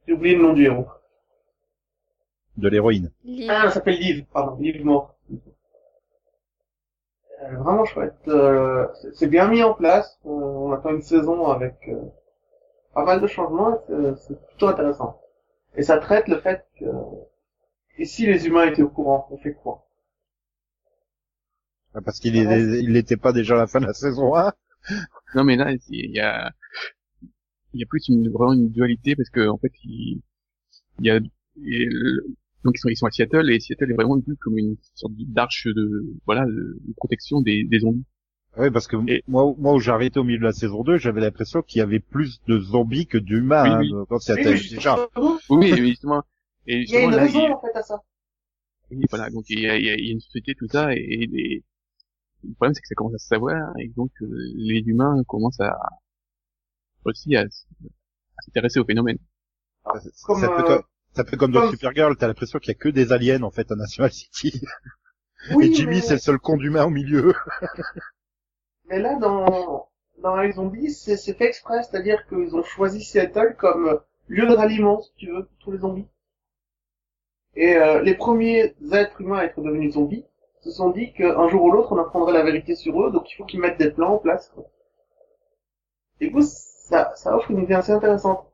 J'ai 0.07 0.15
oublié 0.15 0.37
le 0.37 0.43
nom 0.43 0.53
du 0.53 0.65
héros. 0.65 0.87
De 2.57 2.69
l'héroïne. 2.69 3.11
Ah, 3.49 3.63
elle 3.65 3.73
s'appelle 3.73 3.99
Liv, 3.99 4.25
pardon, 4.33 4.57
Liv 4.61 4.85
mort. 4.85 5.16
Euh, 7.43 7.57
vraiment 7.57 7.85
chouette. 7.87 8.15
Euh, 8.29 8.87
c'est- 9.01 9.15
c'est 9.15 9.27
bien 9.29 9.49
mis 9.49 9.63
en 9.63 9.73
place. 9.75 10.19
Euh, 10.27 10.29
on 10.31 10.73
attend 10.73 10.91
une 10.91 11.01
saison 11.03 11.47
avec 11.49 11.77
euh, 11.89 12.01
pas 12.95 13.05
mal 13.05 13.21
de 13.21 13.27
changements. 13.29 13.83
C'est 14.19 14.41
plutôt 14.49 14.69
intéressant. 14.69 15.21
Et 15.77 15.83
ça 15.85 15.99
traite 15.99 16.29
le 16.29 16.41
fait 16.41 16.67
que 16.81 16.87
et 17.99 18.05
si 18.05 18.27
les 18.27 18.47
humains 18.47 18.67
étaient 18.69 18.83
au 18.83 18.89
courant, 18.89 19.27
on 19.33 19.39
fait 19.39 19.53
quoi? 19.53 19.89
Ah, 21.95 22.01
Parce 22.01 22.21
qu'il 22.21 22.37
il 22.37 22.93
n'était 22.93 23.17
pas 23.17 23.33
déjà 23.33 23.55
à 23.55 23.59
la 23.59 23.67
fin 23.67 23.81
de 23.81 23.87
la 23.87 23.93
saison 23.95 24.37
1. 24.37 24.53
Non 25.35 25.45
mais 25.45 25.57
là, 25.57 25.73
il 25.91 26.11
y 26.13 26.21
a, 26.21 26.53
il 27.75 27.81
y 27.81 27.83
a 27.85 27.87
plus 27.87 28.09
une, 28.09 28.29
vraiment 28.31 28.53
une 28.55 28.71
dualité 28.71 29.15
parce 29.17 29.31
que 29.31 29.47
en 29.49 29.59
fait, 29.59 29.73
il, 29.85 30.21
il 31.01 31.07
y 31.07 31.11
a, 31.11 31.21
le- 31.57 32.25
donc 32.67 32.75
ils 32.77 32.81
sont, 32.81 32.89
ils 32.89 32.97
sont 32.97 33.07
à 33.07 33.11
Seattle 33.11 33.51
et 33.51 33.61
Seattle 33.61 33.91
est 33.91 33.95
vraiment 33.95 34.17
vu 34.19 34.37
comme 34.37 34.59
une 34.59 34.77
sorte 34.95 35.13
d'arche 35.17 35.67
de, 35.67 36.05
voilà, 36.27 36.45
de, 36.45 36.53
de 36.87 36.93
protection 36.97 37.41
des, 37.41 37.65
des 37.65 37.81
zombies. 37.81 38.05
Oui, 38.59 38.71
parce 38.71 38.87
que 38.87 38.97
Et- 39.09 39.23
moi, 39.29 39.55
moi 39.59 39.75
où 39.75 39.81
j'ai 39.81 39.91
arrêté 39.91 40.19
au 40.19 40.25
milieu 40.25 40.39
de 40.39 40.45
la 40.45 40.53
saison 40.53 40.83
2, 40.83 40.97
j'avais 40.99 41.21
l'impression 41.21 41.63
qu'il 41.63 41.79
y 41.79 41.83
avait 41.83 42.01
plus 42.01 42.41
de 42.47 42.59
zombies 42.59 43.07
que 43.07 43.19
d'humains. 43.19 43.63
Oui, 43.65 43.71
hein, 43.71 43.79
oui. 43.81 43.91
dans 43.91 44.17
Oui, 44.17 44.21
Seattle, 44.21 44.49
mais 44.51 44.57
déjà. 44.57 44.97
justement, 44.97 45.39
Oui, 45.51 45.77
justement, 45.77 46.23
et 46.67 46.75
il 46.75 46.91
y 46.91 46.97
a 46.97 47.01
justement 47.01 47.05
une 47.11 47.17
là, 47.17 47.23
raison 47.25 47.47
il- 47.47 47.53
en 47.53 47.61
fait 47.61 47.77
à 47.77 47.83
ça. 47.83 48.03
Et 48.91 48.97
voilà, 49.11 49.31
donc 49.31 49.45
il 49.49 49.61
y 49.61 49.69
a, 49.69 49.77
il 49.77 49.85
y 49.85 50.11
une 50.11 50.21
société, 50.21 50.55
tout 50.55 50.69
ça, 50.69 50.95
et, 50.95 50.99
et 50.99 51.27
les- 51.27 51.65
le 52.45 52.55
problème 52.55 52.75
c'est 52.75 52.81
que 52.81 52.89
ça 52.89 52.95
commence 52.95 53.15
à 53.15 53.19
se 53.19 53.27
savoir, 53.27 53.73
et 53.79 53.89
donc 53.97 54.11
euh, 54.23 54.29
les 54.55 54.81
humains 54.87 55.23
commencent 55.27 55.61
à 55.61 55.77
aussi 57.05 57.37
à, 57.37 57.45
s'intéresser 58.45 58.81
au 58.81 58.85
phénomène. 58.85 59.19
Ça- 59.85 60.01
Comme, 60.25 60.41
ça, 60.41 60.49
fait 60.57 60.81
ça 61.17 61.25
fait 61.25 61.37
comme 61.37 61.53
dans 61.53 61.71
Supergirl, 61.71 62.17
t'as 62.17 62.29
l'impression 62.29 62.59
qu'il 62.59 62.69
y 62.73 62.77
a 62.77 62.79
que 62.79 62.89
des 62.89 63.13
aliens 63.13 63.43
en 63.43 63.51
fait 63.51 63.71
à 63.73 63.77
National 63.77 64.13
City. 64.13 64.61
Oui, 65.55 65.67
Et 65.67 65.75
Jimmy, 65.75 65.97
mais- 65.97 66.01
c'est 66.01 66.15
le 66.15 66.21
seul 66.21 66.39
con 66.39 66.57
d'humain 66.57 66.85
au 66.87 66.91
milieu. 66.91 67.33
Mais 68.87 68.99
là, 69.01 69.15
dans, 69.17 69.89
dans 70.19 70.37
les 70.37 70.53
zombies, 70.53 70.91
c'est 70.91 71.17
c'est 71.17 71.35
fait 71.35 71.47
exprès, 71.47 71.83
c'est-à-dire 71.83 72.27
qu'ils 72.27 72.57
ont 72.57 72.63
choisi 72.65 73.03
Seattle 73.05 73.55
comme 73.59 73.87
euh, 73.89 73.99
lieu 74.29 74.47
de 74.47 74.55
ralliement, 74.55 75.01
si 75.03 75.13
tu 75.17 75.27
veux, 75.31 75.45
pour 75.45 75.59
tous 75.59 75.73
les 75.73 75.79
zombies. 75.79 76.09
Et 77.57 77.77
euh, 77.77 78.03
les 78.03 78.15
premiers 78.15 78.75
êtres 78.93 79.21
humains 79.21 79.39
à 79.39 79.45
être 79.45 79.61
devenus 79.61 79.95
zombies 79.95 80.25
se 80.61 80.71
sont 80.71 80.91
dit 80.91 81.13
qu'un 81.13 81.49
jour 81.49 81.63
ou 81.65 81.71
l'autre, 81.73 81.93
on 81.93 81.99
apprendrait 81.99 82.33
la 82.33 82.43
vérité 82.45 82.75
sur 82.77 83.01
eux, 83.05 83.11
donc 83.11 83.31
il 83.31 83.35
faut 83.37 83.45
qu'ils 83.45 83.61
mettent 83.61 83.79
des 83.79 83.91
plans 83.91 84.15
en 84.15 84.19
place. 84.19 84.51
quoi. 84.55 84.65
Du 86.21 86.31
coup, 86.31 86.43
ça, 86.43 87.13
ça 87.17 87.37
offre 87.37 87.51
une 87.51 87.63
idée 87.63 87.75
assez 87.75 87.93
intéressante. 87.93 88.47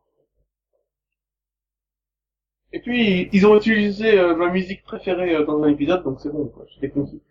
Et 2.72 2.80
puis, 2.80 3.28
ils 3.32 3.46
ont 3.46 3.56
utilisé 3.56 4.18
euh, 4.18 4.34
ma 4.34 4.50
musique 4.50 4.82
préférée 4.82 5.34
euh, 5.34 5.44
dans 5.44 5.62
un 5.62 5.68
épisode, 5.68 6.02
donc 6.04 6.20
c'est 6.20 6.30
bon, 6.30 6.46
quoi, 6.46 6.64
j'étais 6.72 6.88
conquis. 6.90 7.22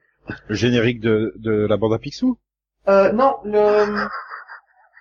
Le 0.48 0.56
générique 0.56 1.00
de, 1.00 1.34
de 1.38 1.52
la 1.52 1.78
bande 1.78 1.94
à 1.94 2.00
Picsou? 2.00 2.38
Euh, 2.88 3.12
non, 3.12 3.38
le... 3.44 4.08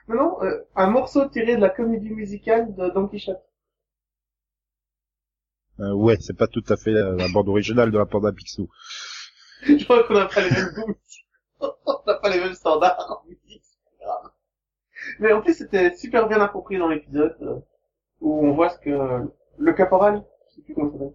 Non, 0.09 0.17
non, 0.17 0.43
euh, 0.43 0.65
un 0.77 0.89
morceau 0.89 1.29
tiré 1.29 1.57
de 1.57 1.61
la 1.61 1.69
comédie 1.69 2.11
musicale 2.11 2.75
de 2.75 2.89
Don 2.91 3.07
Quichotte. 3.07 3.43
Euh, 5.79 5.93
ouais, 5.93 6.17
c'est 6.21 6.37
pas 6.37 6.47
tout 6.47 6.65
à 6.69 6.77
fait 6.77 6.91
la, 6.91 7.13
la 7.13 7.29
bande 7.29 7.49
originale 7.49 7.91
de 7.91 7.99
la 7.99 8.07
bande 8.07 8.27
à 8.27 8.33
Picsou. 8.33 8.69
Je 9.63 9.85
crois 9.85 10.05
qu'on 10.05 10.15
n'a 10.15 10.27
pas 10.27 10.41
les 10.41 10.51
mêmes 10.51 10.73
goûts. 10.75 10.95
on 11.61 11.93
n'a 12.07 12.15
pas 12.15 12.29
les 12.31 12.41
mêmes 12.41 12.55
standards 12.55 13.23
en 13.23 13.29
musique, 13.29 13.63
c'est 13.63 13.85
pas 13.85 14.05
grave. 14.05 14.33
Mais 15.21 15.33
en 15.33 15.43
plus, 15.43 15.55
c'était 15.55 15.95
super 15.97 16.29
bien 16.29 16.41
approprié 16.41 16.79
dans 16.79 16.89
l'épisode, 16.89 17.37
euh, 17.43 17.61
où 18.21 18.47
on 18.47 18.53
voit 18.53 18.71
ce 18.71 18.79
que 18.79 19.29
le 19.61 19.73
caporal, 19.75 20.25
je 20.49 20.57
sais 20.57 20.63
plus 20.63 20.75
comment 20.75 20.91
ça 20.91 20.99
s'appelle, 20.99 21.15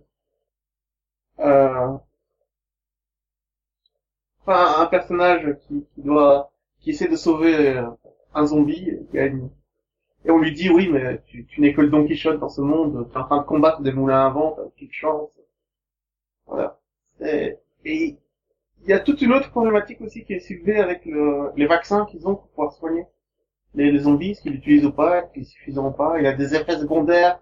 euh... 1.40 1.98
enfin, 4.46 4.82
un 4.82 4.86
personnage 4.86 5.58
qui, 5.68 5.86
doit, 5.98 6.52
qui 6.80 6.92
essaie 6.92 7.08
de 7.10 7.16
sauver 7.18 7.84
un 8.34 8.46
zombie, 8.46 8.92
a 9.14 9.26
une- 9.26 9.50
et 10.26 10.32
on 10.32 10.40
lui 10.40 10.54
dit, 10.54 10.70
oui, 10.70 10.90
mais 10.92 11.22
tu, 11.28 11.46
tu 11.48 11.62
n'es 11.62 11.74
que 11.74 11.82
le 11.82 11.90
Don 11.90 12.06
Quichotte 12.08 12.40
dans 12.40 12.50
ce 12.50 12.62
monde, 12.62 13.10
t'es 13.12 13.18
en 13.18 13.26
train 13.26 13.38
de 13.40 13.44
combattre 13.46 13.82
des 13.82 13.94
moulins 13.94 14.26
à 14.28 14.30
vent, 14.30 14.54
t'as 14.56 14.64
aucune 14.64 14.92
chance. 14.92 15.30
Voilà. 16.48 16.80
Et, 17.22 17.58
il 17.86 18.90
y 18.90 18.94
a 18.94 19.00
toute 19.00 19.22
une 19.22 19.34
autre 19.34 19.50
problématique 19.52 20.02
aussi 20.02 20.24
qui 20.26 20.34
est 20.34 20.40
soulevée 20.40 20.78
avec 20.80 21.06
le, 21.06 21.52
les 21.56 21.66
vaccins 21.68 22.06
qu'ils 22.06 22.28
ont 22.28 22.36
pour 22.36 22.48
pouvoir 22.50 22.74
soigner 22.74 23.06
les, 23.76 23.98
zombies, 24.00 24.32
est-ce 24.32 24.42
qu'ils 24.42 24.54
l'utilisent 24.54 24.86
ou 24.86 24.92
pas, 24.92 25.24
qu'ils 25.24 25.46
suffisent 25.46 25.82
pas. 25.98 26.20
Il 26.20 26.24
y 26.24 26.28
a 26.28 26.34
des 26.34 26.56
effets 26.56 26.78
secondaires 26.80 27.42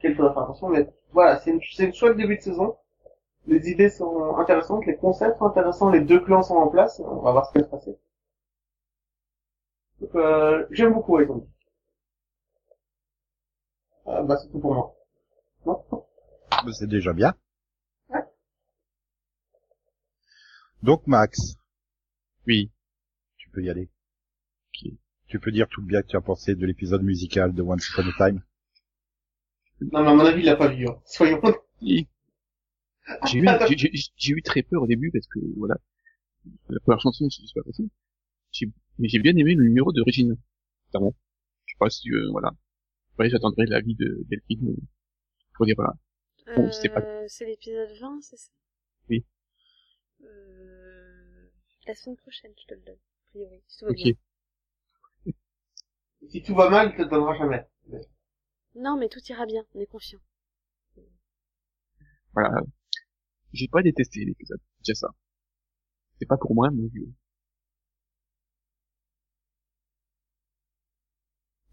qu'il 0.00 0.14
faudra 0.16 0.32
faire 0.34 0.42
attention, 0.44 0.68
mais 0.68 0.88
voilà, 1.12 1.38
c'est 1.40 1.50
une, 1.50 1.60
c'est 1.72 1.84
une 1.86 1.94
chouette 1.94 2.16
début 2.16 2.36
de 2.36 2.42
saison. 2.42 2.76
Les 3.46 3.68
idées 3.70 3.90
sont 3.90 4.36
intéressantes, 4.36 4.84
les 4.86 4.96
concepts 4.96 5.38
sont 5.38 5.46
intéressants, 5.46 5.90
les 5.90 6.00
deux 6.00 6.20
clans 6.20 6.42
sont 6.42 6.56
en 6.56 6.68
place, 6.68 7.00
on 7.00 7.20
va 7.22 7.32
voir 7.32 7.46
ce 7.46 7.52
qui 7.52 7.58
va 7.58 7.64
se 7.64 7.70
passer. 7.70 7.98
Donc, 10.00 10.14
euh, 10.14 10.66
j'aime 10.70 10.92
beaucoup 10.94 11.16
les 11.18 11.26
zombies. 11.26 11.48
Euh, 14.06 14.22
bah, 14.22 14.36
c'est 14.36 14.48
tout 14.50 14.58
pour 14.58 14.74
moi. 14.74 14.94
Non? 15.66 15.84
Mais 16.64 16.72
C'est 16.72 16.86
déjà 16.86 17.12
bien. 17.12 17.34
Ouais. 18.08 18.20
Donc 20.82 21.06
Max, 21.06 21.56
Oui. 22.46 22.70
tu 23.36 23.50
peux 23.50 23.62
y 23.62 23.70
aller. 23.70 23.90
Tu 25.26 25.38
peux 25.38 25.52
dire 25.52 25.68
tout 25.68 25.80
le 25.80 25.86
bien 25.86 26.02
que 26.02 26.08
tu 26.08 26.16
as 26.16 26.20
pensé 26.20 26.56
de 26.56 26.66
l'épisode 26.66 27.02
musical 27.04 27.52
de 27.54 27.62
Once 27.62 27.88
Upon 27.90 28.08
a 28.08 28.30
Time. 28.30 28.42
Non, 29.80 30.02
mais 30.02 30.08
à 30.10 30.14
mon 30.14 30.24
avis, 30.24 30.40
il 30.40 30.46
l'a 30.46 30.56
pas 30.56 30.68
vu, 30.68 30.86
hein. 30.88 31.00
Soyons 31.06 31.40
Et 31.82 32.06
J'ai 33.26 33.38
eu, 33.38 33.46
j'ai- 33.76 33.90
j'ai 33.92 34.10
j'ai 34.16 34.32
eu 34.34 34.42
très 34.42 34.62
peur 34.62 34.82
au 34.82 34.86
début 34.86 35.10
parce 35.10 35.26
que 35.26 35.38
voilà, 35.56 35.76
la 36.70 36.80
première 36.80 37.00
chanson 37.00 37.28
c'est 37.30 37.46
super 37.46 37.64
facile. 37.64 37.88
J'ai- 38.52 38.70
Mais 38.98 39.08
j'ai 39.08 39.18
bien 39.20 39.36
aimé 39.36 39.54
le 39.54 39.64
numéro 39.64 39.92
de 39.92 40.02
Régine. 40.02 40.36
Clairement. 40.90 41.14
Je 41.66 41.74
sais 41.74 41.78
pas 41.78 41.90
si 41.90 42.10
euh, 42.12 42.28
voilà. 42.32 42.52
Après 43.14 43.30
j'attendrai 43.30 43.66
l'avis 43.66 43.94
de 43.96 44.24
Delphine 44.30 44.70
euh, 44.70 44.76
pour 45.54 45.66
dire 45.66 45.76
voilà. 45.76 45.94
Bon, 46.56 46.70
c'était 46.72 46.90
pas- 46.90 47.00
Euh, 47.02 47.26
c'est 47.28 47.46
l'épisode 47.46 47.90
20, 48.00 48.20
c'est 48.22 48.36
ça? 48.38 48.50
Oui. 49.10 49.24
Euh... 50.22 51.48
La 51.86 51.94
semaine 51.94 52.16
prochaine, 52.16 52.52
je 52.58 52.66
te 52.66 52.74
le 52.74 52.80
donne. 52.80 52.94
A 52.96 53.30
priori, 53.30 53.62
si 53.68 53.78
tout 53.78 53.86
va 53.86 53.92
bien. 53.92 54.12
Si 56.30 56.42
tout 56.42 56.54
va 56.54 56.70
mal, 56.70 56.90
il 56.92 56.96
te 56.96 57.02
le 57.02 57.08
donnera 57.08 57.36
jamais. 57.36 57.66
Non, 58.74 58.96
mais 58.96 59.08
tout 59.08 59.20
ira 59.28 59.46
bien, 59.46 59.64
on 59.74 59.80
est 59.80 59.86
confiant. 59.86 60.18
Voilà. 62.32 62.60
J'ai 63.52 63.68
pas 63.68 63.82
détesté 63.82 64.24
l'épisode. 64.24 64.60
C'est 64.78 64.92
déjà 64.92 64.94
ça. 65.00 65.08
C'est 66.18 66.26
pas 66.26 66.36
pour 66.36 66.54
moi 66.54 66.70
mais 66.72 66.88
je- 66.94 67.00
j'ai 67.00 67.06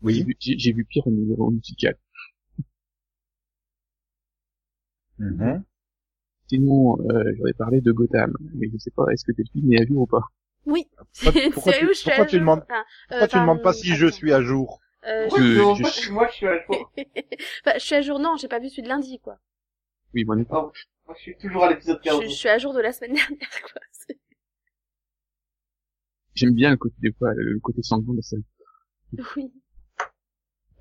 Oui. 0.02 0.24
vu, 0.24 0.36
j'ai 0.40 0.58
j'ai 0.58 0.72
vu 0.74 0.86
pire 0.86 1.06
au 1.08 1.12
numéro 1.12 1.52
musical. 1.52 1.96
Mhm. 5.20 5.64
Sinon, 6.50 6.98
euh, 7.12 7.34
j'aurais 7.38 7.54
parlé 7.54 7.82
de 7.82 7.92
Gotham, 7.92 8.34
mais 8.56 8.70
je 8.72 8.78
sais 8.78 8.92
pas, 8.92 9.06
est-ce 9.12 9.26
que 9.26 9.32
Delphine 9.34 9.74
est 9.74 9.82
à 9.82 9.86
jour 9.86 10.02
ou 10.04 10.08
pas? 10.08 10.22
Oui, 10.66 10.88
Pourquoi- 11.24 11.42
pourquoi 11.54 11.74
tu- 11.74 11.86
où 11.86 11.88
je 11.90 11.94
suis 11.94 12.06
pourquoi 12.06 12.26
tu 12.26 12.40
demandes- 12.40 12.64
Enfin, 12.64 12.84
Pourquoi 13.10 13.26
euh, 13.26 13.30
tu 13.30 13.40
demandes 13.40 13.62
pas 13.64 13.74
si 13.74 13.96
je 13.96 14.08
suis 14.08 14.32
à 14.34 14.42
jour? 14.42 14.80
Euh, 15.08 15.24
Pourquoi 15.28 15.40
demandes 15.42 15.82
pas 15.82 15.90
si 15.90 16.12
moi 16.12 16.28
je 16.30 16.34
suis 16.36 16.48
à 16.48 16.64
jour 16.66 16.92
Enfin, 16.98 17.74
je 17.76 17.80
suis 17.80 17.96
à 17.96 18.02
jour, 18.02 18.20
non, 18.20 18.36
j'ai 18.38 18.48
pas 18.48 18.60
vu 18.60 18.70
celui 18.70 18.84
de 18.84 18.90
lundi, 18.90 19.20
quoi. 19.20 19.40
Oui, 20.14 20.26
moi 20.26 20.36
non 20.36 20.44
plus. 20.44 20.54
Moi, 21.06 21.16
je 21.18 21.22
suis 21.22 21.38
toujours 21.38 21.64
à 21.64 21.70
l'épisode 21.70 22.00
Je, 22.04 22.10
15. 22.10 22.22
je 22.24 22.28
suis 22.28 22.50
à 22.50 22.58
jour 22.58 22.74
de 22.74 22.80
la 22.82 22.92
semaine 22.92 23.14
dernière, 23.16 23.62
quoi. 23.72 23.82
J'aime 26.36 26.54
bien 26.54 26.72
le 26.72 26.78
côté, 26.78 26.96
des 27.00 27.12
fois, 27.14 27.34
le 27.36 27.60
côté 27.60 27.82
sanglant 27.84 28.14
de 28.14 28.18
la 28.18 28.22
scène. 28.24 28.44
Oui. 29.36 29.52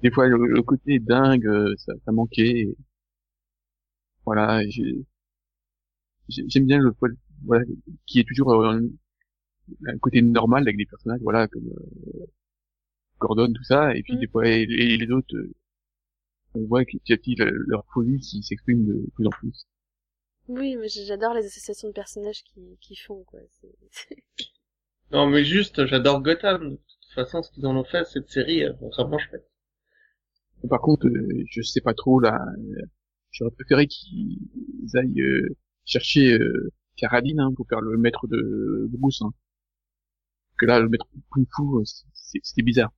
Des 0.02 0.10
fois, 0.10 0.26
le, 0.28 0.36
le 0.46 0.62
côté 0.62 0.98
dingue, 0.98 1.46
euh, 1.46 1.74
ça, 1.78 1.92
ça 2.04 2.12
manquait. 2.12 2.48
et 2.60 2.76
Voilà, 4.24 4.60
j'ai- 4.68 5.04
j'ai- 6.28 6.44
j'aime 6.48 6.66
bien 6.66 6.78
le 6.78 6.92
voilà, 7.44 7.64
qui 8.06 8.18
est 8.20 8.24
toujours 8.26 8.52
euh, 8.62 8.80
un 9.86 9.98
côté 9.98 10.20
normal 10.22 10.62
avec 10.64 10.76
des 10.76 10.86
personnages, 10.86 11.20
voilà, 11.22 11.48
comme 11.48 11.66
euh, 11.68 12.26
Gordon, 13.18 13.52
tout 13.52 13.64
ça, 13.64 13.94
et 13.96 14.02
puis 14.02 14.16
Mm. 14.16 14.20
des 14.20 14.26
fois, 14.28 14.48
et, 14.48 14.62
et 14.62 14.96
les 14.96 15.10
autres, 15.10 15.34
euh, 15.36 15.54
on 16.54 16.64
voit 16.66 16.84
qu'il 16.84 17.00
y 17.08 17.12
a 17.12 17.16
petit 17.16 17.34
leur 17.38 17.84
folie 17.92 18.18
qui 18.20 18.42
s'exprime 18.42 18.86
de 18.86 19.06
plus 19.14 19.26
en 19.26 19.30
plus. 19.30 19.66
Oui, 20.48 20.76
mais 20.76 20.88
j'adore 20.88 21.34
les 21.34 21.44
associations 21.46 21.88
de 21.88 21.92
personnages 21.92 22.42
qui, 22.44 22.78
qui 22.80 22.96
font, 22.96 23.24
quoi. 23.24 23.40
Non, 25.12 25.26
mais 25.28 25.44
juste, 25.44 25.86
j'adore 25.86 26.20
Gotham. 26.22 26.70
De 26.70 26.76
toute 26.76 27.14
façon, 27.14 27.42
ce 27.42 27.50
qu'ils 27.52 27.66
en 27.66 27.76
ont 27.76 27.84
fait, 27.84 28.04
cette 28.06 28.28
série, 28.28 28.60
est 28.60 28.70
vraiment 28.70 29.18
chouette. 29.18 29.48
Par 30.68 30.80
contre, 30.80 31.06
euh, 31.06 31.44
je 31.48 31.62
sais 31.62 31.80
pas 31.80 31.94
trop 31.94 32.18
là. 32.20 32.40
euh, 32.58 32.82
J'aurais 33.30 33.52
préféré 33.52 33.86
qu'ils 33.86 34.38
aillent 34.94 35.20
euh, 35.20 35.56
chercher 35.84 36.38
euh, 36.38 36.72
Caradine 36.96 37.38
hein, 37.40 37.52
pour 37.54 37.66
faire 37.68 37.80
le 37.82 37.96
maître 37.98 38.26
de 38.26 38.88
Bruce. 38.90 39.20
Hein. 39.22 39.32
Que 40.58 40.66
là, 40.66 40.80
le 40.80 40.88
maître 40.88 41.06
Kung 41.30 41.46
Fu, 41.54 41.62
euh, 41.62 41.82
c'est- 42.14 42.40
c'était 42.42 42.62
bizarre. 42.62 42.92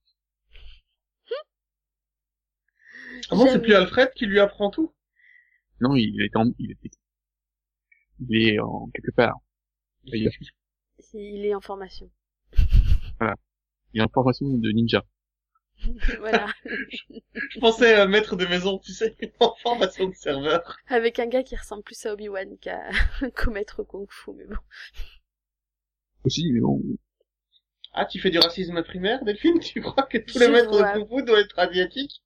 Ah 3.30 3.36
bon, 3.36 3.46
c'est 3.46 3.60
plus 3.60 3.74
Alfred 3.74 4.10
qui 4.14 4.26
lui 4.26 4.40
apprend 4.40 4.70
tout? 4.70 4.92
Non, 5.80 5.94
il 5.94 6.20
est 6.22 6.34
en, 6.36 6.44
il 6.58 6.72
est, 6.72 6.78
il 8.20 8.48
est 8.48 8.58
en 8.58 8.88
quelque 8.94 9.12
part. 9.14 9.36
Il 10.04 11.44
est 11.44 11.54
en 11.54 11.60
formation. 11.60 12.10
il 13.92 14.00
est 14.00 14.04
en 14.04 14.08
formation 14.08 14.48
de 14.48 14.70
ninja. 14.70 15.04
voilà. 16.18 16.46
Je 16.64 17.60
pensais 17.60 17.98
euh, 17.98 18.08
maître 18.08 18.36
de 18.36 18.46
maison, 18.46 18.78
tu 18.78 18.92
sais, 18.92 19.16
en 19.40 19.54
formation 19.62 20.08
de 20.08 20.14
serveur. 20.14 20.76
Avec 20.88 21.18
un 21.18 21.26
gars 21.26 21.42
qui 21.42 21.56
ressemble 21.56 21.82
plus 21.84 22.04
à 22.06 22.12
Obi-Wan 22.12 22.58
qu'à 22.58 22.90
qu'au 23.36 23.50
maître 23.50 23.84
Kung 23.84 24.06
Fu, 24.10 24.32
mais 24.32 24.46
bon. 24.46 24.56
Aussi, 26.24 26.50
mais 26.52 26.60
bon, 26.60 26.82
Ah, 27.92 28.06
tu 28.06 28.18
fais 28.18 28.30
du 28.30 28.38
racisme 28.38 28.82
primaire, 28.82 29.24
Delphine? 29.24 29.60
Tu 29.60 29.80
crois 29.80 30.02
que 30.04 30.18
tous 30.18 30.38
les 30.38 30.48
maîtres 30.48 30.70
vois. 30.70 30.92
de 30.94 30.98
Kung 30.98 31.08
Fu 31.08 31.24
doivent 31.24 31.40
être 31.40 31.58
asiatiques? 31.58 32.22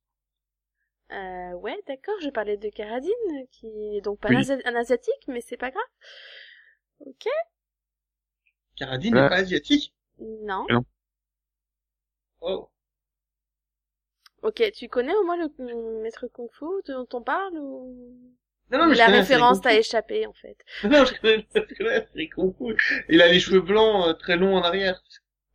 Euh, 1.13 1.53
ouais, 1.55 1.79
d'accord, 1.87 2.15
je 2.23 2.31
parlais 2.31 2.57
de 2.57 2.69
Caradine, 2.71 3.13
qui 3.51 3.67
est 3.97 4.01
donc 4.01 4.19
pas 4.21 4.29
Oui. 4.31 4.37
un, 4.37 4.41
Asi- 4.41 4.63
un 4.65 4.75
asiatique, 4.75 5.25
mais 5.29 5.41
c'est 5.41 5.57
pas 5.57 5.71
grave. 5.71 5.85
Ok. 7.01 7.27
Caradine 8.77 9.13
Voilà. 9.15 9.29
n'est 9.29 9.35
pas 9.37 9.41
asiatique? 9.43 9.95
Non. 10.19 10.67
Oh. 12.41 12.71
Ok, 14.43 14.63
tu 14.75 14.89
connais 14.89 15.15
au 15.15 15.25
moins 15.25 15.37
le, 15.37 16.03
maître 16.03 16.27
Kung 16.29 16.49
Fu 16.53 16.65
dont 16.87 17.07
on 17.13 17.23
parle 17.23 17.57
ou 17.59 17.95
Non, 18.71 18.79
non, 18.79 18.87
mais 18.89 18.97
la 18.97 19.07
référence 19.07 19.61
t'a 19.61 19.75
échappé 19.75 20.27
en 20.27 20.33
fait? 20.33 20.57
Non, 20.85 21.05
je 21.05 21.15
connais, 21.21 21.47
je 21.55 21.61
connais 22.11 22.29
Kung 22.29 22.53
Fu. 22.57 23.05
Il 23.09 23.23
a 23.23 23.29
les 23.29 23.39
cheveux 23.41 23.61
blancs 23.61 24.09
euh, 24.09 24.15
très 24.15 24.37
longs 24.37 24.57
en 24.57 24.63
arrière. 24.63 25.01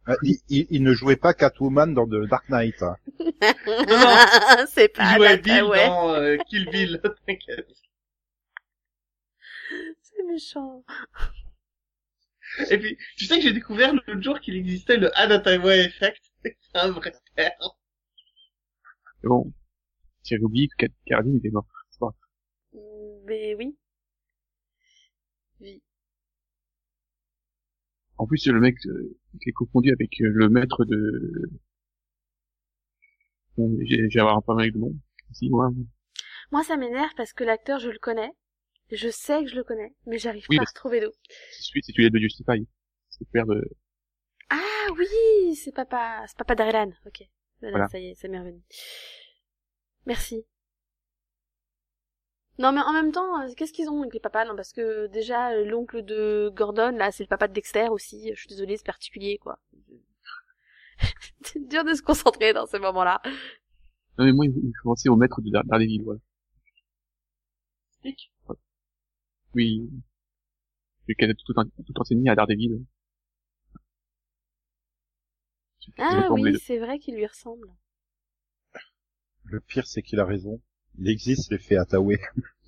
Euh, 0.10 0.15
il, 0.24 0.38
il- 0.50 0.67
il 0.70 0.84
ne 0.84 0.93
jouait 0.93 1.15
pas 1.17 1.34
Catwoman 1.34 1.93
dans 1.93 2.08
The 2.08 2.28
Dark 2.30 2.48
Knight. 2.50 2.82
hein. 2.82 2.96
C'est 4.70 4.86
Il 4.86 4.89
pas 4.98 5.15
jouait 5.15 5.38
Data, 5.38 5.41
Bill 5.41 5.63
ouais. 5.65 5.88
dans 5.88 6.13
euh, 6.13 6.38
Kill 6.50 6.70
Bill, 6.70 7.02
t'inquiète. 7.28 7.67
C'est 10.02 10.24
méchant. 10.24 10.84
Et 12.72 12.78
puis, 12.78 12.98
tu 13.17 13.26
sais 13.26 13.36
que 13.36 13.41
j'ai 13.41 13.54
découvert 13.54 13.93
l'autre 13.93 14.22
jour 14.22 14.39
qu'il 14.39 14.56
existait 14.56 14.98
le 14.98 15.15
Anatawa 15.17 15.76
Effect. 15.76 16.24
C'est 16.43 16.56
un 16.76 16.91
vrai 16.91 17.13
terme. 17.36 17.52
mais 19.24 19.28
bon, 19.30 19.54
j'avais 20.24 20.43
oublié 20.43 20.67
que 20.78 20.86
Caradine 21.06 21.38
était 21.38 21.50
mort. 21.50 21.67
C'est 21.89 22.00
pas 22.00 22.08
grave. 22.08 22.84
Mais 23.26 23.56
oui. 23.56 23.78
Oui. 25.60 25.82
En 28.17 28.25
plus, 28.25 28.47
le 28.47 28.60
mec 28.60 28.75
euh, 28.86 29.17
qui 29.41 29.49
est 29.49 29.53
confondu 29.53 29.91
avec 29.91 30.19
euh, 30.21 30.30
le 30.34 30.49
maître 30.49 30.86
de... 30.86 31.51
Bon, 33.58 33.75
j'ai 33.82 34.10
j'ai 34.10 34.19
avoir 34.19 34.38
un 34.38 34.41
pas 34.41 34.56
mal 34.56 34.71
de 34.71 34.77
nom. 34.77 34.93
Si, 35.34 35.49
ouais. 35.51 35.67
Moi, 36.51 36.63
ça 36.63 36.77
m'énerve 36.77 37.12
parce 37.15 37.34
que 37.34 37.43
l'acteur, 37.43 37.80
je 37.80 37.89
le 37.89 37.99
connais. 37.99 38.32
Je 38.91 39.10
sais 39.10 39.43
que 39.43 39.49
je 39.49 39.56
le 39.56 39.63
connais, 39.63 39.93
mais 40.06 40.17
j'arrive 40.17 40.45
Oui, 40.49 40.58
pas 40.58 40.63
à 40.63 40.65
retrouver 40.65 41.01
d'où. 41.01 41.12
C'est 41.51 41.63
celui, 41.63 41.84
c'est 41.84 41.91
celui 41.91 42.10
de 42.10 42.19
Justify. 42.19 42.65
C'est 43.10 43.21
le 43.21 43.32
père 43.32 43.45
de... 43.45 43.62
Ah 44.49 44.88
oui, 44.97 45.56
c'est 45.56 45.73
papa, 45.73 46.23
c'est 46.27 46.38
papa 46.38 46.56
d'Arelan. 46.56 46.91
Ok. 47.06 47.23
Voilà. 47.62 47.88
ça 47.88 47.99
y 47.99 48.08
est, 48.08 48.15
ça 48.15 48.27
m'est 48.27 48.39
revenu. 48.39 48.62
Merci. 50.06 50.45
Non, 52.60 52.72
mais 52.72 52.82
en 52.82 52.91
même 52.93 53.12
temps, 53.12 53.41
euh, 53.41 53.54
qu'est-ce 53.56 53.72
qu'ils 53.72 53.89
ont 53.89 54.02
avec 54.02 54.13
les 54.13 54.20
papas? 54.20 54.46
Non, 54.46 54.56
parce 54.56 54.74
que 54.74 55.08
déjà, 55.08 55.52
euh, 55.52 55.65
l'oncle 55.65 56.04
de 56.04 56.52
Gordon, 56.56 56.91
là, 56.98 57.12
c'est 57.12 57.24
le 57.24 57.28
papa 57.28 57.48
de 57.48 57.54
Dexter 57.54 57.89
aussi. 57.89 58.32
Je 58.34 58.39
suis 58.39 58.48
désolée, 58.48 58.78
c'est 58.78 58.86
particulier, 58.86 59.38
quoi. 59.38 59.60
c'est 61.43 61.60
dur 61.70 61.84
de 61.84 61.93
se 61.93 62.02
concentrer 62.02 62.54
dans 62.54 62.65
ces 62.65 62.80
moments-là. 62.80 63.22
Non, 64.17 64.26
mais 64.26 64.32
moi, 64.34 64.46
il 64.48 64.72
faut 64.82 64.89
penser 64.89 65.10
au 65.10 65.15
maître 65.15 65.41
de 65.41 65.52
Dar- 65.52 65.63
Daredevil, 65.65 66.02
voilà. 66.04 66.20
Stick. 68.00 68.32
Oui. 69.54 69.89
Celui 71.04 71.15
qui 71.15 71.26
a 71.26 71.34
tout, 71.34 71.54
tout 71.54 72.00
enseigné 72.02 72.30
à 72.30 72.36
Daredevil. 72.36 72.84
Ah 76.00 76.28
oui, 76.32 76.58
c'est 76.60 76.80
vrai 76.80 77.00
qu'il 77.00 77.15
lui 77.15 77.26
ressemble. 77.26 77.70
Le 79.46 79.60
pire, 79.60 79.88
c'est 79.88 80.02
qu'il 80.02 80.20
a 80.20 80.26
raison. 80.26 80.62
Il 80.99 81.10
existe 81.10 81.51
l'effet 81.51 81.77
Hathaway. 81.77 82.19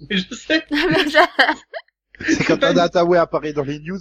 Et 0.09 0.17
je 0.17 0.33
sais, 0.33 0.65
C'est 2.19 2.43
quand 2.45 2.63
Anna 2.63 2.83
Hathaway 2.83 3.17
apparaît 3.17 3.53
dans 3.53 3.63
les 3.63 3.79
news, 3.79 3.99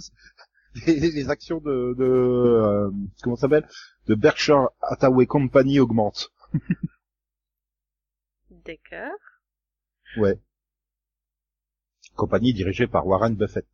les, 0.87 1.11
les 1.11 1.29
actions 1.29 1.59
de, 1.59 1.95
de 1.97 2.03
euh, 2.03 2.91
comment 3.23 3.35
ça 3.35 3.41
s'appelle, 3.41 3.67
de 4.07 4.15
Berkshire 4.15 4.69
Hathaway 4.81 5.25
Company 5.25 5.79
augmentent. 5.79 6.31
D'accord. 8.65 9.17
Ouais. 10.17 10.39
Compagnie 12.15 12.53
dirigée 12.53 12.85
par 12.85 13.07
Warren 13.07 13.35
Buffett. 13.35 13.65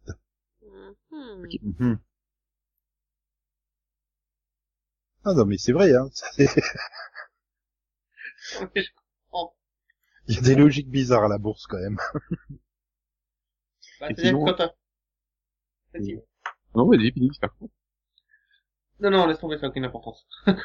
Mhm. 1.11 1.47
Mhm. 1.79 1.99
Ah 5.25 5.33
non 5.33 5.45
mais 5.45 5.57
c'est 5.57 5.73
vrai 5.73 5.93
hein. 5.93 6.09
Il 10.27 10.35
y 10.35 10.37
a 10.37 10.41
des 10.41 10.55
logiques 10.55 10.89
bizarres 10.89 11.25
à 11.25 11.27
la 11.27 11.37
bourse 11.37 11.67
quand 11.67 11.79
même. 11.79 11.97
Bah, 14.01 14.09
Et 14.09 14.15
sinon- 14.15 14.43
quand 14.43 14.57
Vas-y. 15.93 16.21
Non, 16.75 16.85
vas-y, 16.89 17.11
finis, 17.13 17.29
c'est 17.33 17.39
pas. 17.47 17.53
Non, 18.99 19.09
non, 19.09 19.25
laisse 19.25 19.39
tomber, 19.39 19.55
ça 19.55 19.63
n'a 19.63 19.69
aucune 19.69 19.85
importance. 19.85 20.27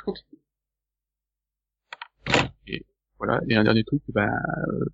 Voilà. 3.18 3.38
Et 3.51 3.55
un 3.55 3.64
dernier 3.64 3.85
truc, 3.85 4.03
bah, 4.09 4.27
euh, 4.29 4.85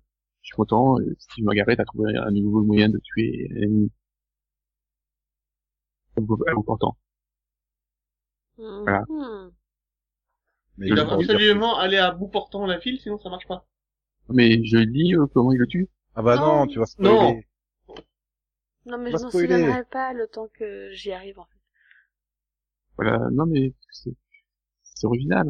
je 0.41 0.47
suis 0.47 0.55
content, 0.55 0.99
euh, 0.99 1.15
Steve 1.17 1.45
Margaret 1.45 1.79
a 1.79 1.85
trouvé 1.85 2.13
un 2.17 2.29
nouveau 2.29 2.61
moyen 2.61 2.89
de 2.89 2.99
tuer 2.99 3.47
l'ennemi. 3.51 3.89
À 6.17 6.19
bout 6.21 6.37
à 6.45 6.53
bout 6.53 6.63
portant. 6.63 6.97
Voilà. 8.57 9.05
Mhm. 9.07 9.51
Mais 10.77 10.87
Il 10.87 10.95
doit 10.95 11.13
absolument 11.13 11.77
aller 11.79 11.97
à 11.97 12.11
bout 12.11 12.27
portant 12.27 12.65
la 12.65 12.81
file, 12.81 12.99
sinon 12.99 13.17
ça 13.17 13.29
marche 13.29 13.47
pas. 13.47 13.65
Mais 14.29 14.63
je 14.65 14.77
dis 14.79 15.15
euh, 15.15 15.25
comment 15.33 15.51
il 15.51 15.57
le 15.59 15.67
tue? 15.67 15.87
Ah 16.15 16.21
bah 16.21 16.35
non, 16.35 16.65
Non. 16.65 16.67
tu 16.67 16.79
vas 16.79 16.85
spoiler. 16.85 17.09
Non. 17.11 17.41
Non, 18.85 18.97
mais 18.97 19.11
je 19.11 19.17
m'en 19.17 19.29
souviendrai 19.29 19.83
pas 19.85 20.13
le 20.13 20.27
temps 20.27 20.47
que 20.53 20.91
j'y 20.93 21.11
arrive, 21.11 21.39
en 21.39 21.45
fait. 21.45 21.59
Voilà. 22.97 23.19
Non, 23.31 23.45
mais 23.45 23.73
c'est, 23.91 24.13
c'est 24.83 25.05
original. 25.07 25.45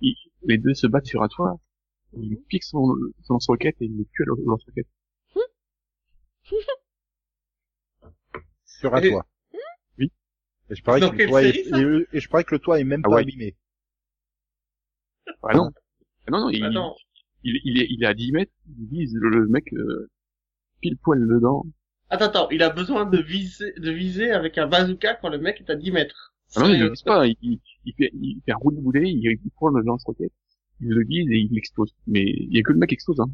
Il- 0.00 0.16
les 0.42 0.58
deux 0.58 0.74
se 0.74 0.86
battent 0.86 1.06
sur 1.06 1.22
un 1.22 1.28
toit. 1.28 1.58
Il 2.14 2.30
Mhm. 2.32 2.42
pique 2.48 2.64
son, 2.64 2.94
son 3.22 3.34
lance-roquette 3.34 3.76
et 3.80 3.84
il 3.84 3.96
le 3.96 4.04
tue 4.12 4.22
à 4.22 4.26
lance-roquette. 4.46 4.88
Sur 8.64 8.94
un 8.94 9.02
Et- 9.02 9.10
toit. 9.10 9.26
Oui. 9.98 10.10
Et 10.70 10.74
je 10.74 10.82
parie 10.82 11.00
que 11.02 11.16
le 11.16 11.26
toit 11.28 11.42
est, 11.42 11.56
et, 12.12 12.20
je 12.20 12.28
parie 12.28 12.44
que 12.44 12.54
le 12.54 12.58
toit 12.58 12.80
est 12.80 12.84
même 12.84 13.02
Ah 13.04 13.08
pas 13.08 13.14
ouais. 13.16 13.22
abîmé. 13.22 13.56
Ah 15.42 15.54
non. 15.54 15.70
Ah 16.30 16.38
non, 16.38 16.50
non, 16.70 16.96
il, 17.42 17.56
il, 17.56 17.60
il 17.64 17.80
est, 17.82 17.86
il 17.90 18.02
est 18.02 18.06
à 18.06 18.14
10 18.14 18.32
mètres, 18.32 18.52
il 18.78 18.86
vise 18.88 19.14
le, 19.14 19.46
mec, 19.48 19.72
euh, 19.74 20.08
pile 20.80 20.96
poil 20.98 21.26
dedans. 21.26 21.66
Attends, 22.10 22.26
attends, 22.26 22.48
il 22.50 22.62
a 22.62 22.70
besoin 22.70 23.06
de 23.06 23.18
viser, 23.18 23.72
de 23.78 23.90
viser 23.90 24.30
avec 24.32 24.58
un 24.58 24.66
bazooka 24.66 25.14
quand 25.14 25.28
le 25.30 25.38
mec 25.38 25.60
est 25.60 25.70
à 25.70 25.76
10 25.76 25.92
mètres. 25.92 26.34
Ah 26.56 26.60
non, 26.60 26.68
il 26.68 26.72
Sérieux. 26.72 26.84
le 26.84 26.90
vise 26.90 27.02
pas, 27.02 27.26
il, 27.26 27.36
il, 27.42 27.60
il 27.84 27.94
fait, 27.94 28.10
il 28.14 28.40
fait 28.44 28.52
un 28.52 28.56
roule 28.56 28.74
boulet, 28.76 29.08
il, 29.10 29.18
il 29.24 29.50
prend 29.56 29.68
le 29.68 29.82
lance-roquette, 29.82 30.32
il 30.80 30.88
le 30.88 31.04
vise 31.04 31.30
et 31.30 31.38
il 31.38 31.56
explose. 31.56 31.94
Mais 32.06 32.22
il 32.24 32.54
y 32.54 32.58
a 32.58 32.62
que 32.62 32.72
le 32.72 32.78
mec 32.78 32.88
qui 32.90 32.94
explose, 32.94 33.20
hein. 33.20 33.30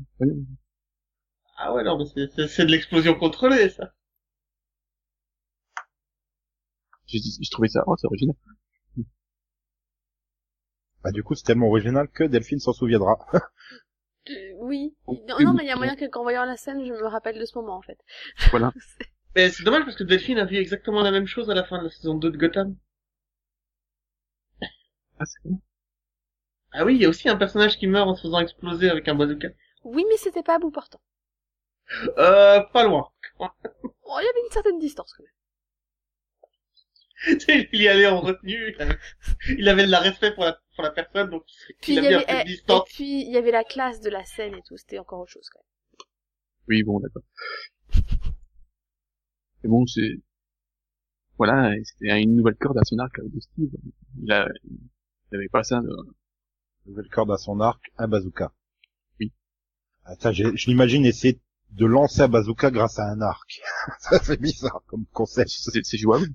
Ah 1.58 1.74
ouais, 1.74 1.82
non, 1.84 1.98
mais 1.98 2.06
c'est- 2.06 2.64
de 2.64 2.70
l'explosion 2.70 3.14
contrôlée, 3.14 3.68
ça. 3.68 3.92
J'ai 7.06 7.18
j'ai 7.18 7.50
trouvé 7.50 7.66
ça, 7.68 7.82
oh, 7.88 7.96
c'est 7.98 8.06
original. 8.06 8.36
Bah 11.06 11.12
du 11.12 11.22
coup 11.22 11.36
c'est 11.36 11.44
tellement 11.44 11.68
original 11.68 12.08
que 12.08 12.24
Delphine 12.24 12.58
s'en 12.58 12.72
souviendra. 12.72 13.18
Euh, 14.28 14.52
oui. 14.58 14.92
Non, 15.06 15.52
mais 15.54 15.62
il 15.62 15.68
y 15.68 15.70
a 15.70 15.76
moyen 15.76 15.94
que 15.94 16.04
qu'en 16.06 16.24
voyant 16.24 16.44
la 16.44 16.56
scène, 16.56 16.84
je 16.84 16.92
me 16.92 17.06
rappelle 17.06 17.38
de 17.38 17.44
ce 17.44 17.56
moment, 17.56 17.76
en 17.76 17.82
fait. 17.82 17.96
Voilà. 18.50 18.72
Mais 19.36 19.50
c'est 19.50 19.62
dommage 19.62 19.84
parce 19.84 19.94
que 19.94 20.02
Delphine 20.02 20.38
a 20.38 20.44
vu 20.44 20.56
exactement 20.56 21.00
la 21.00 21.12
même 21.12 21.28
chose 21.28 21.48
à 21.48 21.54
la 21.54 21.62
fin 21.62 21.78
de 21.78 21.84
la 21.84 21.90
saison 21.90 22.16
2 22.16 22.32
de 22.32 22.36
Gotham. 22.36 22.74
Ah, 24.60 25.24
c'est 25.24 25.48
bon. 25.48 25.60
Ah 26.72 26.84
oui, 26.84 26.96
il 26.96 27.02
y 27.02 27.04
a 27.04 27.08
aussi 27.08 27.28
un 27.28 27.36
personnage 27.36 27.78
qui 27.78 27.86
meurt 27.86 28.08
en 28.08 28.16
se 28.16 28.22
faisant 28.22 28.40
exploser 28.40 28.90
avec 28.90 29.06
un 29.06 29.14
bazooka. 29.14 29.50
Oui, 29.84 30.04
mais 30.08 30.16
c'était 30.16 30.42
pas 30.42 30.56
à 30.56 30.58
bout 30.58 30.72
portant. 30.72 31.00
Euh, 32.18 32.64
pas 32.72 32.82
loin. 32.82 33.12
Oh, 33.38 33.46
il 34.18 34.24
y 34.24 34.28
avait 34.28 34.44
une 34.44 34.52
certaine 34.52 34.80
distance, 34.80 35.14
quand 35.16 35.22
même. 35.22 35.32
Il 37.72 37.80
y 37.80 37.88
allait 37.88 38.06
en 38.06 38.20
retenue, 38.20 38.76
il 39.48 39.68
avait, 39.68 39.86
de 39.86 39.90
la 39.90 40.00
respect 40.00 40.32
pour 40.34 40.44
la, 40.44 40.60
pour 40.74 40.84
la 40.84 40.90
personne, 40.90 41.30
donc 41.30 41.44
Puis 41.80 41.94
il 41.96 42.04
y 42.04 42.06
avait, 42.06 42.24
fait 42.24 42.24
eh, 42.28 42.34
de 42.34 42.40
et 42.40 42.44
distance. 42.44 42.88
puis 42.88 43.22
il 43.22 43.32
y 43.32 43.38
avait 43.38 43.50
la 43.50 43.64
classe 43.64 44.00
de 44.00 44.10
la 44.10 44.24
scène 44.24 44.54
et 44.54 44.62
tout, 44.66 44.76
c'était 44.76 44.98
encore 44.98 45.20
autre 45.20 45.32
chose, 45.32 45.48
quand 45.48 45.60
même. 45.60 46.06
Oui, 46.68 46.82
bon, 46.82 47.00
d'accord. 47.00 47.22
Mais 49.62 49.70
bon, 49.70 49.86
c'est, 49.86 50.20
voilà, 51.38 51.72
c'était 51.84 52.20
une 52.20 52.36
nouvelle 52.36 52.56
corde 52.56 52.78
à 52.78 52.84
son 52.84 52.98
arc 52.98 53.18
de 53.18 53.40
Steve. 53.40 53.70
Il 54.22 54.30
a, 54.32 54.46
il 54.64 55.36
avait 55.36 55.48
pas 55.48 55.62
ça 55.62 55.80
de, 55.80 55.88
Nouvelle 56.86 57.08
corde 57.08 57.32
à 57.32 57.36
son 57.36 57.60
arc, 57.60 57.82
un 57.98 58.06
bazooka. 58.06 58.52
Oui. 59.18 59.32
Ah, 60.04 60.14
ça, 60.20 60.32
je, 60.32 60.54
je 60.54 60.66
l'imagine 60.66 61.04
essayer 61.04 61.40
de 61.70 61.84
lancer 61.84 62.22
un 62.22 62.28
bazooka 62.28 62.70
grâce 62.70 62.98
à 62.98 63.10
un 63.10 63.20
arc. 63.20 63.60
ça 63.98 64.20
fait 64.20 64.36
bizarre 64.36 64.82
comme 64.86 65.04
concept. 65.06 65.50
c'est, 65.50 65.84
c'est 65.84 65.98
jouable. 65.98 66.28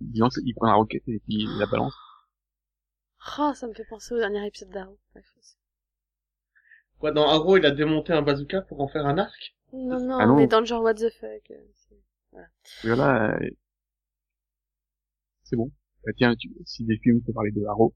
Il 0.00 0.18
lance, 0.18 0.38
il 0.44 0.54
prend 0.54 0.66
la 0.66 0.74
roquette 0.74 1.02
et 1.08 1.18
puis 1.20 1.36
il 1.44 1.58
la 1.58 1.66
balance. 1.66 1.94
Oh, 3.38 3.52
ça 3.54 3.66
me 3.66 3.74
fait 3.74 3.84
penser 3.84 4.14
au 4.14 4.18
dernier 4.18 4.46
épisode 4.46 4.70
d'Arrow. 4.70 4.98
Quoi, 6.98 7.12
dans 7.12 7.28
Arrow, 7.28 7.56
il 7.56 7.66
a 7.66 7.70
démonté 7.70 8.12
un 8.12 8.22
bazooka 8.22 8.62
pour 8.62 8.80
en 8.80 8.88
faire 8.88 9.06
un 9.06 9.18
arc? 9.18 9.54
Non, 9.72 10.00
non, 10.00 10.18
Ah 10.18 10.26
non. 10.26 10.36
mais 10.36 10.46
dans 10.46 10.60
le 10.60 10.66
genre 10.66 10.82
what 10.82 10.94
the 10.94 11.10
fuck. 11.10 11.50
euh, 11.50 11.64
c'est- 11.74 12.86
Voilà, 12.88 13.36
euh, 13.36 13.50
c'est 15.44 15.56
bon. 15.56 15.70
Bah, 16.04 16.12
tiens, 16.16 16.34
tu, 16.36 16.50
si 16.64 16.84
des 16.84 16.98
films 16.98 17.20
peut 17.22 17.32
parler 17.32 17.50
de 17.52 17.64
Arrow, 17.66 17.94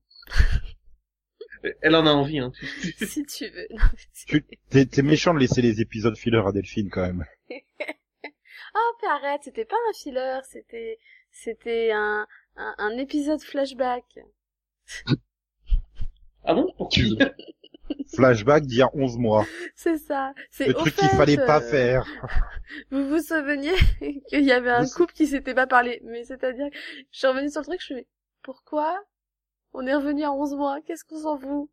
Elle 1.81 1.97
en 1.97 2.05
a 2.07 2.11
envie, 2.11 2.39
hein. 2.41 2.53
si 2.99 3.25
tu 3.25 3.49
veux. 3.49 3.67
Non, 3.71 3.83
mais 3.93 3.99
c'est- 4.13 4.27
Tu- 4.27 4.45
T'es 4.69 4.85
t'es 4.87 5.03
méchant 5.03 5.33
de 5.33 5.39
laisser 5.39 5.63
les 5.63 5.81
épisodes 5.81 6.17
filler 6.17 6.43
à 6.47 6.53
Delphine 6.53 6.91
quand 6.91 7.01
même. 7.03 7.25
Ah, 7.51 8.91
mais 9.03 9.09
arrête, 9.09 9.43
c'était 9.45 9.65
pas 9.65 9.77
un 9.89 9.93
filler, 9.95 10.41
c'était, 10.51 10.99
c'était 11.35 11.91
un, 11.93 12.27
un, 12.57 12.75
un 12.79 12.97
épisode 12.97 13.43
flashback. 13.43 14.05
Ah 16.45 16.55
bon? 16.55 16.73
Pour 16.77 16.89
qui? 16.89 17.19
Flashback 18.15 18.65
d'il 18.65 18.79
y 18.79 18.83
a 18.83 18.89
11 18.95 19.19
mois. 19.19 19.45
C'est 19.75 19.99
ça. 19.99 20.33
C'est 20.51 20.69
Le 20.69 20.75
truc 20.75 20.95
qu'il 20.95 21.09
fallait 21.09 21.37
pas 21.37 21.61
euh, 21.61 21.71
faire. 21.71 22.07
Vous 22.91 23.09
vous 23.09 23.21
souveniez 23.21 23.75
qu'il 24.29 24.45
y 24.45 24.53
avait 24.53 24.71
un 24.71 24.87
couple 24.87 25.13
qui 25.13 25.27
s'était 25.27 25.55
pas 25.55 25.67
parlé. 25.67 26.01
Mais 26.05 26.25
c'est-à-dire, 26.25 26.71
que 26.71 26.77
je 27.11 27.19
suis 27.19 27.27
revenue 27.27 27.51
sur 27.51 27.61
le 27.61 27.67
truc, 27.67 27.81
je 27.83 27.95
me 27.95 27.99
suis 27.99 28.05
dit, 28.05 28.11
pourquoi 28.43 28.99
on 29.73 29.87
est 29.87 29.95
revenu 29.95 30.23
à 30.23 30.33
11 30.33 30.55
mois? 30.55 30.79
Qu'est-ce 30.87 31.05
qu'on 31.05 31.19
s'en 31.19 31.39
fout? 31.39 31.69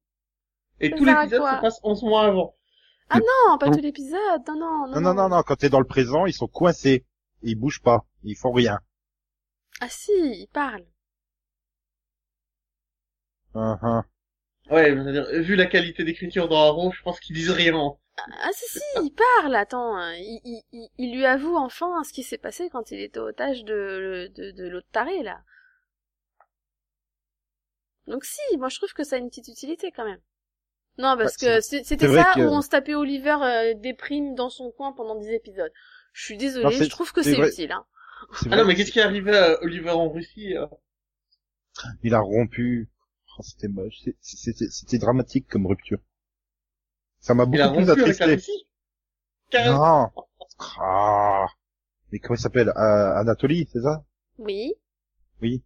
Et 0.79 0.89
Ça 0.89 0.97
tout 0.97 1.05
l'épisode 1.05 1.41
se 1.55 1.61
passe 1.61 1.79
11 1.83 2.03
mois 2.03 2.25
avant. 2.25 2.55
Non, 3.13 3.57
pas 3.59 3.67
Non. 3.67 3.73
tout 3.73 3.81
l'épisode. 3.81 4.41
Non, 4.47 4.55
non, 4.55 4.87
non. 4.87 4.93
Non, 4.95 5.01
non, 5.01 5.13
non, 5.13 5.29
non, 5.29 5.43
quand 5.43 5.55
t'es 5.57 5.69
dans 5.69 5.79
le 5.79 5.85
présent, 5.85 6.25
ils 6.25 6.33
sont 6.33 6.47
coincés. 6.47 7.05
Ils 7.43 7.55
bougent 7.55 7.81
pas. 7.81 8.05
Ils 8.23 8.35
font 8.35 8.51
rien. 8.51 8.79
Ah 9.81 9.89
si, 9.89 10.13
il 10.13 10.47
parle. 10.47 10.85
Hein, 13.53 13.79
hein. 13.81 14.03
Ouais, 14.71 14.91
c'est-à-dire, 14.93 15.27
vu 15.43 15.55
la 15.55 15.67
qualité 15.67 16.03
d'écriture 16.03 16.49
dans 16.49 16.67
Arrow, 16.67 16.91
je 16.91 17.01
pense 17.03 17.19
qu'ils 17.19 17.35
disent 17.35 17.51
rien. 17.51 17.97
Ah 18.17 18.49
si, 18.53 18.65
si, 18.67 18.79
il 19.03 19.11
parle. 19.11 19.55
Attends, 19.55 19.95
hein. 19.95 20.13
il, 20.15 20.39
il, 20.43 20.61
il, 20.71 20.89
il 20.97 21.15
lui 21.15 21.25
avoue 21.25 21.55
enfin 21.55 22.03
ce 22.03 22.13
qui 22.13 22.23
s'est 22.23 22.37
passé 22.37 22.69
quand 22.69 22.91
il 22.91 22.99
était 23.01 23.19
otage 23.19 23.63
de, 23.63 24.31
de, 24.35 24.51
de 24.51 24.67
l'autre 24.69 24.87
taré, 24.91 25.23
là. 25.23 25.41
Donc 28.07 28.25
si, 28.25 28.39
moi 28.57 28.69
je 28.69 28.77
trouve 28.77 28.93
que 28.93 29.03
ça 29.03 29.15
a 29.15 29.19
une 29.19 29.29
petite 29.29 29.47
utilité 29.47 29.91
quand 29.91 30.05
même. 30.05 30.21
Non, 30.97 31.17
parce 31.17 31.37
Bah, 31.41 31.55
que 31.57 31.61
c'est- 31.61 31.83
c'était 31.83 32.07
ça 32.07 32.33
que- 32.35 32.41
où 32.41 32.49
on 32.51 32.61
se 32.61 32.69
tapait 32.69 32.95
Oliver 32.95 33.37
euh, 33.43 33.73
déprime 33.75 34.35
dans 34.35 34.49
son 34.49 34.71
coin 34.71 34.93
pendant 34.93 35.15
10 35.15 35.29
épisodes. 35.29 35.71
Je 36.13 36.25
suis 36.25 36.37
désolée, 36.37 36.65
Non, 36.65 36.71
je 36.71 36.89
trouve 36.89 37.11
que 37.13 37.23
c'est 37.23 37.37
utile. 37.39 37.71
Hein. 37.71 37.85
C'est 38.33 38.47
Ah 38.47 38.49
vrai 38.49 38.57
non, 38.57 38.65
mais 38.65 38.75
qu'est-ce 38.75 38.91
qui 38.91 38.99
est 38.99 39.03
arrivé 39.03 39.35
à 39.35 39.61
Oliver 39.63 39.89
en 39.91 40.09
Russie 40.09 40.55
euh 40.55 40.67
Il 42.03 42.13
a 42.13 42.19
rompu. 42.19 42.89
Oh, 43.37 43.41
c'était 43.43 43.67
moche. 43.67 43.95
C'est- 44.03 44.17
C'était 44.21 44.69
c'était 44.69 44.97
dramatique 44.97 45.47
comme 45.47 45.65
rupture. 45.67 45.99
Ça 47.19 47.33
m'a 47.33 47.45
beaucoup 47.45 47.57
Il 47.57 47.61
a 47.61 47.69
plus 47.69 47.85
rompu 47.85 47.91
avec 48.01 48.19
la 48.19 48.25
attristé. 48.25 48.51
Non. 49.53 50.09
Ah. 50.79 51.45
Mais 52.11 52.19
comment 52.19 52.35
il 52.35 52.41
s'appelle? 52.41 52.69
Euh, 52.69 53.15
Anatoly, 53.15 53.67
c'est 53.71 53.81
ça? 53.81 54.03
Oui. 54.37 54.73
Oui. 55.41 55.63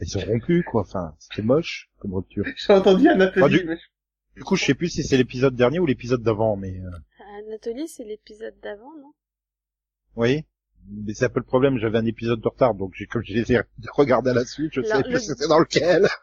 Ils 0.00 0.16
ont 0.18 0.20
rompu, 0.22 0.62
quoi. 0.64 0.82
Enfin, 0.82 1.14
c'était 1.18 1.42
moche 1.42 1.90
comme 1.98 2.14
rupture. 2.14 2.44
J'ai 2.56 2.72
entendu 2.72 3.08
Anatoly, 3.08 3.44
Ah, 3.44 3.48
du- 3.48 3.64
mais... 3.64 3.78
Du 4.36 4.44
coup, 4.44 4.56
je 4.56 4.64
sais 4.64 4.74
plus 4.74 4.88
si 4.88 5.02
c'est 5.02 5.16
l'épisode 5.16 5.54
dernier 5.56 5.80
ou 5.80 5.86
l'épisode 5.86 6.22
d'avant, 6.22 6.56
mais 6.56 6.78
euh, 6.80 6.90
Anatolie, 7.46 7.88
c'est 7.88 8.04
l'épisode 8.04 8.58
d'avant, 8.60 8.96
non? 8.98 9.12
Oui. 10.16 10.44
Mais 10.88 11.14
c'est 11.14 11.26
un 11.26 11.28
peu 11.28 11.40
le 11.40 11.46
problème. 11.46 11.78
J'avais 11.78 11.98
un 11.98 12.06
épisode 12.06 12.40
de 12.40 12.48
retard, 12.48 12.74
donc 12.74 12.92
j'ai 12.94 13.06
comme 13.06 13.22
je 13.24 13.32
les 13.34 13.52
ai 13.52 13.60
regardés 13.92 14.30
à 14.30 14.34
la 14.34 14.44
suite, 14.44 14.72
je 14.74 14.82
sais 14.82 15.02
plus 15.02 15.12
le- 15.12 15.18
c'était 15.18 15.48
dans 15.48 15.58
lequel. 15.58 16.06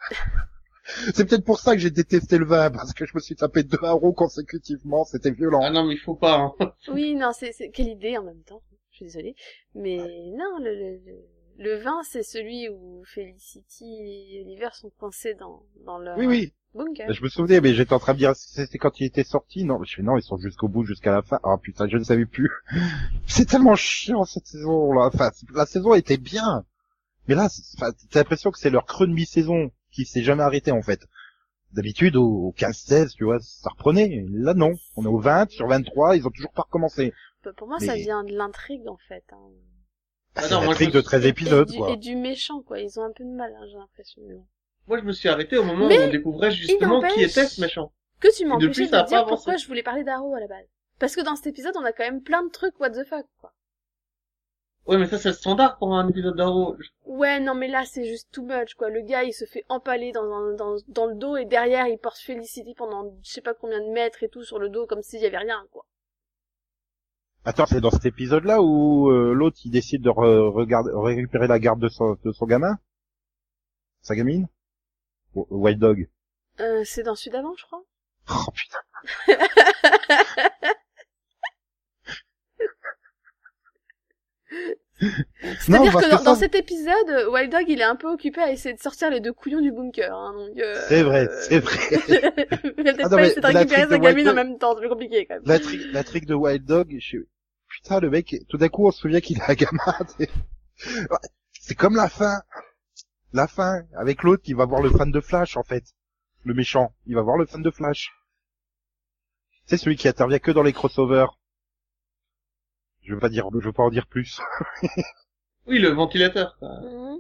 C'est 1.14 1.28
peut-être 1.28 1.44
pour 1.44 1.60
ça 1.60 1.74
que 1.74 1.80
j'ai 1.82 1.92
détesté 1.92 2.38
le 2.38 2.46
vin, 2.46 2.72
parce 2.72 2.94
que 2.94 3.06
je 3.06 3.12
me 3.14 3.20
suis 3.20 3.36
tapé 3.36 3.64
deux 3.64 3.78
haros 3.84 4.14
consécutivement, 4.14 5.04
c'était 5.04 5.32
violent. 5.32 5.60
Ah 5.62 5.70
non, 5.70 5.84
mais 5.84 5.96
il 5.96 6.00
faut 6.00 6.16
pas. 6.16 6.54
Hein. 6.60 6.72
Oui, 6.88 7.14
non, 7.14 7.32
c'est, 7.38 7.52
c'est, 7.52 7.70
quelle 7.72 7.90
idée 7.90 8.18
en 8.18 8.24
même 8.24 8.42
temps. 8.44 8.62
Je 8.92 8.96
suis 8.96 9.06
désolée. 9.06 9.36
Mais 9.76 9.98
non, 9.98 10.60
le, 10.62 10.74
le, 10.74 11.00
le, 11.58 11.64
le 11.64 11.82
vin, 11.82 12.02
c'est 12.04 12.24
celui 12.24 12.70
où 12.70 13.04
Felicity 13.06 13.86
et 13.86 14.42
Oliver 14.46 14.70
sont 14.74 14.92
coincés 15.00 15.34
dans, 15.36 15.64
dans 15.86 15.98
leur 15.98 16.18
Oui, 16.18 16.26
oui, 16.26 16.54
bunker. 16.74 17.12
je 17.12 17.24
me 17.24 17.30
souvenais, 17.30 17.62
mais 17.62 17.74
j'étais 17.74 17.94
en 17.94 18.00
train 18.00 18.14
de 18.14 18.20
dire, 18.20 18.36
c'était 18.36 18.78
quand 18.78 19.00
il 19.00 19.06
était 19.06 19.24
sorti, 19.24 19.64
non, 19.64 19.84
je 19.84 19.96
fais 19.96 20.04
non, 20.04 20.18
ils 20.18 20.24
sont 20.24 20.38
jusqu'au 20.38 20.68
bout, 20.68 20.84
jusqu'à 20.86 21.12
la 21.12 21.22
fin. 21.22 21.40
Ah 21.44 21.58
putain, 21.62 21.88
je 21.88 21.98
ne 21.98 22.04
savais 22.04 22.26
plus. 22.26 22.50
C'est 23.28 23.46
tellement 23.46 23.76
chiant 23.76 24.24
cette 24.26 24.48
saison, 24.48 24.94
là. 24.94 25.10
Enfin, 25.14 25.32
la 25.54 25.66
saison 25.66 25.94
était 25.94 26.18
bien. 26.18 26.66
Mais 27.28 27.36
là, 27.36 27.50
t'as 27.80 27.92
l'impression 28.20 28.52
que 28.52 28.58
c'est 28.58 28.70
leur 28.70 28.86
creux 28.86 29.06
de 29.06 29.12
mi-saison 29.12 29.72
qui 29.92 30.06
s'est 30.06 30.24
jamais 30.24 30.44
arrêté, 30.44 30.72
en 30.72 30.82
fait. 30.82 31.02
D'habitude, 31.74 32.16
au, 32.16 32.24
au 32.48 32.54
15-16, 32.58 33.16
tu 33.16 33.26
vois, 33.26 33.40
ça 33.42 33.70
reprenait. 33.70 34.24
Là, 34.32 34.54
non. 34.54 34.72
On 34.96 35.04
est 35.04 35.10
au 35.10 35.20
20, 35.20 35.52
sur 35.52 35.68
23, 35.68 36.16
ils 36.16 36.26
ont 36.26 36.32
toujours 36.32 36.54
pas 36.54 36.62
recommencé. 36.62 37.14
Bah, 37.44 37.52
Pour 37.58 37.68
moi, 37.68 37.80
ça 37.80 37.96
vient 37.96 38.24
de 38.24 38.32
l'intrigue, 38.34 38.88
en 38.88 38.96
fait. 39.10 39.26
Hein. 39.34 39.50
Ah 40.38 40.42
c'est 40.44 40.52
non, 40.54 40.62
un 40.62 40.66
moi, 40.66 40.76
truc 40.76 40.90
je- 40.90 40.94
de 40.94 41.02
13 41.02 41.26
Et 41.26 41.30
épisodes, 41.30 41.68
du, 41.70 41.78
quoi. 41.78 41.90
et 41.92 41.98
du 41.98 42.16
méchant, 42.16 42.62
quoi. 42.62 42.80
Ils 42.80 43.00
ont 43.00 43.04
un 43.04 43.12
peu 43.12 43.24
de 43.24 43.30
mal, 43.30 43.54
hein, 43.60 43.66
j'ai 43.70 43.78
l'impression. 43.78 44.22
Moi, 44.88 45.00
je 45.00 45.04
me 45.04 45.12
suis 45.12 45.28
arrêté 45.30 45.58
au 45.58 45.64
moment 45.64 45.88
Mais 45.88 46.00
où 46.00 46.04
on 46.04 46.10
découvrait 46.12 46.52
justement 46.52 47.02
qui 47.02 47.24
était 47.24 47.46
ce 47.46 47.60
méchant. 47.62 47.92
Que 48.20 48.34
tu 48.36 48.44
Et 48.44 48.46
m'empêchais 48.46 48.68
depuis, 48.70 48.90
de 48.90 49.06
dire 49.08 49.26
pourquoi 49.26 49.58
je 49.58 49.68
voulais 49.68 49.84
parler 49.84 50.04
d'Arrow 50.04 50.34
à 50.36 50.40
la 50.40 50.48
base. 50.48 50.66
Parce 51.00 51.16
que 51.16 51.22
dans 51.22 51.36
cet 51.36 51.48
épisode, 51.48 51.76
on 51.78 51.84
a 51.84 51.92
quand 51.92 52.04
même 52.06 52.22
plein 52.24 52.44
de 52.44 52.50
trucs 52.50 52.80
what 52.80 52.92
the 52.92 53.04
fuck, 53.08 53.26
quoi. 53.40 53.54
Ouais, 54.88 54.98
mais 54.98 55.06
ça, 55.08 55.18
c'est 55.18 55.30
le 55.30 55.34
standard 55.36 55.78
pour 55.78 55.94
un 55.94 56.08
épisode 56.08 56.36
d'Arrow. 56.38 56.78
Ouais, 57.06 57.40
non, 57.42 57.54
mais 57.54 57.68
là, 57.68 57.84
c'est 57.86 58.06
juste 58.06 58.30
too 58.32 58.44
much, 58.44 58.74
quoi. 58.76 58.90
Le 58.90 59.02
gars, 59.02 59.24
il 59.26 59.34
se 59.34 59.44
fait 59.46 59.66
empaler 59.68 60.14
dans, 60.14 60.24
un, 60.34 60.54
dans, 60.54 60.78
dans 60.88 61.06
le 61.08 61.16
dos 61.16 61.36
et 61.36 61.44
derrière, 61.46 61.88
il 61.88 61.98
porte 61.98 62.18
Felicity 62.20 62.74
pendant 62.74 63.14
je 63.22 63.30
sais 63.32 63.42
pas 63.42 63.54
combien 63.54 63.82
de 63.82 63.90
mètres 63.92 64.24
et 64.24 64.30
tout 64.30 64.44
sur 64.44 64.60
le 64.60 64.70
dos 64.70 64.88
comme 64.88 65.02
s'il 65.02 65.20
y 65.20 65.26
avait 65.26 65.38
rien, 65.38 65.62
quoi. 65.72 65.86
Attends, 67.48 67.66
c'est 67.66 67.80
dans 67.80 67.92
cet 67.92 68.06
épisode-là 68.06 68.62
où 68.62 69.10
euh, 69.10 69.34
l'autre, 69.34 69.58
il 69.64 69.72
décide 69.72 70.02
de 70.02 70.10
re- 70.10 70.50
regarder, 70.52 70.92
récupérer 70.94 71.48
la 71.48 71.60
garde 71.60 71.80
de 71.80 71.88
son, 71.88 72.18
de 72.24 72.32
son 72.34 72.46
gamin? 72.46 72.78
Sa 74.02 74.16
gamine? 74.18 74.50
Ou- 75.34 75.48
Wild 75.50 75.80
Dog? 75.80 76.10
Euh, 76.60 76.84
c'est 76.84 77.04
dans 77.04 77.16
celui 77.16 77.32
d'avant, 77.32 77.54
je 77.58 77.64
crois. 77.64 77.84
Oh 78.30 78.52
putain. 78.54 78.80
C'est-à-dire 85.60 85.92
que 85.94 86.10
dans, 86.10 86.18
ça- 86.18 86.24
dans 86.24 86.36
cet 86.36 86.56
épisode, 86.56 87.28
Wild 87.32 87.52
Dog, 87.52 87.66
il 87.68 87.80
est 87.82 87.84
un 87.84 87.96
peu 87.96 88.08
occupé 88.12 88.42
à 88.42 88.52
essayer 88.52 88.74
de 88.74 88.80
sortir 88.80 89.12
les 89.12 89.20
deux 89.20 89.34
couillons 89.34 89.62
du 89.62 89.72
bunker, 89.72 90.12
hein, 90.16 90.34
donc, 90.34 90.58
euh... 90.58 90.76
C'est 90.88 91.04
vrai, 91.04 91.28
c'est 91.42 91.60
vrai. 91.60 91.78
il 92.78 92.88
a 92.90 92.94
peut-être 92.94 93.00
Ah 93.04 93.10
pas 93.10 93.52
de 93.52 93.58
récupérer 93.58 93.88
sa 93.88 94.00
gamine 94.00 94.30
en 94.30 94.34
même 94.34 94.58
temps, 94.58 94.74
c'est 94.74 94.80
plus 94.82 94.90
compliqué, 94.90 95.26
quand 95.28 95.36
même. 95.36 95.44
La, 95.46 95.60
tri- 95.60 95.92
la 95.92 96.04
trick 96.04 96.26
de 96.26 96.34
Wild 96.34 96.66
Dog, 96.66 96.96
je... 97.00 97.18
putain, 97.82 98.00
le 98.00 98.10
mec, 98.10 98.36
tout 98.50 98.58
d'un 98.58 98.70
coup, 98.70 98.88
on 98.88 98.92
se 98.92 99.00
souvient 99.00 99.22
qu'il 99.22 99.38
est 99.40 99.50
un 99.50 99.54
gamin. 99.54 99.94
c'est- 101.52 101.76
comme 101.76 101.96
la 101.96 102.10
fin. 102.10 102.42
La 103.34 103.48
fin, 103.48 103.84
avec 103.96 104.24
l'autre 104.24 104.44
qui 104.44 104.54
va 104.54 104.66
voir 104.66 104.82
le 104.82 104.90
fan 104.90 105.12
de 105.12 105.20
Flash, 105.22 105.58
en 105.58 105.64
fait. 105.64 105.84
Le 106.44 106.54
méchant, 106.54 106.94
il 107.06 107.16
va 107.16 107.22
voir 107.22 107.38
le 107.38 107.46
fan 107.46 107.62
de 107.62 107.72
Flash. 107.72 108.12
C'est 109.66 109.78
celui 109.78 109.98
qui 109.98 110.08
intervient 110.08 110.40
que 110.40 110.52
dans 110.52 110.64
les 110.64 110.72
crossovers. 110.74 111.28
Je 113.04 113.14
veux 113.14 113.20
pas 113.20 113.30
dire, 113.30 113.48
je 113.54 113.66
veux 113.66 113.74
pas 113.74 113.84
en 113.84 113.90
dire 113.90 114.08
plus. 114.08 114.40
Oui, 115.68 115.80
le 115.80 115.90
ventilateur. 115.90 116.56
quoi. 116.60 116.70
Mhm. 116.82 117.20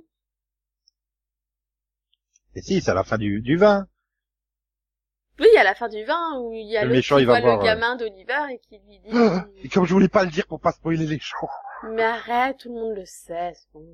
Et 2.56 2.62
si, 2.62 2.80
c'est 2.82 2.92
à 2.92 2.94
la 2.94 3.04
fin 3.04 3.18
du, 3.18 3.42
du 3.42 3.58
20. 3.58 3.88
Oui, 5.40 5.48
à 5.58 5.64
la 5.64 5.76
fin 5.76 5.88
du 5.88 6.04
vin, 6.04 6.40
où 6.40 6.52
il 6.54 6.66
y 6.68 6.78
a 6.78 6.82
Le 6.82 6.88
l'autre 6.88 6.98
méchant, 6.98 7.16
qui 7.18 7.22
il 7.24 7.26
va 7.28 7.34
voit 7.34 7.42
voir, 7.42 7.58
le 7.58 7.62
euh, 7.62 7.66
gamin 7.66 7.96
d'Oliver 7.96 8.54
et 8.54 8.60
qui 8.60 8.80
lui 8.88 9.00
dit... 9.00 9.64
Et 9.64 9.70
comme 9.70 9.86
je 9.86 9.94
voulais 9.94 10.08
pas 10.08 10.24
le 10.24 10.32
dire 10.32 10.48
pour 10.48 10.60
pas 10.60 10.72
spoiler 10.72 11.06
les 11.06 11.20
gens. 11.20 11.48
Mais 11.94 12.04
arrête, 12.04 12.58
tout 12.58 12.70
le 12.70 12.76
monde 12.76 12.96
le 12.96 13.06
sait, 13.06 13.54
c'est 13.54 13.72
bon. 13.74 13.86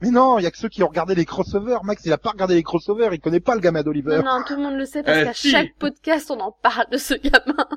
Mais 0.00 0.10
non, 0.10 0.40
il 0.40 0.42
y 0.42 0.46
a 0.46 0.50
que 0.50 0.58
ceux 0.58 0.68
qui 0.68 0.82
ont 0.82 0.88
regardé 0.88 1.14
les 1.14 1.24
crossovers. 1.24 1.78
Max, 1.84 2.04
il 2.04 2.12
a 2.12 2.18
pas 2.18 2.30
regardé 2.30 2.54
les 2.56 2.64
crossovers, 2.64 3.10
il 3.12 3.20
connaît 3.20 3.38
pas 3.38 3.54
le 3.54 3.60
gamin 3.60 3.82
d'Oliver. 3.84 4.16
Non, 4.16 4.38
non, 4.38 4.42
tout 4.44 4.56
le 4.56 4.62
monde 4.62 4.74
le 4.76 4.84
sait 4.84 5.04
parce 5.04 5.18
Euh, 5.18 5.24
qu'à 5.26 5.32
si. 5.34 5.50
chaque 5.50 5.76
podcast, 5.78 6.28
on 6.32 6.40
en 6.40 6.50
parle 6.50 6.90
de 6.90 6.96
ce 6.98 7.14
gamin. 7.14 7.68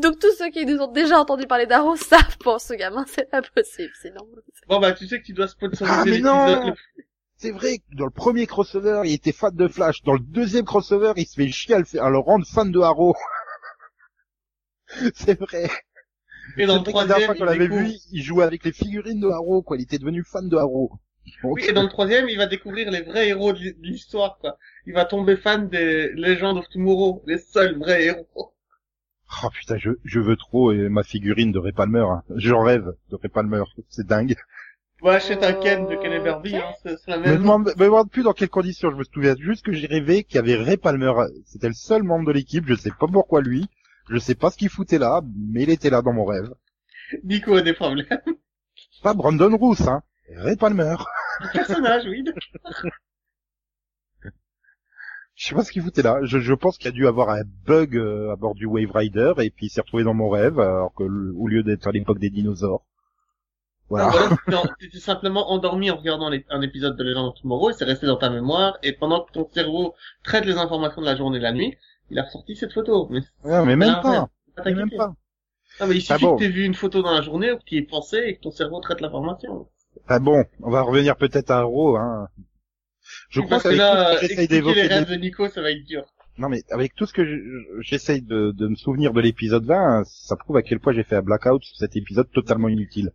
Donc 0.00 0.18
tous 0.18 0.32
ceux 0.38 0.50
qui 0.50 0.66
nous 0.66 0.78
ont 0.80 0.90
déjà 0.90 1.18
entendu 1.20 1.46
parler 1.46 1.66
d'Arrow 1.66 1.94
savent 1.96 2.36
pour 2.38 2.60
ce 2.60 2.74
gamin, 2.74 3.04
c'est 3.08 3.30
pas 3.30 3.42
possible, 3.42 3.92
sinon. 4.00 4.26
Bon, 4.68 4.80
bah, 4.80 4.92
tu 4.92 5.06
sais 5.06 5.20
que 5.20 5.24
tu 5.26 5.32
dois 5.32 5.46
sponsoriser 5.48 5.96
Ah, 5.96 6.04
mais 6.04 6.18
non 6.20 6.66
le- 6.66 6.74
C'est 7.42 7.50
vrai 7.50 7.78
que 7.78 7.96
dans 7.96 8.04
le 8.04 8.12
premier 8.12 8.46
crossover, 8.46 9.02
il 9.04 9.14
était 9.14 9.32
fan 9.32 9.52
de 9.56 9.66
Flash. 9.66 10.02
Dans 10.04 10.12
le 10.12 10.20
deuxième 10.20 10.64
crossover, 10.64 11.12
il 11.16 11.26
se 11.26 11.34
fait 11.34 11.48
chier 11.50 11.74
à 11.74 11.78
le, 11.80 12.00
à 12.00 12.08
le 12.08 12.18
rendre 12.18 12.46
fan 12.46 12.70
de 12.70 12.78
Arrow. 12.78 13.16
c'est 15.14 15.38
vrai. 15.40 15.68
Et 16.56 16.66
dans 16.66 16.74
le 16.74 16.84
la 16.84 16.84
dernière 16.84 17.06
troisième, 17.06 17.26
fois 17.26 17.34
qu'on 17.34 17.42
il 17.44 17.46
l'avait 17.46 17.68
découvre- 17.68 17.88
vu, 17.90 17.98
il 18.12 18.22
jouait 18.22 18.44
avec 18.44 18.64
les 18.64 18.72
figurines 18.72 19.18
de 19.20 19.28
Arrow, 19.28 19.62
quoi. 19.62 19.76
Il 19.76 19.82
était 19.82 19.98
devenu 19.98 20.22
fan 20.22 20.48
de 20.48 20.56
Arrow. 20.56 20.92
Donc, 21.42 21.54
Oui, 21.56 21.64
et 21.68 21.72
dans 21.72 21.82
le 21.82 21.88
troisième, 21.88 22.28
il 22.28 22.36
va 22.38 22.46
découvrir 22.46 22.90
les 22.92 23.02
vrais 23.02 23.28
héros 23.28 23.52
de 23.52 23.58
l'hi- 23.58 23.74
de 23.74 23.86
l'histoire, 23.86 24.38
quoi. 24.38 24.56
Il 24.86 24.92
va 24.92 25.04
tomber 25.04 25.36
fan 25.36 25.68
des 25.68 26.10
Legends 26.14 26.56
of 26.56 26.68
Tomorrow, 26.68 27.24
les 27.26 27.38
seuls 27.38 27.76
vrais 27.76 28.04
héros. 28.04 28.54
Oh 29.44 29.48
putain, 29.50 29.78
je, 29.78 29.90
je 30.04 30.20
veux 30.20 30.36
trop 30.36 30.70
euh, 30.72 30.88
ma 30.88 31.02
figurine 31.02 31.50
de 31.52 31.58
Ray 31.58 31.72
Palmer. 31.72 32.04
hein. 32.08 32.22
J'en 32.36 32.62
rêve 32.62 32.92
de 33.10 33.16
Ray 33.16 33.30
Palmer. 33.30 33.62
C'est 33.88 34.06
dingue. 34.06 34.36
Ouais, 35.02 35.14
achète 35.16 35.42
un 35.42 35.52
Ken 35.54 35.86
de 35.88 35.96
Ken 35.96 36.12
et 36.12 36.20
Barbie, 36.20 36.54
hein, 36.56 36.72
c'est 36.82 36.96
c'est 36.98 37.10
la 37.10 37.18
Me 37.18 37.24
même. 37.24 37.38
demande, 37.38 37.64
me 37.76 37.84
demande 37.84 38.08
plus 38.10 38.22
dans 38.22 38.32
quelles 38.32 38.48
conditions. 38.48 38.90
Je 38.90 38.96
me 38.96 39.02
souviens 39.04 39.34
juste 39.38 39.64
que 39.64 39.72
j'ai 39.72 39.86
rêvé 39.88 40.22
qu'il 40.22 40.36
y 40.36 40.38
avait 40.38 40.54
Ray 40.54 40.76
Palmer. 40.76 41.12
C'était 41.44 41.66
le 41.68 41.74
seul 41.74 42.04
membre 42.04 42.26
de 42.28 42.32
l'équipe. 42.32 42.64
Je 42.68 42.74
sais 42.74 42.90
pas 42.98 43.06
pourquoi 43.12 43.40
lui. 43.42 43.66
Je 44.10 44.18
sais 44.18 44.34
pas 44.36 44.50
ce 44.50 44.56
qu'il 44.56 44.68
foutait 44.68 44.98
là, 44.98 45.20
mais 45.52 45.64
il 45.64 45.70
était 45.70 45.90
là 45.90 46.02
dans 46.02 46.12
mon 46.12 46.24
rêve. 46.24 46.52
Nico 47.24 47.54
a 47.56 47.62
des 47.62 47.72
problèmes. 47.72 48.06
Pas 49.02 49.14
Brandon 49.14 49.56
Roos, 49.56 49.88
hein. 49.88 50.02
Ray 50.36 50.56
Palmer. 50.56 50.94
Personnage, 51.52 52.04
oui. 52.06 52.24
Je 55.34 55.46
sais 55.48 55.54
pas 55.54 55.64
ce 55.64 55.72
qu'il 55.72 55.82
foutait 55.82 56.02
là. 56.02 56.20
Je, 56.22 56.38
je 56.38 56.52
pense 56.54 56.78
qu'il 56.78 56.88
a 56.88 56.92
dû 56.92 57.06
avoir 57.06 57.30
un 57.30 57.42
bug 57.66 57.96
euh, 57.96 58.30
à 58.32 58.36
bord 58.36 58.54
du 58.54 58.66
Wave 58.66 58.92
Rider 58.94 59.32
et 59.38 59.50
puis 59.50 59.66
il 59.66 59.70
s'est 59.70 59.80
retrouvé 59.80 60.04
dans 60.04 60.14
mon 60.14 60.28
rêve 60.28 60.60
alors 60.60 60.92
que 60.94 61.02
le- 61.04 61.32
au 61.36 61.48
lieu 61.48 61.62
d'être 61.62 61.86
à 61.88 61.92
l'époque 61.92 62.18
des 62.18 62.30
dinosaures. 62.30 62.84
Voilà. 63.88 64.10
Ah, 64.12 64.36
voilà, 64.46 64.62
tu 64.80 64.88
t'es 64.90 64.98
simplement 64.98 65.50
endormi 65.50 65.90
en 65.90 65.96
regardant 65.96 66.28
les- 66.30 66.46
un 66.50 66.62
épisode 66.62 66.96
de 66.96 67.04
Legends 67.04 67.28
of 67.28 67.34
Tomorrow 67.40 67.70
et 67.70 67.72
c'est 67.74 67.84
resté 67.84 68.06
dans 68.06 68.16
ta 68.16 68.30
mémoire 68.30 68.78
et 68.82 68.92
pendant 68.92 69.22
que 69.24 69.32
ton 69.32 69.48
cerveau 69.52 69.94
traite 70.24 70.44
les 70.46 70.56
informations 70.56 71.00
de 71.02 71.06
la 71.06 71.16
journée 71.16 71.36
et 71.36 71.40
de 71.40 71.44
la 71.44 71.52
nuit, 71.52 71.76
il 72.10 72.18
a 72.18 72.22
ressorti 72.22 72.56
cette 72.56 72.72
photo. 72.72 73.08
Mais 73.10 73.20
Ouais, 73.44 73.64
mais 73.66 73.76
même 73.76 74.00
pas. 74.02 74.28
Mais 74.64 74.74
même 74.74 74.90
pas. 74.90 75.14
Ah, 75.80 75.86
mais 75.86 75.96
il 75.96 76.04
Ah 76.08 76.14
suffit 76.14 76.24
bon. 76.24 76.36
que 76.36 76.42
t'aies 76.42 76.50
vu 76.50 76.64
une 76.64 76.74
photo 76.74 77.02
dans 77.02 77.12
la 77.12 77.22
journée 77.22 77.52
ou 77.52 77.56
que 77.58 77.64
tu 77.64 77.74
y 77.74 77.78
aies 77.78 77.82
pensé 77.82 78.18
et 78.18 78.36
que 78.36 78.40
ton 78.42 78.50
cerveau 78.50 78.80
traite 78.80 79.00
l'information. 79.00 79.68
Ah 80.08 80.18
bon, 80.18 80.44
on 80.62 80.70
va 80.70 80.82
revenir 80.82 81.16
peut-être 81.16 81.50
à 81.50 81.58
Arrow, 81.58 81.96
hein. 81.96 82.28
Je 83.30 83.40
crois 83.40 83.60
que 83.60 83.68
là, 83.68 84.22
expliquer 84.22 84.60
les 84.62 84.86
rêves 84.86 85.08
de- 85.08 85.14
de 85.14 85.20
Nico, 85.20 85.48
ça 85.48 85.60
va 85.60 85.70
être 85.70 85.84
dur. 85.84 86.04
non 86.38 86.48
mais 86.48 86.62
avec 86.70 86.94
tout 86.94 87.04
ce 87.06 87.12
que 87.12 87.24
je- 87.26 87.80
j'essaye 87.82 88.22
de, 88.22 88.52
de 88.52 88.68
me 88.68 88.74
souvenir 88.74 89.12
de 89.12 89.20
l'épisode 89.20 89.64
20, 89.66 90.04
ça 90.06 90.36
prouve 90.36 90.56
à 90.56 90.62
quel 90.62 90.80
point 90.80 90.92
j'ai 90.94 91.02
fait 91.02 91.16
un 91.16 91.22
blackout 91.22 91.62
sur 91.62 91.76
cet 91.76 91.94
épisode 91.96 92.30
totalement 92.32 92.68
inutile. 92.68 93.10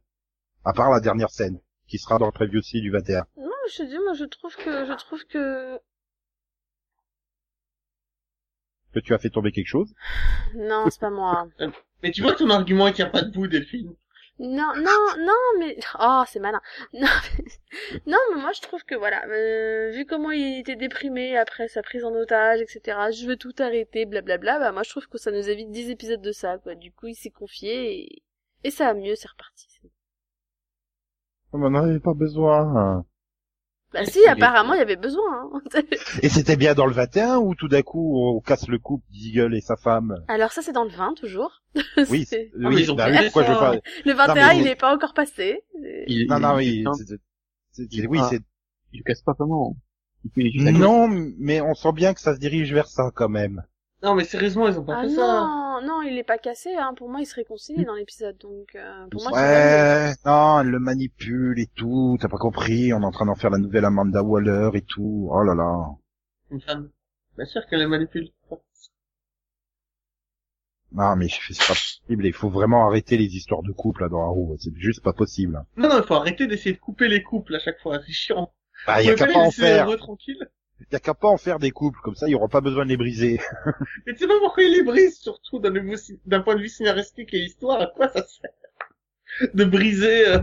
À 0.67 0.73
part 0.73 0.91
la 0.91 0.99
dernière 0.99 1.29
scène, 1.29 1.61
qui 1.87 1.97
sera 1.97 2.17
dans 2.19 2.25
le 2.25 2.33
preview 2.33 2.59
aussi 2.59 2.81
du 2.81 2.91
21. 2.91 3.25
Non, 3.37 3.49
je 3.71 3.77
te 3.77 3.83
dis, 3.83 3.97
moi, 3.99 4.11
je 4.11 4.25
trouve 4.25 4.53
que, 4.57 4.85
je 4.85 4.93
trouve 4.97 5.23
que, 5.23 5.79
Que 8.93 8.99
tu 8.99 9.13
as 9.13 9.17
fait 9.17 9.29
tomber 9.29 9.53
quelque 9.53 9.69
chose? 9.69 9.93
non, 10.55 10.89
c'est 10.89 10.99
pas 10.99 11.09
moi. 11.09 11.47
Mais 12.03 12.11
tu 12.11 12.21
vois 12.21 12.35
ton 12.35 12.49
argument 12.49 12.87
est 12.89 12.91
qu'il 12.91 13.05
n'y 13.05 13.09
a 13.09 13.13
pas 13.13 13.21
de 13.21 13.31
bout, 13.31 13.47
Delphine. 13.47 13.95
Non, 14.39 14.73
non, 14.75 15.15
non, 15.19 15.33
mais 15.57 15.79
oh, 15.99 16.23
c'est 16.27 16.39
malin. 16.39 16.61
Non, 16.93 17.07
mais... 17.37 18.01
non, 18.05 18.19
mais 18.29 18.41
moi 18.41 18.51
je 18.51 18.61
trouve 18.61 18.83
que 18.83 18.93
voilà, 18.93 19.25
euh, 19.25 19.89
vu 19.91 20.05
comment 20.05 20.29
il 20.29 20.59
était 20.59 20.75
déprimé 20.75 21.35
après 21.37 21.67
sa 21.69 21.81
prise 21.81 22.03
en 22.03 22.13
otage, 22.13 22.61
etc. 22.61 22.99
Je 23.11 23.25
veux 23.25 23.37
tout 23.37 23.55
arrêter, 23.57 24.05
blablabla. 24.05 24.59
Bah 24.59 24.71
moi 24.73 24.83
je 24.83 24.91
trouve 24.91 25.07
que 25.07 25.17
ça 25.17 25.31
nous 25.31 25.49
évite 25.49 25.71
10 25.71 25.89
épisodes 25.89 26.21
de 26.21 26.31
ça, 26.31 26.59
quoi. 26.59 26.75
Du 26.75 26.91
coup, 26.91 27.07
il 27.07 27.15
s'est 27.15 27.31
confié 27.31 28.01
et 28.01 28.23
et 28.63 28.69
ça 28.69 28.85
va 28.85 28.93
mieux, 28.93 29.15
c'est 29.15 29.29
reparti. 29.29 29.67
On 31.53 31.59
n'en 31.59 31.73
avait 31.75 31.99
pas 31.99 32.13
besoin. 32.13 33.05
Bah 33.93 34.03
si, 34.05 34.19
apparemment 34.27 34.73
il 34.73 34.79
y 34.79 34.81
avait 34.81 34.97
besoin. 34.97 35.49
Hein. 35.53 35.61
Et 36.21 36.27
c'était 36.29 36.57
bien 36.57 36.73
dans 36.73 36.85
le 36.85 36.91
21 36.93 37.37
ou 37.37 37.55
tout 37.55 37.69
d'un 37.69 37.81
coup 37.83 38.19
on 38.19 38.41
casse 38.41 38.67
le 38.67 38.79
couple 38.79 39.05
d'Eagle 39.11 39.55
et 39.55 39.61
sa 39.61 39.77
femme 39.77 40.17
Alors 40.27 40.51
ça 40.51 40.61
c'est 40.61 40.73
dans 40.73 40.83
le 40.83 40.89
20 40.89 41.13
toujours. 41.15 41.61
Oui, 42.09 42.25
C'est- 42.29 42.51
Ah, 42.55 42.67
oui, 42.67 42.81
ils 42.81 42.91
ont 42.91 42.95
bah 42.95 43.05
fait 43.05 43.11
oui, 43.17 43.23
pourquoi 43.25 43.43
je 43.43 43.47
veux 43.47 43.53
ça. 43.55 43.71
pas... 43.71 43.79
Le 44.05 44.13
21 44.13 44.35
mais- 44.35 44.59
il 44.59 44.67
est 44.67 44.75
pas 44.75 44.93
encore 44.93 45.13
passé. 45.13 45.61
Il, 46.07 46.27
Non, 46.29 46.39
non, 46.39 46.59
il- 46.59 46.79
oui, 46.79 46.83
non, 46.83 46.93
c'est- 46.93 47.05
c'est- 47.71 47.87
Il- 47.91 48.07
oui, 48.07 48.19
ah. 48.21 48.27
c'est... 48.29 48.41
il 48.91 49.03
casse 49.03 49.21
pas. 49.21 49.35
Non, 49.39 51.07
mais 51.39 51.61
on 51.61 51.73
sent 51.73 51.93
bien 51.93 52.13
que 52.13 52.19
ça 52.19 52.35
se 52.35 52.39
dirige 52.39 52.73
vers 52.73 52.87
ça 52.87 53.09
quand 53.15 53.29
même. 53.29 53.63
Non, 54.03 54.13
mais 54.13 54.23
sérieusement, 54.25 54.67
ils 54.67 54.77
ont 54.79 54.83
pas 54.83 54.99
Ah 54.99 55.03
fait 55.03 55.09
ça. 55.09 55.21
non, 55.21 55.81
non, 55.81 55.87
non, 55.87 56.01
il 56.03 56.17
est 56.17 56.23
pas 56.23 56.37
cassé. 56.37 56.75
Hein. 56.75 56.93
Pour 56.95 57.09
moi, 57.09 57.19
il 57.21 57.25
se 57.25 57.35
réconcilie 57.35 57.83
dans 57.85 57.95
l'épisode. 57.95 58.37
Donc, 58.37 58.75
euh, 58.75 59.07
pour 59.09 59.23
moi. 59.23 59.31
Ouais, 59.33 60.13
non, 60.25 60.61
elle 60.61 60.67
le 60.67 60.79
manipule 60.79 61.59
et 61.59 61.67
tout, 61.75 62.17
t'as 62.19 62.27
pas 62.27 62.37
compris, 62.37 62.93
on 62.93 63.01
est 63.01 63.05
en 63.05 63.11
train 63.11 63.25
d'en 63.25 63.35
faire 63.35 63.49
la 63.49 63.57
nouvelle 63.57 63.85
Amanda 63.85 64.21
Waller 64.21 64.69
et 64.75 64.81
tout, 64.81 65.29
oh 65.31 65.43
là 65.43 65.55
là. 65.55 65.89
Une 66.51 66.61
femme. 66.61 66.89
Bien 67.35 67.45
sûr 67.45 67.65
qu'elle 67.67 67.79
les 67.79 67.87
manipule. 67.87 68.29
Non 70.91 71.15
mais 71.17 71.27
c'est 71.29 71.57
pas 71.59 71.73
possible, 71.73 72.25
il 72.25 72.33
faut 72.33 72.49
vraiment 72.49 72.87
arrêter 72.87 73.17
les 73.17 73.35
histoires 73.35 73.61
de 73.61 73.73
couple 73.73 74.03
là 74.03 74.09
dans 74.09 74.21
Arrow, 74.21 74.55
c'est 74.57 74.73
juste 74.77 75.03
pas 75.03 75.11
possible. 75.11 75.61
Non, 75.75 75.89
non, 75.89 75.97
il 75.97 76.03
faut 76.07 76.13
arrêter 76.15 76.47
d'essayer 76.47 76.73
de 76.73 76.79
couper 76.79 77.09
les 77.09 77.21
couples 77.23 77.55
à 77.55 77.59
chaque 77.59 77.79
fois, 77.81 77.99
c'est 78.05 78.13
chiant. 78.13 78.53
Bah 78.85 79.03
y 79.03 79.09
a 79.09 79.15
qu'à 79.15 79.25
pas 79.25 79.39
en 79.39 79.51
faire, 79.51 79.85
heureux 79.85 79.97
tranquille. 79.97 80.39
Y 80.91 80.95
a 80.95 80.99
qu'à 80.99 81.13
pas 81.13 81.27
en 81.27 81.37
faire 81.37 81.59
des 81.59 81.71
couples, 81.71 81.99
comme 82.03 82.15
ça 82.15 82.27
il 82.27 82.31
y 82.31 82.35
aura 82.35 82.47
pas 82.47 82.61
besoin 82.61 82.83
de 82.85 82.89
les 82.89 82.97
briser. 82.97 83.39
Mais 84.05 84.13
tu 84.13 84.19
sais 84.19 84.27
pas 84.27 84.39
pourquoi 84.39 84.63
il 84.63 84.73
les 84.73 84.83
brise, 84.83 85.17
surtout 85.19 85.59
d'un 85.59 86.41
point 86.41 86.55
de 86.55 86.61
vue 86.61 86.69
scénaristique 86.69 87.33
et 87.33 87.39
histoire, 87.39 87.81
à 87.81 87.87
quoi 87.87 88.09
ça 88.09 88.25
sert 88.25 88.51
De 89.53 89.65
briser 89.65 90.27
euh, 90.27 90.39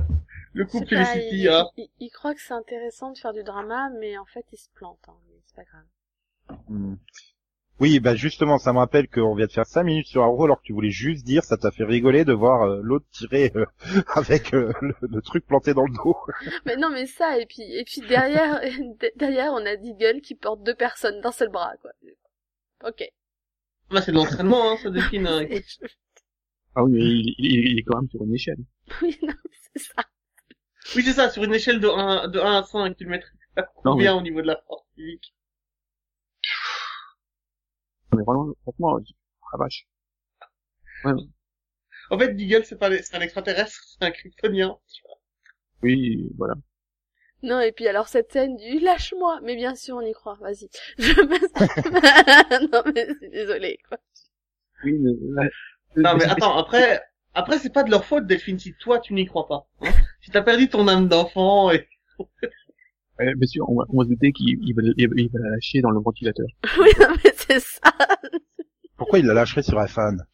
le 0.53 0.65
couple 0.65 0.95
pas, 0.95 1.05
Felicity, 1.05 1.43
il, 1.43 1.49
hein? 1.49 1.67
il- 1.77 1.89
il 2.01 2.11
croit 2.11 2.35
que 2.35 2.41
c'est 2.41 2.55
intéressant 2.55 3.11
de 3.13 3.19
faire 3.19 3.33
du 3.33 3.43
drama, 3.43 3.91
mais 4.01 4.19
en 4.19 4.25
fait, 4.27 4.45
il 4.53 4.59
se 4.59 4.69
plante. 4.75 4.99
Hein. 5.09 5.17
mais 5.29 5.37
C'est 5.47 5.57
pas 5.57 5.65
grave. 5.65 6.59
Hmm. 6.69 6.95
Oui, 7.81 7.99
bah 7.99 8.15
justement, 8.15 8.59
ça 8.59 8.73
me 8.73 8.79
rappelle 8.79 9.09
qu'on 9.09 9.35
vient 9.35 9.47
de 9.47 9.53
faire 9.53 9.67
5 9.67 9.83
minutes 9.83 10.07
sur 10.07 10.23
Arrow 10.23 10.45
alors 10.45 10.59
que 10.61 10.65
tu 10.65 10.73
voulais 10.73 10.91
juste 10.91 11.25
dire, 11.25 11.43
ça 11.43 11.57
t'a 11.57 11.73
fait 11.73 11.85
rigoler 11.85 12.25
de 12.25 12.33
voir 12.33 12.63
euh, 12.63 12.81
l'autre 12.83 13.07
tirer 13.11 13.51
euh, 13.57 13.67
avec 14.15 14.55
euh, 14.55 14.73
le, 14.81 14.95
le 15.03 15.21
truc 15.23 15.45
planté 15.45 15.75
dans 15.75 15.85
le 15.85 15.93
dos. 15.93 16.17
Mais 16.67 16.77
non, 16.77 16.91
mais 16.91 17.07
ça, 17.07 17.39
et 17.39 17.47
puis, 17.47 17.63
et 17.63 17.85
puis 17.85 18.01
derrière, 18.03 18.61
de- 19.01 19.13
derrière, 19.17 19.53
on 19.53 19.67
a 19.67 19.77
Deagle 19.77 20.21
qui 20.21 20.35
porte 20.37 20.63
deux 20.63 20.75
personnes 20.75 21.21
d'un 21.21 21.33
seul 21.33 21.49
bras, 21.49 21.73
quoi. 21.83 21.91
Ok. 22.85 23.03
Bah, 23.91 24.01
c'est 24.03 24.13
de 24.13 24.17
l'entraînement, 24.17 24.73
hein, 24.73 24.77
ça. 24.77 24.89
Et 24.91 25.63
je- 25.63 25.87
Ah 26.77 26.85
oui, 26.85 26.93
mais 26.93 27.01
il, 27.01 27.35
il- 27.39 27.69
il 27.73 27.79
est 27.79 27.83
quand 27.83 28.01
même 28.01 28.11
sur 28.11 28.23
une 28.23 28.35
échelle. 28.35 28.59
Oui, 29.03 29.19
non, 29.23 29.35
c'est 29.75 29.83
ça. 29.83 30.03
Oui, 30.95 31.03
c'est 31.03 31.13
ça, 31.15 31.29
sur 31.31 31.43
une 31.43 31.55
échelle 31.55 31.81
de 31.81 31.89
1, 31.89 32.29
de 32.29 32.39
1 32.39 32.59
à 32.59 32.63
5, 32.63 32.97
tu 32.97 33.05
le 33.05 33.11
mettrais 33.11 33.31
à 33.57 33.63
combien 33.63 34.15
au 34.15 34.23
niveau 34.23 34.43
de 34.43 34.47
la 34.47 34.61
force 34.69 34.85
physique 34.95 35.34
Mais 38.17 38.23
vraiment, 38.25 38.49
franchement, 38.63 38.99
je- 39.07 39.13
ah 39.53 39.57
vache. 39.59 39.87
En 42.11 42.19
fait, 42.19 42.35
Deagle, 42.35 42.65
c'est 42.65 42.79
pas 42.79 42.89
les- 42.89 43.03
c'est 43.03 43.17
un 43.17 43.21
extraterrestre, 43.21 43.79
c'est 43.99 44.05
un 44.05 44.11
kryptonien. 44.11 44.77
Oui, 45.83 46.31
voilà. 46.37 46.55
Non, 47.43 47.61
et 47.61 47.73
puis 47.73 47.87
alors 47.89 48.09
cette 48.09 48.33
scène 48.33 48.57
du 48.57 48.79
lâche-moi, 48.79 49.41
mais 49.43 49.55
bien 49.55 49.75
sûr 49.75 49.97
on 49.97 50.01
y 50.01 50.13
croit, 50.13 50.39
vas-y. 50.41 50.69
Je... 50.99 51.13
non 52.73 52.83
mais 52.95 53.07
c'est 53.21 53.29
désolé 53.31 53.79
quoi. 53.89 53.99
Oui, 54.85 54.99
mais, 54.99 55.13
là- 55.43 55.51
Non, 55.97 56.17
mais 56.17 56.25
attends, 56.25 56.57
après, 56.57 57.03
après, 57.35 57.59
c'est 57.59 57.73
pas 57.73 57.85
de 57.85 57.91
leur 57.91 58.05
faute, 58.05 58.27
Delphine, 58.27 58.59
si 58.59 58.75
toi, 58.75 58.99
tu 58.99 59.13
n'y 59.13 59.27
crois 59.27 59.47
pas. 59.47 59.67
Hein 59.83 59.93
si 60.23 60.31
t'as 60.31 60.41
perdu 60.43 60.69
ton 60.69 60.89
âme 60.89 61.09
d'enfant 61.09 61.71
et... 61.71 61.87
Euh, 63.21 63.33
bien 63.37 63.47
sûr, 63.47 63.69
on 63.69 63.77
va, 63.77 63.85
on 63.91 63.99
va 63.99 64.05
se 64.05 64.09
douter 64.09 64.33
qu'il 64.33 64.59
il 64.63 64.75
va, 64.75 64.83
il 64.97 65.09
va- 65.09 65.15
il 65.17 65.31
va 65.31 65.39
la 65.41 65.51
lâcher 65.51 65.81
dans 65.83 65.91
le 65.91 66.01
ventilateur. 66.01 66.47
oui, 66.81 66.89
non 66.99 67.15
mais 67.25 67.33
c'est 67.47 67.61
ça. 67.61 67.93
Pourquoi 68.97 69.19
il 69.19 69.27
la 69.27 69.35
lâcherait 69.35 69.63
sur 69.63 69.79
un 69.79 69.87
fan? 69.87 70.27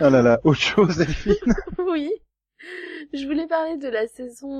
Ah 0.00 0.10
là 0.10 0.22
là, 0.22 0.40
autre 0.44 0.60
chose, 0.60 0.96
Delphine? 0.96 1.34
Oui. 1.78 2.10
Je 3.12 3.26
voulais 3.26 3.46
parler 3.46 3.76
de 3.76 3.88
la 3.88 4.08
saison... 4.08 4.50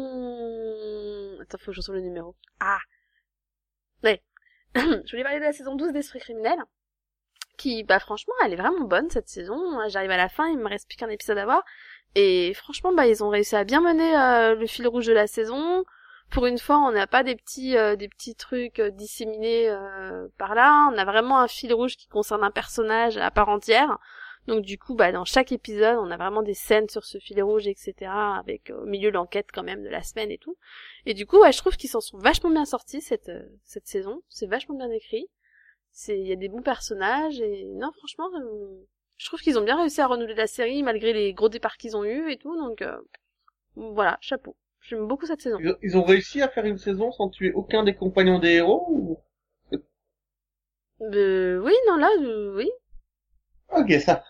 Attends, 1.41 1.59
faut 1.59 1.67
que 1.67 1.73
je 1.73 1.81
retrouve 1.81 1.97
le 1.97 2.03
numéro. 2.03 2.37
Ah. 2.61 2.79
Ouais. 4.03 4.23
je 4.77 5.11
voulais 5.11 5.25
parler 5.25 5.41
de 5.41 5.45
la 5.45 5.53
saison 5.53 5.75
12 5.75 5.93
d'Esprit 5.93 6.21
criminel. 6.21 6.59
Qui, 7.57 7.85
bah 7.85 7.99
franchement, 7.99 8.35
elle 8.45 8.53
est 8.53 8.57
vraiment 8.57 8.85
bonne 8.85 9.11
cette 9.11 9.29
saison. 9.29 9.79
J'arrive 9.89 10.11
à 10.11 10.17
la 10.17 10.29
fin, 10.29 10.49
il 10.49 10.59
me 10.59 10.69
reste 10.69 10.89
plus 10.89 10.97
qu'un 10.97 11.09
épisode 11.09 11.39
à 11.39 11.45
voir. 11.45 11.63
Et 12.15 12.53
franchement, 12.55 12.93
bah 12.93 13.07
ils 13.07 13.25
ont 13.25 13.29
réussi 13.29 13.57
à 13.57 13.65
bien 13.65 13.81
mener 13.81 14.17
euh, 14.17 14.55
le 14.55 14.67
fil 14.67 14.87
rouge 14.87 15.07
de 15.07 15.13
la 15.13 15.27
saison. 15.27 15.85
Pour 16.31 16.47
une 16.47 16.59
fois, 16.59 16.79
on 16.79 16.91
n'a 16.91 17.07
pas 17.07 17.23
des 17.23 17.37
petits 17.37 17.77
euh, 17.77 17.97
des 17.97 18.09
petits 18.09 18.35
trucs 18.35 18.81
euh, 18.81 18.91
disséminés 18.91 19.69
euh, 19.71 20.27
par 20.39 20.55
là. 20.55 20.91
On 20.93 20.99
a 20.99 21.05
vraiment 21.05 21.39
un 21.39 21.49
fil 21.49 21.73
rouge 21.73 21.97
qui 21.97 22.09
concerne 22.09 22.43
un 22.43 22.51
personnage 22.51 23.17
à 23.17 23.31
part 23.31 23.49
entière. 23.49 23.99
Donc 24.47 24.63
du 24.63 24.79
coup, 24.79 24.95
bah 24.95 25.13
dans 25.13 25.25
chaque 25.25 25.53
épisode, 25.53 25.97
on 25.99 26.11
a 26.11 26.17
vraiment 26.17 26.43
des 26.43 26.55
scènes 26.55 26.89
sur 26.89 27.05
ce 27.05 27.19
fil 27.19 27.43
rouge, 27.43 27.67
etc. 27.67 27.95
Avec 28.11 28.71
euh, 28.71 28.83
au 28.83 28.87
milieu 28.87 29.11
l'enquête 29.11 29.47
quand 29.53 29.63
même 29.63 29.83
de 29.85 29.89
la 29.89 30.03
semaine 30.03 30.31
et 30.31 30.39
tout. 30.39 30.57
Et 31.07 31.15
du 31.15 31.27
coup, 31.27 31.39
ouais, 31.41 31.53
je 31.53 31.59
trouve 31.59 31.77
qu'ils 31.77 31.91
s'en 31.91 32.01
sont 32.01 32.19
vachement 32.19 32.51
bien 32.51 32.65
sortis 32.65 33.01
cette 33.01 33.31
cette 33.65 33.87
saison. 33.87 34.23
C'est 34.29 34.47
vachement 34.47 34.77
bien 34.77 34.91
écrit. 34.91 35.29
C'est 35.93 36.19
il 36.19 36.27
y 36.27 36.33
a 36.33 36.37
des 36.37 36.49
bons 36.49 36.63
personnages 36.63 37.41
et 37.41 37.65
non, 37.77 37.93
franchement, 37.93 38.29
je 39.17 39.27
trouve 39.27 39.41
qu'ils 39.41 39.59
ont 39.59 39.65
bien 39.65 39.77
réussi 39.77 40.01
à 40.01 40.09
renouveler 40.09 40.35
la 40.35 40.49
série 40.49 40.83
malgré 40.83 41.13
les 41.13 41.33
gros 41.33 41.49
départs 41.49 41.77
qu'ils 41.77 41.97
ont 41.97 42.05
eu 42.05 42.31
et 42.31 42.37
tout. 42.37 42.57
Donc 42.57 42.85
voilà, 43.77 44.19
chapeau. 44.21 44.57
J'aime 44.85 45.07
beaucoup 45.09 45.27
cette 45.27 45.41
saison. 45.41 45.59
Ils 45.59 45.69
ont- 45.71 45.77
Ils 45.83 45.97
ont 45.99 46.05
réussi 46.05 46.43
à 46.43 46.49
faire 46.49 46.65
une 46.65 46.79
saison 46.79 47.11
sans 47.11 47.29
tuer 47.29 47.53
aucun 47.53 47.83
des 47.83 47.95
compagnons 47.97 48.39
des 48.39 48.53
héros 48.53 48.87
ou... 48.89 49.19
Euh, 51.03 51.61
oui, 51.63 51.73
non 51.87 51.97
là, 51.97 52.09
euh, 52.21 52.55
oui. 52.57 52.69
Ok, 53.69 53.91
ça. 54.01 54.25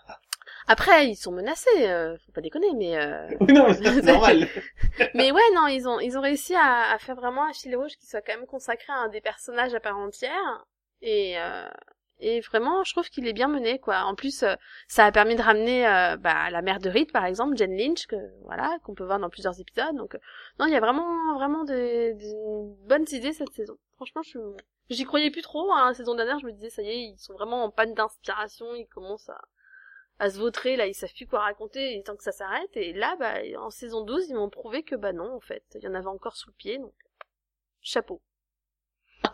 Après, 0.67 1.07
ils 1.09 1.15
sont 1.15 1.31
menacés, 1.31 1.87
euh, 1.89 2.17
faut 2.25 2.31
pas 2.31 2.41
déconner, 2.41 2.73
mais 2.75 2.97
euh, 2.97 3.27
Oui, 3.39 3.53
non, 3.53 3.67
c'est 3.73 4.01
normal. 4.03 4.47
mais 5.13 5.31
ouais, 5.31 5.41
non, 5.55 5.67
ils 5.67 5.87
ont 5.87 5.99
ils 5.99 6.17
ont 6.17 6.21
réussi 6.21 6.55
à, 6.55 6.91
à 6.91 6.97
faire 6.99 7.15
vraiment 7.15 7.45
un 7.47 7.53
fil 7.53 7.75
rouge 7.75 7.93
qui 7.99 8.07
soit 8.07 8.21
quand 8.21 8.35
même 8.35 8.47
consacré 8.47 8.91
à 8.91 8.97
un 8.97 9.09
des 9.09 9.21
personnages 9.21 9.73
à 9.73 9.79
part 9.79 9.97
entière 9.97 10.65
et 11.01 11.39
euh, 11.39 11.67
et 12.19 12.39
vraiment, 12.41 12.83
je 12.83 12.93
trouve 12.93 13.09
qu'il 13.09 13.27
est 13.27 13.33
bien 13.33 13.47
mené 13.47 13.79
quoi. 13.79 14.03
En 14.03 14.15
plus, 14.15 14.43
euh, 14.43 14.55
ça 14.87 15.05
a 15.05 15.11
permis 15.11 15.35
de 15.35 15.41
ramener 15.41 15.87
euh, 15.87 16.17
bah, 16.17 16.49
la 16.49 16.61
mère 16.61 16.79
de 16.79 16.89
Reed 16.89 17.11
par 17.11 17.25
exemple, 17.25 17.57
Jen 17.57 17.75
Lynch, 17.75 18.07
que 18.07 18.15
voilà, 18.43 18.77
qu'on 18.83 18.95
peut 18.95 19.03
voir 19.03 19.19
dans 19.19 19.29
plusieurs 19.29 19.59
épisodes. 19.59 19.95
Donc 19.95 20.15
euh, 20.15 20.19
non, 20.59 20.65
il 20.65 20.71
y 20.71 20.77
a 20.77 20.79
vraiment 20.79 21.35
vraiment 21.35 21.63
des, 21.65 22.15
bonnes 22.87 23.05
idées 23.11 23.33
cette 23.33 23.53
saison. 23.53 23.77
Franchement, 23.95 24.21
je 24.23 24.39
J'y 24.91 25.03
croyais 25.03 25.31
plus 25.31 25.41
trop, 25.41 25.71
hein. 25.71 25.87
la 25.87 25.93
saison 25.95 26.13
dernière, 26.13 26.37
je 26.37 26.45
me 26.45 26.51
disais, 26.51 26.69
ça 26.69 26.83
y 26.83 26.89
est, 26.89 27.03
ils 27.05 27.17
sont 27.17 27.33
vraiment 27.33 27.63
en 27.63 27.71
panne 27.71 27.95
d'inspiration, 27.95 28.75
ils 28.75 28.85
commencent 28.85 29.29
à, 29.29 29.41
à 30.19 30.29
se 30.29 30.37
vautrer, 30.37 30.75
là, 30.75 30.85
ils 30.85 30.93
savent 30.93 31.11
plus 31.11 31.25
quoi 31.25 31.39
raconter, 31.39 31.97
est 31.97 32.05
temps 32.05 32.15
que 32.15 32.23
ça 32.23 32.31
s'arrête, 32.31 32.69
et 32.77 32.93
là, 32.93 33.15
bah, 33.17 33.33
en 33.57 33.71
saison 33.71 34.03
12, 34.03 34.29
ils 34.29 34.35
m'ont 34.35 34.51
prouvé 34.51 34.83
que, 34.83 34.95
bah 34.95 35.11
non, 35.11 35.33
en 35.33 35.39
fait, 35.39 35.63
il 35.73 35.83
y 35.83 35.87
en 35.87 35.95
avait 35.95 36.05
encore 36.05 36.35
sous 36.35 36.51
le 36.51 36.55
pied, 36.55 36.77
donc, 36.77 36.93
chapeau. 37.81 38.21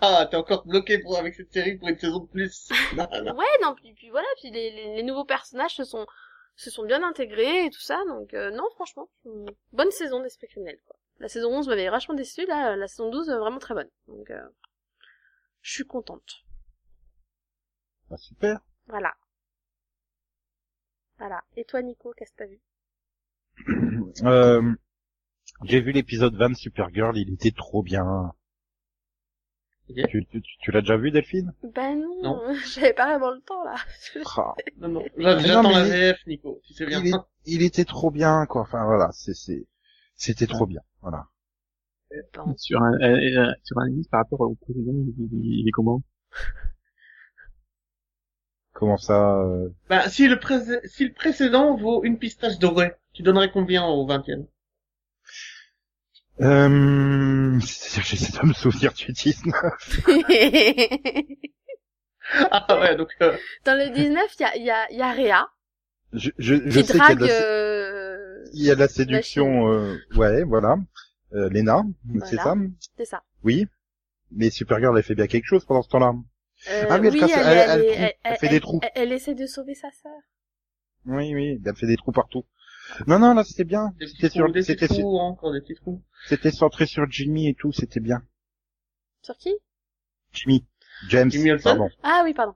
Ah, 0.01 0.27
t'es 0.29 0.35
encore 0.35 0.65
bloqué 0.65 0.99
pour, 0.99 1.17
avec 1.17 1.35
cette 1.35 1.53
série 1.53 1.77
pour 1.77 1.87
une 1.87 1.97
saison 1.97 2.19
de 2.19 2.27
plus. 2.27 2.69
Non, 2.97 3.07
non. 3.23 3.35
Ouais, 3.35 3.45
non, 3.61 3.75
puis, 3.75 3.93
puis 3.93 4.09
voilà, 4.09 4.27
puis 4.39 4.49
les, 4.49 4.71
les, 4.71 4.95
les 4.95 5.03
nouveaux 5.03 5.25
personnages 5.25 5.75
se 5.75 5.83
sont, 5.83 6.05
se 6.55 6.71
sont 6.71 6.85
bien 6.85 7.03
intégrés 7.03 7.65
et 7.65 7.69
tout 7.69 7.79
ça, 7.81 8.01
donc, 8.07 8.33
euh, 8.33 8.51
non, 8.51 8.63
franchement, 8.75 9.09
euh, 9.27 9.45
bonne 9.71 9.91
saison 9.91 10.19
d'Esprit 10.21 10.47
criminel, 10.47 10.79
quoi. 10.85 10.97
La 11.19 11.29
saison 11.29 11.49
11 11.51 11.67
m'avait 11.67 11.89
vachement 11.89 12.15
déçu, 12.15 12.45
là, 12.47 12.75
la 12.75 12.87
saison 12.87 13.09
12, 13.11 13.29
euh, 13.29 13.39
vraiment 13.39 13.59
très 13.59 13.75
bonne, 13.75 13.89
donc, 14.07 14.29
euh, 14.31 14.41
je 15.61 15.71
suis 15.71 15.85
contente. 15.85 16.43
Bah, 18.09 18.17
super. 18.17 18.59
Voilà. 18.87 19.13
Voilà. 21.19 21.43
Et 21.55 21.65
toi, 21.65 21.83
Nico, 21.83 22.13
qu'est-ce 22.17 22.31
que 22.31 22.37
t'as 22.37 22.47
vu 22.47 22.61
Euh, 24.23 24.73
j'ai 25.63 25.79
vu 25.79 25.91
l'épisode 25.91 26.35
20 26.35 26.49
de 26.49 26.55
Supergirl, 26.55 27.15
il 27.17 27.33
était 27.33 27.51
trop 27.51 27.83
bien. 27.83 28.33
Ok. 29.97 30.07
Tu, 30.09 30.25
tu, 30.25 30.41
tu- 30.41 30.57
tu 30.59 30.71
l'as 30.71 30.81
déjà 30.81 30.97
vu, 30.97 31.11
Delphine? 31.11 31.53
Ben 31.75 31.95
non, 31.99 32.21
Non. 32.23 32.41
j'avais 32.75 32.93
pas 32.93 33.05
vraiment 33.17 33.31
le 33.31 33.41
temps, 33.41 33.63
là. 33.63 33.75
Ah, 34.37 34.53
Non, 34.77 34.87
non. 34.89 35.03
J'attends 35.17 35.61
la 35.71 35.83
VF, 35.83 36.25
Nico. 36.27 36.61
Tu 36.65 36.73
sais 36.73 36.85
bien. 36.85 36.99
il, 37.03 37.07
est- 37.13 37.19
il 37.45 37.61
était 37.63 37.85
trop 37.85 38.11
bien, 38.11 38.45
quoi. 38.45 38.61
Enfin, 38.61 38.85
voilà, 38.85 39.09
c'est, 39.13 39.33
c'est, 39.33 39.67
c'était 40.15 40.47
trop 40.47 40.65
bien. 40.65 40.81
Voilà. 41.01 41.27
Bon. 42.33 42.53
Sur 42.57 42.81
un, 42.81 42.93
euh, 43.01 43.47
euh, 43.47 43.53
sur 43.63 43.77
un 43.79 43.85
indice 43.85 44.07
par 44.07 44.21
rapport 44.21 44.41
au 44.41 44.55
précédent, 44.55 44.91
il, 44.93 45.13
il- 45.31 45.59
il 45.61 45.67
est 45.67 45.71
comment? 45.71 46.01
Comment 48.73 48.97
ça 48.97 49.39
euh, 49.41 49.69
Bah, 49.89 50.09
si 50.09 50.27
le, 50.27 50.39
pré- 50.39 50.59
si 50.87 51.05
le 51.05 51.13
précédent 51.13 51.75
vaut 51.77 52.03
une 52.03 52.17
pistache 52.17 52.57
dorée, 52.59 52.93
tu 53.13 53.21
donnerais 53.21 53.51
combien 53.51 53.85
au 53.85 54.05
20e 54.05 54.45
euh... 56.39 57.59
J'essaie 57.59 58.39
de 58.41 58.45
me 58.47 58.53
souvenir 58.53 58.93
du 58.93 59.11
19. 59.11 59.53
Ah 62.51 62.79
ouais, 62.79 62.95
donc... 62.95 63.09
Euh, 63.21 63.35
Dans 63.65 63.77
le 63.77 63.89
19, 63.93 64.35
il 64.39 64.41
y 64.41 64.45
a, 64.45 64.55
il 64.55 64.63
y 64.63 64.69
a, 64.71 64.89
il 64.91 64.97
y 64.97 65.01
a 65.01 65.11
Réa, 65.11 65.47
Je, 66.13 66.29
je, 66.37 66.55
je 66.65 66.81
sais 66.81 66.93
qu'il 66.93 66.97
y 66.97 67.01
a 67.01 67.15
de 67.15 67.25
la, 67.25 67.33
euh... 67.33 68.45
il 68.53 68.63
y 68.63 68.71
a 68.71 68.75
de 68.75 68.79
la 68.79 68.87
séduction, 68.87 69.67
euh, 69.73 69.97
ouais, 70.15 70.43
voilà. 70.43 70.77
Euh, 71.33 71.49
Lena, 71.49 71.83
c'est 72.25 72.37
ça 72.37 72.43
Voilà. 72.55 72.61
c'est 72.97 73.05
ça. 73.05 73.23
Oui. 73.43 73.67
Mais 74.31 74.49
Supergirl, 74.49 74.97
elle 74.97 75.03
fait 75.03 75.15
bien 75.15 75.27
quelque 75.27 75.45
chose 75.45 75.65
pendant 75.65 75.81
ce 75.81 75.89
temps-là. 75.89 76.13
Euh, 76.69 76.85
Ah 76.89 76.99
oui, 76.99 77.07
elle 77.07 77.13
oui, 77.13 77.19
casse- 77.19 77.31
elle, 77.35 77.83
elle- 77.89 78.13
elle, 78.23 78.37
fait 78.37 78.49
des 78.49 78.59
trous. 78.61 78.79
Elle, 78.83 78.91
elle 79.03 79.11
essaie 79.11 79.33
de 79.35 79.45
sauver 79.47 79.75
sa 79.75 79.89
sœur. 79.91 80.11
Oui, 81.05 81.33
oui, 81.35 81.59
elle 81.65 81.75
fait 81.75 81.87
des 81.87 81.97
trous 81.97 82.11
partout. 82.11 82.45
Non, 83.07 83.19
non, 83.19 83.33
là, 83.33 83.43
c'était 83.43 83.63
bien. 83.63 83.93
C'était 83.99 84.29
sur, 84.29 84.47
c'était, 84.63 84.87
trous, 84.87 85.17
encore 85.17 85.53
des 85.53 85.61
petits 85.61 85.75
trous. 85.75 86.01
c'était 86.27 86.51
centré 86.51 86.85
sur 86.85 87.09
Jimmy 87.09 87.47
et 87.49 87.53
tout, 87.53 87.71
c'était 87.71 87.99
bien. 87.99 88.21
Sur 89.21 89.37
qui? 89.37 89.53
Jimmy. 90.33 90.65
James, 91.09 91.31
Jimmy 91.31 91.51
Olsen? 91.51 91.63
pardon. 91.63 91.89
Ah 92.03 92.21
oui, 92.23 92.33
pardon. 92.33 92.53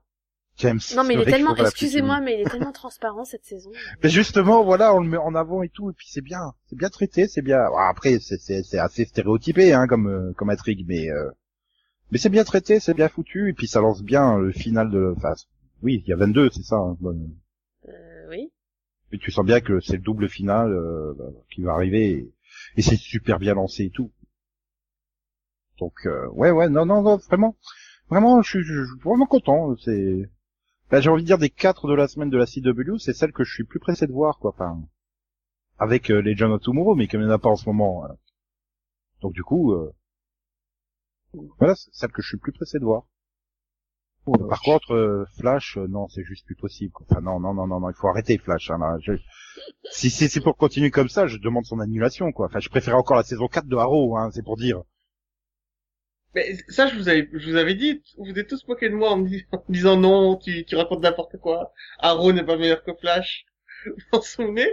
James. 0.58 0.80
Non, 0.96 1.04
mais 1.04 1.14
il 1.14 1.20
est 1.20 1.26
tellement, 1.26 1.54
excusez-moi, 1.54 2.20
mais 2.20 2.34
il 2.34 2.40
est 2.40 2.50
tellement 2.50 2.72
transparent 2.82 3.24
cette 3.24 3.44
saison. 3.44 3.70
Mais 4.02 4.08
justement, 4.08 4.64
voilà, 4.64 4.94
on 4.94 5.00
le 5.00 5.08
met 5.08 5.18
en 5.18 5.34
avant 5.34 5.62
et 5.62 5.68
tout, 5.68 5.90
et 5.90 5.92
puis 5.92 6.06
c'est 6.10 6.22
bien, 6.22 6.54
c'est 6.66 6.76
bien 6.78 6.88
traité, 6.88 7.28
c'est 7.28 7.42
bien. 7.42 7.58
Bon, 7.68 7.76
après, 7.76 8.18
c'est 8.20 8.38
c'est 8.38 8.62
c'est 8.62 8.78
assez 8.78 9.04
stéréotypé, 9.04 9.74
hein, 9.74 9.86
comme 9.86 10.08
euh, 10.08 10.32
comme 10.34 10.48
intrigue, 10.48 10.86
mais 10.88 11.10
euh, 11.10 11.30
mais 12.10 12.18
c'est 12.18 12.30
bien 12.30 12.44
traité, 12.44 12.80
c'est 12.80 12.94
bien 12.94 13.08
foutu, 13.08 13.50
et 13.50 13.52
puis 13.52 13.66
ça 13.68 13.80
lance 13.80 14.02
bien 14.02 14.38
le 14.38 14.50
final 14.52 14.90
de. 14.90 15.12
Enfin, 15.16 15.34
oui, 15.82 16.02
il 16.06 16.08
y 16.08 16.12
a 16.14 16.16
22, 16.16 16.48
c'est 16.50 16.62
ça. 16.62 16.76
hein, 16.76 16.96
bon. 17.00 17.14
Euh, 17.88 18.26
oui. 18.30 18.50
Et 19.12 19.18
tu 19.18 19.30
sens 19.30 19.44
bien 19.44 19.60
que 19.60 19.80
c'est 19.80 19.96
le 19.96 20.02
double 20.02 20.28
final 20.28 20.72
euh, 20.72 21.14
qui 21.50 21.62
va 21.62 21.72
arriver, 21.72 22.32
et, 22.76 22.82
c'est 22.82 22.96
super 22.96 23.38
bien 23.38 23.54
lancé 23.54 23.84
et 23.84 23.90
tout. 23.90 24.12
Donc 25.78 25.94
euh, 26.06 26.26
ouais, 26.30 26.50
ouais, 26.50 26.68
non, 26.68 26.86
non, 26.86 27.02
non, 27.02 27.16
vraiment, 27.16 27.56
vraiment, 28.10 28.42
je 28.42 28.48
suis, 28.48 28.64
vraiment 29.04 29.26
content. 29.26 29.76
C'est, 29.76 30.30
ben, 30.90 31.00
j'ai 31.00 31.10
envie 31.10 31.22
de 31.22 31.26
dire 31.26 31.38
des 31.38 31.50
quatre 31.50 31.88
de 31.88 31.94
la 31.94 32.08
semaine 32.08 32.30
de 32.30 32.38
la 32.38 32.46
CW, 32.46 32.98
c'est 32.98 33.12
celle 33.12 33.32
que 33.32 33.44
je 33.44 33.52
suis 33.52 33.64
plus 33.64 33.80
pressé 33.80 34.06
de 34.06 34.12
voir, 34.12 34.38
quoi. 34.38 34.52
Enfin, 34.54 34.82
avec 35.78 36.10
euh, 36.10 36.20
les 36.20 36.34
John 36.36 36.52
of 36.52 36.62
Tomorrow, 36.62 36.94
mais 36.94 37.06
comme 37.08 37.20
il 37.20 37.26
n'y 37.26 37.30
en 37.30 37.34
a 37.34 37.38
pas 37.38 37.50
en 37.50 37.56
ce 37.56 37.68
moment. 37.68 38.06
Donc 39.20 39.32
du 39.32 39.42
coup, 39.42 39.72
euh, 39.72 39.92
voilà, 41.58 41.74
celle 41.92 42.12
que 42.12 42.22
je 42.22 42.28
suis 42.28 42.38
plus 42.38 42.52
pressé 42.52 42.78
de 42.78 42.84
voir. 42.84 43.06
Par 44.48 44.60
contre, 44.60 44.92
euh, 44.92 45.24
Flash, 45.38 45.76
euh, 45.78 45.86
non, 45.88 46.08
c'est 46.08 46.24
juste 46.24 46.44
plus 46.46 46.56
possible. 46.56 46.92
quoi. 46.92 47.06
Enfin, 47.10 47.20
non, 47.20 47.38
non, 47.38 47.54
non, 47.54 47.66
non, 47.66 47.80
non, 47.80 47.90
il 47.90 47.94
faut 47.94 48.08
arrêter 48.08 48.38
Flash. 48.38 48.70
Hein, 48.70 48.78
là. 48.78 48.96
Je- 49.00 49.12
Si 49.90 50.10
c'est 50.10 50.28
c'est 50.28 50.40
pour 50.40 50.56
continuer 50.56 50.90
comme 50.90 51.08
ça, 51.08 51.26
je 51.26 51.38
demande 51.38 51.64
son 51.64 51.80
annulation, 51.80 52.32
quoi. 52.32 52.46
Enfin, 52.46 52.60
je 52.60 52.68
préfère 52.68 52.96
encore 52.96 53.16
la 53.16 53.22
saison 53.22 53.46
4 53.48 53.66
de 53.68 53.76
Arrow, 53.76 54.16
hein, 54.16 54.30
c'est 54.32 54.42
pour 54.44 54.56
dire. 54.56 54.82
Mais 56.34 56.54
ça, 56.68 56.86
je 56.88 56.96
vous 56.96 57.08
avais, 57.08 57.28
je 57.32 57.50
vous 57.50 57.56
avais 57.56 57.74
dit, 57.74 58.02
vous 58.18 58.38
êtes 58.38 58.48
tous 58.48 58.66
moqués 58.68 58.90
de 58.90 58.94
moi 58.94 59.10
en 59.10 59.16
me, 59.18 59.28
dis- 59.28 59.46
en 59.52 59.62
me 59.68 59.72
disant 59.72 59.96
non, 59.96 60.36
tu, 60.36 60.64
tu 60.66 60.76
racontes 60.76 61.00
n'importe 61.02 61.38
quoi. 61.38 61.72
Arrow 61.98 62.32
n'est 62.32 62.44
pas 62.44 62.56
meilleur 62.58 62.82
que 62.84 62.92
Flash. 62.94 63.46
Vous 63.86 63.92
vous 64.12 64.18
en 64.18 64.22
souvenez? 64.22 64.68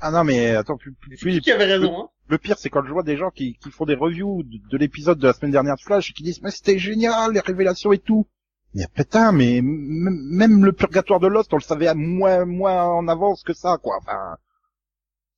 Ah 0.00 0.10
non, 0.10 0.24
mais 0.24 0.54
attends, 0.54 0.76
plus, 0.78 0.94
plus, 0.94 1.16
qui 1.18 1.40
qui 1.40 1.52
avait 1.52 1.66
raison, 1.66 2.04
hein? 2.04 2.08
Le 2.30 2.38
pire, 2.38 2.58
c'est 2.58 2.70
quand 2.70 2.84
je 2.84 2.92
vois 2.92 3.02
des 3.02 3.16
gens 3.16 3.30
qui, 3.30 3.58
font 3.70 3.86
des 3.86 3.94
reviews 3.94 4.42
de, 4.44 4.58
de 4.70 4.78
l'épisode 4.78 5.18
de 5.18 5.26
la 5.26 5.32
semaine 5.32 5.50
dernière 5.50 5.76
de 5.76 5.80
Flash 5.80 6.10
et 6.10 6.12
qui 6.12 6.22
disent 6.22 6.42
mais 6.42 6.50
c'était 6.50 6.78
génial, 6.78 7.32
les 7.32 7.40
révélations 7.40 7.92
et 7.92 7.98
tout. 7.98 8.26
Mais 8.74 8.86
putain, 8.94 9.32
mais 9.32 9.60
même 9.62 10.64
le 10.64 10.72
purgatoire 10.72 11.18
de 11.18 11.26
Lost, 11.26 11.52
on 11.52 11.56
le 11.56 11.62
savait 11.62 11.88
à 11.88 11.94
moins, 11.94 12.44
moins 12.44 12.84
en 12.84 13.08
avance 13.08 13.42
que 13.42 13.52
ça, 13.52 13.78
quoi. 13.82 13.98
Enfin, 13.98 14.36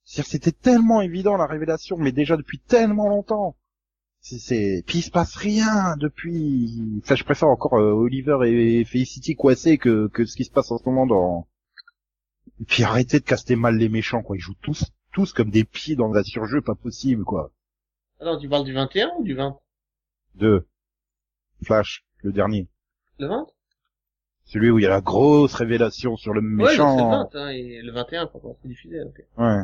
c'était 0.05 0.53
tellement 0.53 1.01
évident 1.01 1.37
la 1.37 1.47
révélation, 1.47 1.97
mais 1.97 2.13
déjà 2.13 2.37
depuis 2.37 2.59
tellement 2.59 3.09
longtemps. 3.09 3.57
C'est, 4.21 4.85
puis 4.87 4.99
il 4.99 5.03
se 5.03 5.11
passe 5.11 5.35
rien 5.35 5.97
depuis. 5.97 7.01
Enfin, 7.03 7.17
je 7.17 7.25
préfère 7.25 7.49
encore 7.49 7.75
euh, 7.75 7.91
Oliver 7.91 8.39
et 8.45 8.85
Felicity 8.85 9.35
coincés 9.35 9.79
que 9.79 10.09
que 10.09 10.25
ce 10.25 10.37
qui 10.37 10.45
se 10.45 10.51
passe 10.51 10.71
en 10.71 10.79
ce 10.79 10.85
moment 10.89 11.07
dans. 11.07 11.49
Et 12.61 12.65
puis 12.65 12.85
arrêtez 12.85 13.19
de 13.19 13.25
caster 13.25 13.57
mal 13.57 13.77
les 13.77 13.89
méchants, 13.89 14.23
quoi. 14.23 14.37
Ils 14.37 14.41
jouent 14.41 14.55
tous, 14.63 14.85
tous 15.13 15.33
comme 15.33 15.51
des 15.51 15.65
pieds 15.65 15.97
dans 15.97 16.13
un 16.15 16.23
surjeu 16.23 16.61
pas 16.61 16.75
possible, 16.75 17.25
quoi. 17.25 17.51
Attends, 18.21 18.39
tu 18.39 18.49
parles 18.49 18.65
du 18.65 18.73
21 18.73 19.11
ou 19.19 19.25
du 19.25 19.35
20 19.35 19.59
De 20.37 20.67
Flash, 21.65 22.05
le 22.23 22.33
dernier. 22.33 22.69
Le 23.19 23.27
20 23.29 23.47
Celui 24.45 24.71
où 24.71 24.79
il 24.79 24.83
y 24.83 24.87
a 24.87 24.91
la 24.91 25.01
grosse 25.01 25.55
révélation 25.55 26.17
sur 26.17 26.33
le 26.33 26.41
Ouais, 26.41 26.47
donc 26.49 26.69
c'est 26.69 26.77
le 26.79 26.85
méchant. 26.85 27.09
20, 27.09 27.35
hein, 27.35 27.49
et 27.51 27.83
le 27.83 27.93
21, 27.93 28.27
quand 28.29 28.41
on 28.45 28.55
s'est 28.55 28.69
diffusé, 28.69 29.01
ok. 29.03 29.23
Ouais. 29.39 29.63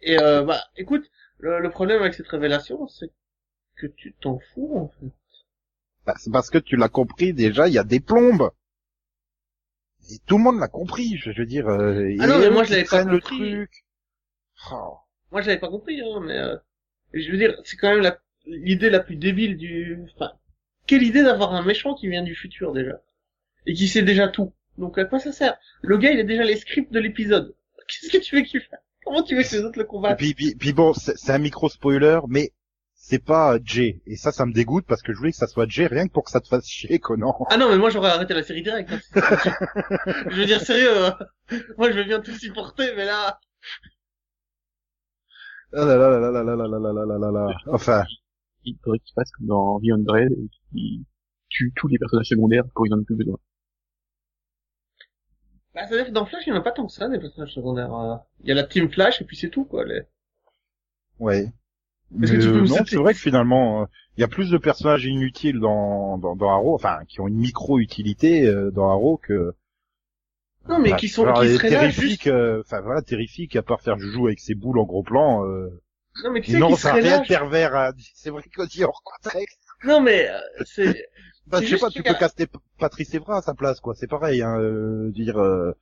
Et 0.00 0.18
euh, 0.20 0.42
bah, 0.44 0.60
écoute, 0.76 1.10
le, 1.38 1.60
le 1.60 1.70
problème 1.70 2.00
avec 2.00 2.14
cette 2.14 2.28
révélation, 2.28 2.86
c'est 2.88 3.10
que 3.76 3.86
tu 3.86 4.12
t'en 4.20 4.38
fous, 4.52 4.76
en 4.76 4.88
fait. 5.00 5.12
Bah, 6.06 6.14
c'est 6.18 6.32
parce 6.32 6.50
que 6.50 6.58
tu 6.58 6.76
l'as 6.76 6.88
compris 6.88 7.32
déjà, 7.32 7.68
il 7.68 7.74
y 7.74 7.78
a 7.78 7.84
des 7.84 8.00
plombes. 8.00 8.50
Et 10.10 10.18
tout 10.26 10.36
le 10.38 10.42
monde 10.44 10.58
l'a 10.58 10.66
compris, 10.68 11.16
je, 11.16 11.30
veux 11.30 11.46
dire. 11.46 11.68
euh, 11.68 12.12
Ah 12.18 12.26
non, 12.26 12.38
mais 12.40 12.50
moi, 12.50 12.64
je 12.64 12.70
l'avais 12.72 12.82
pas 12.82 12.88
traînent 12.88 13.08
le 13.10 13.20
compris. 13.20 13.38
truc. 13.52 13.84
Oh. 14.70 14.98
Moi, 15.30 15.40
je 15.42 15.48
l'avais 15.48 15.60
pas 15.60 15.68
compris, 15.70 16.00
hein, 16.00 16.20
mais 16.22 16.36
euh, 16.38 16.56
je 17.14 17.30
veux 17.30 17.38
dire, 17.38 17.56
c'est 17.64 17.76
quand 17.76 17.90
même 17.90 18.02
la- 18.02 18.18
l'idée 18.46 18.90
la 18.90 19.00
plus 19.00 19.16
débile 19.16 19.56
du... 19.56 19.98
Enfin, 20.14 20.32
quelle 20.86 21.02
idée 21.02 21.22
d'avoir 21.22 21.54
un 21.54 21.62
méchant 21.64 21.94
qui 21.94 22.08
vient 22.08 22.22
du 22.22 22.34
futur, 22.34 22.72
déjà. 22.72 23.00
Et 23.66 23.74
qui 23.74 23.88
sait 23.88 24.02
déjà 24.02 24.28
tout. 24.28 24.52
Donc, 24.78 24.98
à 24.98 25.04
quoi 25.04 25.18
ça 25.18 25.32
sert? 25.32 25.56
Le 25.82 25.96
gars, 25.98 26.10
il 26.10 26.20
a 26.20 26.24
déjà 26.24 26.42
les 26.44 26.56
scripts 26.56 26.92
de 26.92 27.00
l'épisode. 27.00 27.54
Qu'est-ce 27.88 28.12
que 28.12 28.22
tu 28.22 28.36
veux 28.36 28.42
qu'il 28.42 28.60
fasse? 28.60 28.80
Comment 29.04 29.22
tu 29.22 29.34
veux 29.36 29.42
que 29.42 29.54
les 29.54 29.62
autres 29.64 29.78
le 29.78 29.84
Et 29.84 29.88
combattent? 29.88 30.18
Puis, 30.18 30.34
puis, 30.34 30.54
puis 30.54 30.72
bon, 30.72 30.92
c'est 30.94 31.16
c'est 31.16 31.32
un 31.32 31.38
micro 31.38 31.68
spoiler, 31.68 32.20
mais 32.28 32.52
c'est 32.94 33.18
pas 33.18 33.58
Jay. 33.62 34.00
Et 34.06 34.16
ça, 34.16 34.30
ça 34.30 34.46
me 34.46 34.52
dégoûte 34.52 34.86
parce 34.86 35.02
que 35.02 35.12
je 35.12 35.18
voulais 35.18 35.32
que 35.32 35.36
ça 35.36 35.48
soit 35.48 35.68
Jay 35.68 35.86
rien 35.86 36.06
que 36.06 36.12
pour 36.12 36.24
que 36.24 36.30
ça 36.30 36.40
te 36.40 36.46
fasse 36.46 36.66
chier, 36.68 37.00
Conan. 37.00 37.36
Ah 37.50 37.56
non, 37.56 37.68
mais 37.68 37.78
moi, 37.78 37.90
j'aurais 37.90 38.10
arrêté 38.10 38.32
la 38.32 38.42
série 38.44 38.62
direct. 38.62 38.90
hein. 38.92 39.00
je 40.30 40.36
veux 40.36 40.46
dire, 40.46 40.60
sérieux, 40.60 41.04
hein. 41.06 41.18
moi, 41.78 41.90
je 41.90 41.96
veux 41.96 42.04
bien 42.04 42.20
tout 42.20 42.34
supporter, 42.34 42.94
mais 42.96 43.04
là... 43.04 43.40
Ah 45.74 45.84
là 45.84 45.96
là 45.96 46.08
là 46.18 46.30
là 46.30 46.30
là 46.30 46.42
là 46.42 46.54
là 46.54 46.78
là 46.78 46.92
là 46.92 47.04
là 47.06 47.18
là 47.18 47.30
là. 47.32 47.56
Enfin, 47.66 48.04
Il 48.64 48.76
faudrait 48.82 48.98
qu'il 49.00 49.14
fasse 49.14 49.30
comme 49.32 49.46
dans 49.46 49.78
Beyond 49.80 49.98
Dread 49.98 50.32
et 50.32 50.48
qu'il 50.70 51.04
tue 51.48 51.72
tous 51.76 51.88
les 51.88 51.98
personnages 51.98 52.28
secondaires 52.28 52.64
quand 52.74 52.84
il 52.84 52.94
en 52.94 53.00
a 53.00 53.04
plus 53.04 53.16
besoin. 53.16 53.38
Bah, 55.74 55.86
c'est-à-dire 55.86 56.06
que 56.06 56.12
dans 56.12 56.26
Flash, 56.26 56.46
il 56.46 56.52
n'y 56.52 56.56
en 56.58 56.60
a 56.60 56.64
pas 56.64 56.72
tant 56.72 56.86
que 56.86 56.92
ça, 56.92 57.08
des 57.08 57.18
personnages 57.18 57.54
secondaires. 57.54 57.94
euh. 57.94 58.16
Il 58.40 58.48
y 58.48 58.52
a 58.52 58.54
la 58.54 58.64
Team 58.64 58.90
Flash, 58.90 59.20
et 59.22 59.24
puis 59.24 59.36
c'est 59.36 59.48
tout, 59.50 59.64
quoi. 59.64 59.84
Les... 59.84 60.02
ouais. 61.18 61.46
Mais 62.10 62.26
Est-ce 62.26 62.32
que 62.36 62.42
tu 62.42 62.48
peux 62.48 62.58
euh, 62.58 62.62
me 62.62 62.68
non, 62.68 62.84
c'est 62.86 62.96
vrai 62.96 63.14
que 63.14 63.20
finalement, 63.20 63.82
euh, 63.82 63.86
il 64.16 64.20
y 64.20 64.24
a 64.24 64.28
plus 64.28 64.50
de 64.50 64.58
personnages 64.58 65.06
inutiles 65.06 65.60
dans, 65.60 66.18
dans, 66.18 66.36
dans 66.36 66.50
Arrow, 66.50 66.74
enfin, 66.74 66.98
qui 67.08 67.20
ont 67.20 67.28
une 67.28 67.38
micro-utilité 67.38 68.46
euh, 68.46 68.70
dans 68.70 68.90
Arrow 68.90 69.16
que... 69.16 69.54
Non, 70.68 70.78
mais 70.78 70.90
Enfin, 70.90 70.96
qui 70.96 71.08
sont, 71.08 71.32
qui 71.32 71.48
seraient 71.48 71.70
là 71.70 71.80
terrifiques, 71.80 72.22
juste... 72.22 72.26
euh, 72.28 72.60
enfin 72.60 72.80
voilà, 72.80 73.02
terrifique, 73.02 73.56
à 73.56 73.62
part 73.62 73.80
faire 73.80 73.98
joujou 73.98 74.26
avec 74.26 74.40
ses 74.40 74.54
boules 74.54 74.78
en 74.78 74.84
gros 74.84 75.02
plan, 75.02 75.44
euh, 75.46 75.68
Non, 76.24 76.30
mais 76.32 76.40
tu 76.40 76.52
sais, 76.52 76.58
non, 76.58 76.68
qui 76.68 76.76
ça 76.76 76.92
rien 76.92 77.20
de 77.20 77.26
pervers, 77.26 77.74
hein. 77.74 77.90
c'est 78.14 78.30
vrai 78.30 78.42
qu'on 78.54 78.64
dit 78.66 78.84
hors 78.84 79.02
contexte. 79.02 79.60
Non, 79.84 80.00
mais, 80.00 80.28
euh, 80.28 80.38
c'est... 80.64 81.08
Bah, 81.48 81.58
C'est 81.58 81.66
je 81.66 81.74
sais 81.76 81.80
pas, 81.80 81.90
tu 81.90 82.04
peux 82.04 82.14
caster 82.14 82.46
Patrice 82.78 83.12
Evra 83.14 83.38
à 83.38 83.42
sa 83.42 83.54
place, 83.54 83.80
quoi, 83.80 83.94
c'est 83.96 84.06
pareil, 84.06 84.42
hein, 84.42 84.58
euh, 84.60 85.10
dire... 85.10 85.38
Euh... 85.38 85.72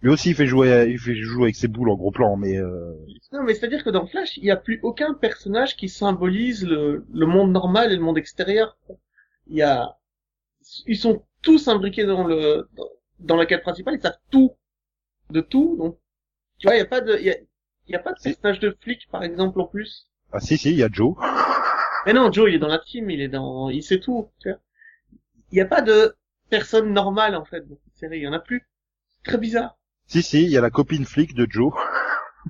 Lui 0.00 0.10
aussi, 0.10 0.30
il 0.30 0.34
fait 0.34 0.46
jouer, 0.46 0.86
il 0.90 0.98
fait 0.98 1.14
jouer 1.14 1.44
avec 1.44 1.56
ses 1.56 1.68
boules 1.68 1.90
en 1.90 1.96
gros 1.96 2.10
plan, 2.10 2.36
mais... 2.36 2.56
Euh... 2.56 2.92
Non, 3.32 3.42
mais 3.42 3.54
c'est-à-dire 3.54 3.84
que 3.84 3.90
dans 3.90 4.06
Flash, 4.06 4.36
il 4.38 4.44
n'y 4.44 4.50
a 4.50 4.56
plus 4.56 4.80
aucun 4.82 5.12
personnage 5.14 5.76
qui 5.76 5.88
symbolise 5.88 6.66
le, 6.66 7.04
le 7.12 7.26
monde 7.26 7.52
normal 7.52 7.92
et 7.92 7.96
le 7.96 8.02
monde 8.02 8.18
extérieur. 8.18 8.78
Il 9.48 9.56
y 9.56 9.62
a... 9.62 9.96
Ils 10.86 10.98
sont 10.98 11.24
tous 11.42 11.68
imbriqués 11.68 12.04
dans 12.06 12.24
le... 12.24 12.68
Dans, 12.74 12.88
dans 13.18 13.36
la 13.36 13.46
quête 13.46 13.62
principale, 13.62 13.94
ils 13.94 14.00
savent 14.00 14.18
tout. 14.30 14.52
De 15.30 15.40
tout, 15.40 15.76
donc... 15.78 15.98
Tu 16.58 16.66
vois, 16.66 16.76
il 16.76 16.78
n'y 16.78 16.84
a 16.84 16.88
pas 16.88 17.00
de... 17.00 17.16
Il 17.18 17.24
y 17.26 17.30
a, 17.30 17.36
y 17.88 17.94
a 17.94 17.98
pas 17.98 18.12
de 18.12 18.20
personnage 18.22 18.60
de 18.60 18.76
flic, 18.80 19.08
par 19.10 19.22
exemple, 19.22 19.60
en 19.60 19.66
plus. 19.66 20.08
Ah 20.32 20.40
si, 20.40 20.56
si, 20.56 20.70
il 20.70 20.76
y 20.76 20.82
a 20.82 20.88
Joe. 20.90 21.16
Mais 22.06 22.12
non, 22.12 22.30
Joe, 22.32 22.48
il 22.48 22.54
est 22.54 22.58
dans 22.58 22.68
la 22.68 22.78
team, 22.78 23.10
il 23.10 23.20
est 23.20 23.28
dans, 23.28 23.68
il 23.68 23.82
sait 23.82 24.00
tout, 24.00 24.30
tu 24.40 24.48
vois. 24.50 24.60
Il 25.50 25.54
n'y 25.56 25.60
a 25.60 25.66
pas 25.66 25.82
de 25.82 26.16
personne 26.50 26.92
normale, 26.92 27.34
en 27.36 27.44
fait, 27.44 27.60
dans 27.68 27.76
cette 27.84 27.96
série. 27.96 28.18
Il 28.18 28.22
y 28.22 28.28
en 28.28 28.32
a 28.32 28.40
plus. 28.40 28.68
C'est 29.16 29.30
très 29.30 29.38
bizarre. 29.38 29.76
Si, 30.06 30.22
si, 30.22 30.42
il 30.44 30.50
y 30.50 30.56
a 30.56 30.60
la 30.60 30.70
copine 30.70 31.04
flic 31.04 31.34
de 31.34 31.46
Joe. 31.48 31.72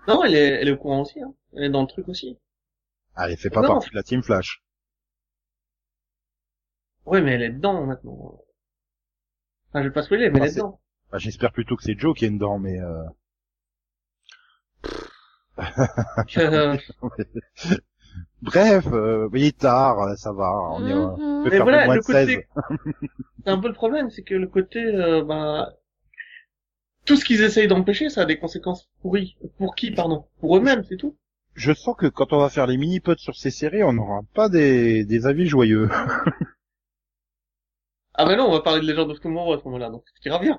Non, 0.09 0.23
elle 0.23 0.35
est, 0.35 0.61
elle 0.61 0.69
est 0.69 0.73
au 0.73 0.77
courant 0.77 1.01
aussi, 1.01 1.23
hein. 1.23 1.33
Elle 1.55 1.65
est 1.65 1.71
dans 1.71 1.81
le 1.81 1.87
truc 1.87 2.07
aussi. 2.11 2.39
Ah, 3.15 3.31
elle 3.31 3.39
fait 3.39 3.49
pas 3.49 3.63
Non. 3.63 3.69
partie 3.69 3.89
de 3.89 3.95
la 3.95 4.03
Team 4.03 4.23
Flash. 4.23 4.63
Oui, 7.07 7.23
mais 7.23 7.33
elle 7.33 7.43
est 7.43 7.51
dedans, 7.51 7.87
maintenant. 7.87 8.39
Enfin, 9.69 9.83
je 9.83 9.89
vais 9.89 9.93
pas 9.95 10.03
spoiler, 10.03 10.31
mais 10.31 10.39
elle 10.41 10.47
est 10.47 10.55
dedans. 10.55 10.81
Bah, 11.11 11.19
J'espère 11.19 11.53
plutôt 11.53 11.77
que 11.77 11.83
c'est 11.83 11.99
Joe 11.99 12.17
qui 12.17 12.25
est 12.25 12.31
dedans, 12.31 12.59
mais... 12.59 12.79
Euh... 12.81 13.05
Euh, 16.39 16.77
Bref, 18.43 18.87
euh, 18.93 19.29
il 19.35 19.45
est 19.45 19.59
tard, 19.59 20.01
euh, 20.01 20.15
ça 20.17 20.33
va, 20.33 20.51
on 20.73 20.87
est, 20.87 20.93
on 20.95 21.17
peut 21.17 21.51
Mais 21.51 21.51
faire 21.51 21.63
voilà, 21.65 21.85
moins 21.87 21.95
le 21.95 22.01
de 22.01 22.05
16. 22.05 22.27
côté, 22.27 22.47
c'est 23.45 23.51
un 23.51 23.59
peu 23.59 23.69
le 23.69 23.75
problème, 23.75 24.11
c'est 24.11 24.23
que 24.23 24.35
le 24.35 24.47
côté, 24.47 24.85
euh, 24.85 25.25
bah, 25.25 25.73
tout 27.05 27.17
ce 27.17 27.25
qu'ils 27.25 27.43
essayent 27.43 27.69
d'empêcher, 27.69 28.09
ça 28.11 28.23
a 28.23 28.25
des 28.27 28.39
conséquences 28.39 28.89
pourries. 29.01 29.37
Pour 29.59 29.75
qui, 29.75 29.91
pardon? 29.91 30.27
Pour 30.41 30.57
eux-mêmes, 30.57 30.85
c'est 30.85 30.97
tout. 30.97 31.17
Je 31.55 31.73
sens 31.73 31.97
que 31.97 32.07
quand 32.07 32.33
on 32.33 32.39
va 32.39 32.51
faire 32.51 32.67
les 32.67 32.77
mini-pods 32.77 33.17
sur 33.19 33.37
ces 33.37 33.51
séries, 33.51 33.83
on 33.83 33.93
n'aura 33.95 34.21
pas 34.35 34.49
des, 34.49 35.05
des 35.05 35.27
avis 35.27 35.47
joyeux. 35.47 35.89
Ah 38.19 38.25
bah 38.25 38.35
non, 38.35 38.47
on 38.49 38.53
va 38.53 38.61
parler 38.61 38.81
de 38.81 38.87
Legend 38.87 39.11
of 39.11 39.21
Tomorrow 39.21 39.53
à 39.53 39.59
ce 39.59 39.65
moment-là, 39.65 39.91
donc 39.91 40.05
ce 40.15 40.21
qui 40.21 40.31
revient. 40.31 40.57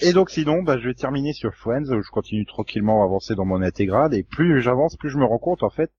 Et 0.00 0.12
donc 0.12 0.30
sinon, 0.30 0.62
bah, 0.62 0.78
je 0.78 0.88
vais 0.88 0.94
terminer 0.94 1.32
sur 1.32 1.54
Friends, 1.54 1.90
où 1.92 2.02
je 2.02 2.10
continue 2.10 2.46
tranquillement 2.46 3.02
à 3.02 3.04
avancer 3.04 3.34
dans 3.34 3.44
mon 3.44 3.62
intégrale, 3.62 4.14
et 4.14 4.24
plus 4.24 4.60
j'avance, 4.60 4.96
plus 4.96 5.10
je 5.10 5.18
me 5.18 5.24
rends 5.24 5.38
compte, 5.38 5.62
en 5.62 5.70
fait, 5.70 5.92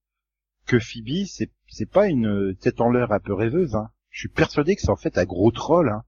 que 0.66 0.78
Phoebe, 0.78 1.24
c'est, 1.26 1.50
c'est 1.68 1.90
pas 1.90 2.08
une 2.08 2.56
tête 2.56 2.80
en 2.80 2.90
l'air 2.90 3.12
un 3.12 3.20
peu 3.20 3.32
rêveuse, 3.32 3.74
hein. 3.74 3.90
Je 4.10 4.20
suis 4.20 4.28
persuadé 4.28 4.74
que 4.74 4.82
c'est 4.82 4.90
en 4.90 4.96
fait 4.96 5.18
un 5.18 5.24
gros 5.24 5.50
troll, 5.50 5.88
hein. 5.88 6.02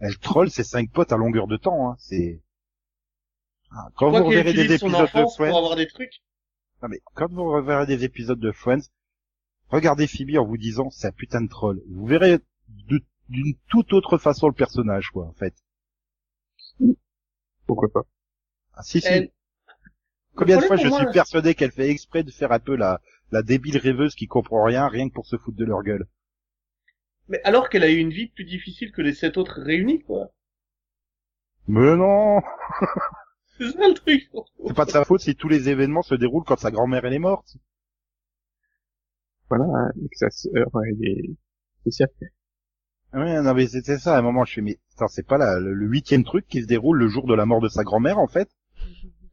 Elle 0.00 0.18
troll 0.18 0.50
ses 0.50 0.64
cinq 0.64 0.90
potes 0.90 1.12
à 1.12 1.16
longueur 1.16 1.46
de 1.46 1.56
temps, 1.56 1.90
hein. 1.90 1.96
C'est... 1.98 2.42
Ah, 3.70 3.88
Quand 3.94 4.10
Quoi 4.10 4.20
vous 4.20 4.26
reverrez 4.26 4.52
des 4.52 4.72
épisodes 4.72 4.90
de 5.00 5.06
Friends, 5.06 5.36
pour 5.36 5.56
avoir 5.56 5.76
des 5.76 5.86
trucs. 5.86 6.22
Non 6.82 6.88
mais 6.88 7.00
quand 7.14 7.30
vous 7.30 7.44
reverrez 7.44 7.86
des 7.86 8.04
épisodes 8.04 8.40
de 8.40 8.50
Friends, 8.52 8.80
regardez 9.70 10.06
Phoebe 10.06 10.36
en 10.38 10.44
vous 10.46 10.56
disant 10.58 10.90
c'est 10.90 11.08
un 11.08 11.12
putain 11.12 11.40
de 11.42 11.48
troll. 11.48 11.80
Vous 11.88 12.06
verrez 12.06 12.38
de- 12.68 13.02
d'une 13.28 13.54
toute 13.68 13.92
autre 13.92 14.18
façon 14.18 14.48
le 14.48 14.52
personnage, 14.54 15.10
quoi, 15.10 15.26
en 15.26 15.32
fait. 15.32 15.54
Pourquoi 17.66 17.88
pas 17.92 18.02
Ah, 18.74 18.82
si, 18.82 19.00
si. 19.00 19.06
Elle- 19.08 19.30
Combien 20.34 20.58
de 20.58 20.62
fois 20.64 20.76
je 20.76 20.88
suis 20.88 21.06
persuadé 21.12 21.54
qu'elle 21.54 21.72
fait 21.72 21.88
exprès 21.90 22.22
de 22.22 22.30
faire 22.30 22.52
un 22.52 22.60
peu 22.60 22.76
la, 22.76 23.00
la 23.30 23.42
débile 23.42 23.76
rêveuse 23.78 24.14
qui 24.14 24.26
comprend 24.26 24.64
rien, 24.64 24.88
rien 24.88 25.08
que 25.08 25.14
pour 25.14 25.26
se 25.26 25.36
foutre 25.36 25.56
de 25.58 25.64
leur 25.64 25.82
gueule. 25.82 26.06
Mais 27.28 27.40
alors 27.44 27.68
qu'elle 27.68 27.82
a 27.84 27.90
eu 27.90 27.96
une 27.98 28.10
vie 28.10 28.28
plus 28.28 28.44
difficile 28.44 28.90
que 28.92 29.02
les 29.02 29.12
sept 29.12 29.36
autres 29.36 29.60
réunis, 29.60 30.02
quoi. 30.02 30.32
Mais 31.68 31.94
non 31.96 32.40
C'est 33.58 33.70
ça 33.72 33.88
le 33.88 33.94
truc. 33.94 34.22
je 34.24 34.28
trouve. 34.28 34.46
C'est 34.66 34.74
pas 34.74 34.84
de 34.86 34.90
sa 34.90 35.04
faute 35.04 35.20
si 35.20 35.36
tous 35.36 35.48
les 35.48 35.68
événements 35.68 36.02
se 36.02 36.14
déroulent 36.14 36.44
quand 36.44 36.58
sa 36.58 36.70
grand-mère 36.70 37.04
elle 37.04 37.12
est 37.14 37.18
morte. 37.18 37.56
Voilà, 39.50 39.64
hein, 39.66 39.90
et 40.02 40.08
que 40.08 40.16
sa 40.16 40.30
sœur, 40.30 40.68
elle 40.86 41.06
est 41.06 41.30
spéciale. 41.82 42.10
Ouais, 43.12 43.40
non 43.40 43.54
mais 43.54 43.68
c'était 43.68 43.98
ça, 43.98 44.16
à 44.16 44.18
un 44.18 44.22
moment 44.22 44.44
je 44.44 44.54
fais, 44.54 44.60
mais 44.62 44.80
attends, 44.96 45.06
c'est 45.06 45.22
pas 45.24 45.38
la- 45.38 45.60
le 45.60 45.74
le 45.74 45.86
huitième 45.86 46.24
truc 46.24 46.48
qui 46.48 46.60
se 46.62 46.66
déroule 46.66 46.98
le 46.98 47.06
jour 47.06 47.24
de 47.28 47.34
la 47.34 47.46
mort 47.46 47.60
de 47.60 47.68
sa 47.68 47.84
grand-mère 47.84 48.18
en 48.18 48.26
fait? 48.26 48.48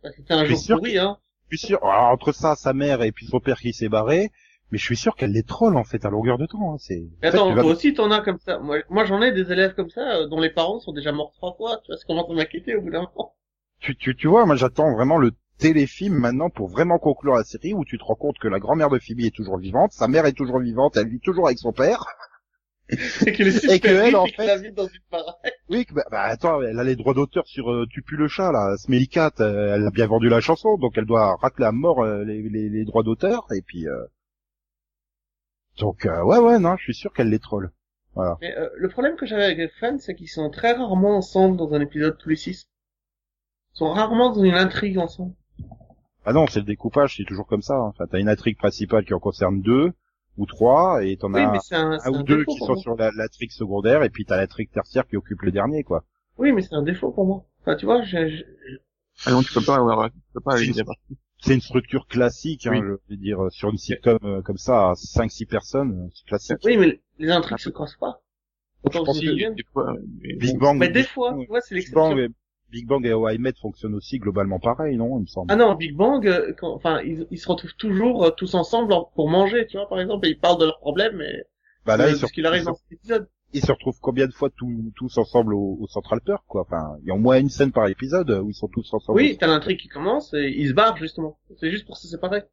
Bah, 0.03 0.09
C'était 0.15 0.33
un 0.33 0.43
suis 0.43 0.55
jour 0.55 0.65
sûr 0.65 0.79
pourri, 0.79 0.97
hein. 0.97 1.19
Je 1.49 1.57
suis 1.57 1.67
sûr, 1.67 1.83
alors, 1.85 2.11
entre 2.11 2.31
ça, 2.33 2.55
sa 2.55 2.73
mère 2.73 3.01
et 3.03 3.11
puis 3.11 3.27
son 3.27 3.39
père 3.39 3.59
qui 3.59 3.73
s'est 3.73 3.89
barré, 3.89 4.31
mais 4.71 4.77
je 4.79 4.83
suis 4.85 4.97
sûr 4.97 5.15
qu'elle 5.15 5.31
les 5.33 5.43
troll 5.43 5.77
en 5.77 5.83
fait 5.85 6.05
à 6.05 6.09
longueur 6.11 6.37
de 6.39 6.45
temps. 6.47 6.73
Hein. 6.73 6.77
C'est. 6.79 7.03
En 7.23 7.29
fait, 7.29 7.37
attends, 7.37 7.53
vas- 7.53 7.63
toi 7.63 7.71
aussi 7.71 7.93
t'en 7.93 8.09
as 8.11 8.21
comme 8.21 8.39
ça. 8.39 8.57
Moi, 8.59 8.79
moi 8.89 9.05
j'en 9.05 9.21
ai 9.21 9.31
des 9.31 9.51
élèves 9.51 9.75
comme 9.75 9.89
ça, 9.91 10.17
euh, 10.17 10.27
dont 10.27 10.39
les 10.39 10.49
parents 10.49 10.79
sont 10.79 10.93
déjà 10.93 11.11
morts 11.11 11.31
trois 11.33 11.53
fois. 11.53 11.79
Tu 11.83 11.91
vois, 11.91 11.97
ça 11.97 12.05
commence 12.05 12.29
à 12.29 12.33
m'inquiéter 12.33 12.75
au 12.75 12.81
bout 12.81 12.89
d'un 12.89 13.01
moment. 13.01 13.35
tu, 13.79 13.95
tu, 13.95 14.15
tu 14.15 14.27
vois, 14.27 14.45
moi 14.45 14.55
j'attends 14.55 14.93
vraiment 14.93 15.17
le 15.17 15.31
téléfilm 15.57 16.15
maintenant 16.17 16.49
pour 16.49 16.67
vraiment 16.69 16.99
conclure 16.99 17.35
la 17.35 17.43
série 17.43 17.73
où 17.73 17.83
tu 17.85 17.97
te 17.97 18.03
rends 18.03 18.15
compte 18.15 18.37
que 18.39 18.47
la 18.47 18.59
grand-mère 18.59 18.89
de 18.89 18.99
Phoebe 18.99 19.21
est 19.21 19.35
toujours 19.35 19.57
vivante, 19.57 19.91
sa 19.91 20.07
mère 20.07 20.25
est 20.25 20.33
toujours 20.33 20.59
vivante, 20.59 20.97
elle 20.97 21.09
vit 21.09 21.19
toujours 21.19 21.47
avec 21.47 21.59
son 21.59 21.71
père. 21.73 22.05
Et 23.25 23.33
qu'elle 23.33 23.47
est 23.49 23.51
super 23.59 23.73
Et 23.75 23.79
que 23.81 23.87
elle, 23.89 24.15
en 24.15 24.25
fait- 24.27 24.71
dans 24.71 24.87
une 24.87 25.01
baraque. 25.11 25.35
Oui, 25.69 25.85
que- 25.85 25.93
bah, 25.93 26.05
bah, 26.09 26.21
attends, 26.21 26.61
elle 26.61 26.79
a 26.79 26.83
les 26.85 26.95
droits 26.95 27.13
d'auteur 27.13 27.45
sur 27.45 27.69
euh, 27.69 27.85
Tu 27.89 28.01
pues 28.01 28.15
le 28.17 28.29
chat 28.29 28.51
là, 28.53 28.77
Smelly 28.77 29.09
Cat, 29.09 29.33
euh, 29.41 29.75
elle 29.75 29.85
a 29.85 29.91
bien 29.91 30.07
vendu 30.07 30.29
la 30.29 30.39
chanson, 30.39 30.77
donc 30.77 30.97
elle 30.97 31.05
doit 31.05 31.35
racler 31.35 31.65
à 31.65 31.73
mort 31.73 32.01
euh, 32.03 32.23
les, 32.23 32.41
les, 32.43 32.69
les 32.69 32.85
droits 32.85 33.03
d'auteur 33.03 33.45
et 33.53 33.61
puis. 33.61 33.87
Euh... 33.89 34.05
Donc 35.79 36.05
ouais 36.05 36.37
ouais 36.39 36.59
non, 36.59 36.77
je 36.77 36.83
suis 36.83 36.93
sûr 36.95 37.11
qu'elle 37.13 37.29
les 37.29 37.39
troll. 37.39 37.71
Voilà. 38.15 38.37
Mais 38.41 38.55
euh, 38.57 38.69
le 38.75 38.89
problème 38.89 39.15
que 39.15 39.25
j'avais 39.25 39.43
avec 39.43 39.57
les 39.57 39.67
fans, 39.79 39.97
c'est 39.99 40.15
qu'ils 40.15 40.29
sont 40.29 40.49
très 40.49 40.71
rarement 40.71 41.17
ensemble 41.17 41.57
dans 41.57 41.71
un 41.73 41.81
épisode 41.81 42.17
tous 42.17 42.29
les 42.29 42.35
six. 42.37 42.69
Ils 43.73 43.77
sont 43.77 43.91
rarement 43.91 44.31
dans 44.31 44.43
une 44.43 44.55
intrigue 44.55 44.97
ensemble. 44.97 45.35
Ah 46.29 46.33
non, 46.33 46.45
c'est 46.47 46.59
le 46.59 46.65
découpage, 46.65 47.15
c'est 47.15 47.23
toujours 47.23 47.47
comme 47.47 47.61
ça. 47.61 47.75
hein. 47.75 47.87
Enfin, 47.87 48.05
t'as 48.11 48.19
une 48.19 48.27
intrigue 48.27 48.57
principale 48.57 49.05
qui 49.05 49.13
en 49.13 49.19
concerne 49.19 49.61
deux 49.61 49.93
ou 50.37 50.45
trois, 50.45 51.03
et 51.05 51.15
t'en 51.17 51.33
Oui, 51.33 51.39
as 51.39 51.61
un, 51.71 52.11
ou 52.11 52.23
deux 52.23 52.43
qui 52.43 52.57
sont 52.57 52.73
moi. 52.73 52.77
sur 52.77 52.95
la, 52.97 53.11
la 53.15 53.29
trique 53.29 53.53
secondaire, 53.53 54.03
et 54.03 54.09
puis 54.09 54.25
t'as 54.25 54.35
la 54.37 54.45
trique 54.45 54.71
tertiaire 54.71 55.07
qui 55.07 55.15
occupe 55.15 55.41
le 55.41 55.51
dernier, 55.51 55.83
quoi. 55.83 56.03
Oui, 56.37 56.51
mais 56.51 56.61
c'est 56.61 56.73
un 56.75 56.83
défaut 56.83 57.11
pour 57.11 57.25
moi. 57.25 57.45
Enfin, 57.61 57.75
tu 57.77 57.85
vois, 57.85 58.03
je, 58.03 58.27
je- 58.27 58.43
Ah 59.25 59.31
non, 59.31 59.41
tu 59.41 59.53
peux 59.53 59.63
pas 59.63 59.77
avoir, 59.77 60.11
tu 60.11 60.17
peux 60.33 60.41
pas. 60.41 60.57
C'est 61.39 61.53
une 61.53 61.61
structure 61.61 62.07
classique, 62.07 62.67
hein, 62.67 62.71
Oui. 62.71 62.79
je 62.81 63.13
veux 63.13 63.17
dire, 63.17 63.41
euh, 63.45 63.49
sur 63.49 63.69
une 63.69 63.77
sitcom 63.77 64.17
euh, 64.23 64.41
comme 64.41 64.57
ça, 64.57 64.89
à 64.89 64.93
5-6 64.95 65.45
personnes, 65.47 65.91
euh, 66.05 66.09
c'est 66.13 66.25
classique. 66.27 66.57
oui, 66.65 66.77
mais 66.77 66.99
les 67.19 67.29
intrigues 67.31 67.59
se 67.59 67.69
croisent 67.69 67.95
pas. 67.99 68.21
Autant 68.83 69.03
pense 69.05 69.19
que 69.19 69.25
que- 69.25 69.37
je. 69.37 69.53
Des 69.53 69.63
fois, 69.71 69.93
mais 70.21 70.33
Big 70.35 70.53
bon, 70.57 70.59
Bang, 70.59 70.77
Mais 70.79 70.87
des 70.89 71.01
Big- 71.01 71.07
fois, 71.09 71.35
tu 71.39 71.47
vois, 71.47 71.61
c'est 71.61 71.73
Big 71.75 71.83
l'exception. 71.85 72.15
Bang, 72.15 72.29
Big 72.69 72.85
Bang 72.87 73.05
et 73.05 73.13
How 73.13 73.29
I 73.29 73.37
Met 73.37 73.53
fonctionnent 73.61 73.95
aussi 73.95 74.19
globalement 74.19 74.59
pareil, 74.59 74.97
non, 74.97 75.17
il 75.17 75.21
me 75.21 75.25
semble. 75.27 75.51
Ah 75.51 75.55
non, 75.55 75.75
Big 75.75 75.95
Bang, 75.95 76.27
euh, 76.27 76.53
quand- 76.57 76.73
enfin, 76.73 77.01
ils, 77.01 77.25
ils 77.31 77.37
se 77.39 77.47
retrouvent 77.47 77.75
toujours 77.75 78.25
euh, 78.25 78.31
tous 78.31 78.55
ensemble 78.55 78.91
en- 78.93 79.05
pour 79.15 79.29
manger, 79.29 79.65
tu 79.67 79.77
vois, 79.77 79.87
par 79.87 79.99
exemple, 79.99 80.27
et 80.27 80.31
ils 80.31 80.39
parlent 80.39 80.59
de 80.59 80.65
leurs 80.65 80.79
problèmes 80.79 81.21
et 81.21 81.43
bah 81.85 81.95
là, 81.95 82.09
ils 82.09 82.17
se, 82.17 82.25
qu'il 82.25 82.45
arrive 82.45 82.63
ils 82.63 82.65
dans 82.65 82.75
cet 82.75 82.91
épisode. 82.91 83.29
ils 83.53 83.61
se 83.65 83.71
retrouvent 83.71 83.99
combien 84.01 84.27
de 84.27 84.33
fois 84.33 84.49
tous, 84.49 84.91
tous 84.97 85.17
ensemble 85.17 85.53
au, 85.53 85.77
au 85.79 85.87
Central 85.87 86.19
Perk, 86.19 86.43
quoi. 86.47 86.61
Enfin, 86.61 86.97
il 87.01 87.07
y 87.07 87.11
a 87.11 87.13
au 87.15 87.19
moins 87.19 87.39
une 87.39 87.49
scène 87.49 87.71
par 87.71 87.87
épisode 87.87 88.29
où 88.29 88.49
ils 88.49 88.53
sont 88.53 88.67
tous 88.67 88.93
ensemble. 88.93 89.17
Oui, 89.17 89.37
t'as 89.39 89.47
l'intrigue 89.47 89.79
qui 89.79 89.87
commence 89.87 90.33
et 90.33 90.53
ils 90.57 90.67
se 90.67 90.73
barrent, 90.73 90.97
justement. 90.97 91.37
C'est 91.59 91.71
juste 91.71 91.85
pour 91.85 91.95
se 91.97 92.07
séparer. 92.07 92.43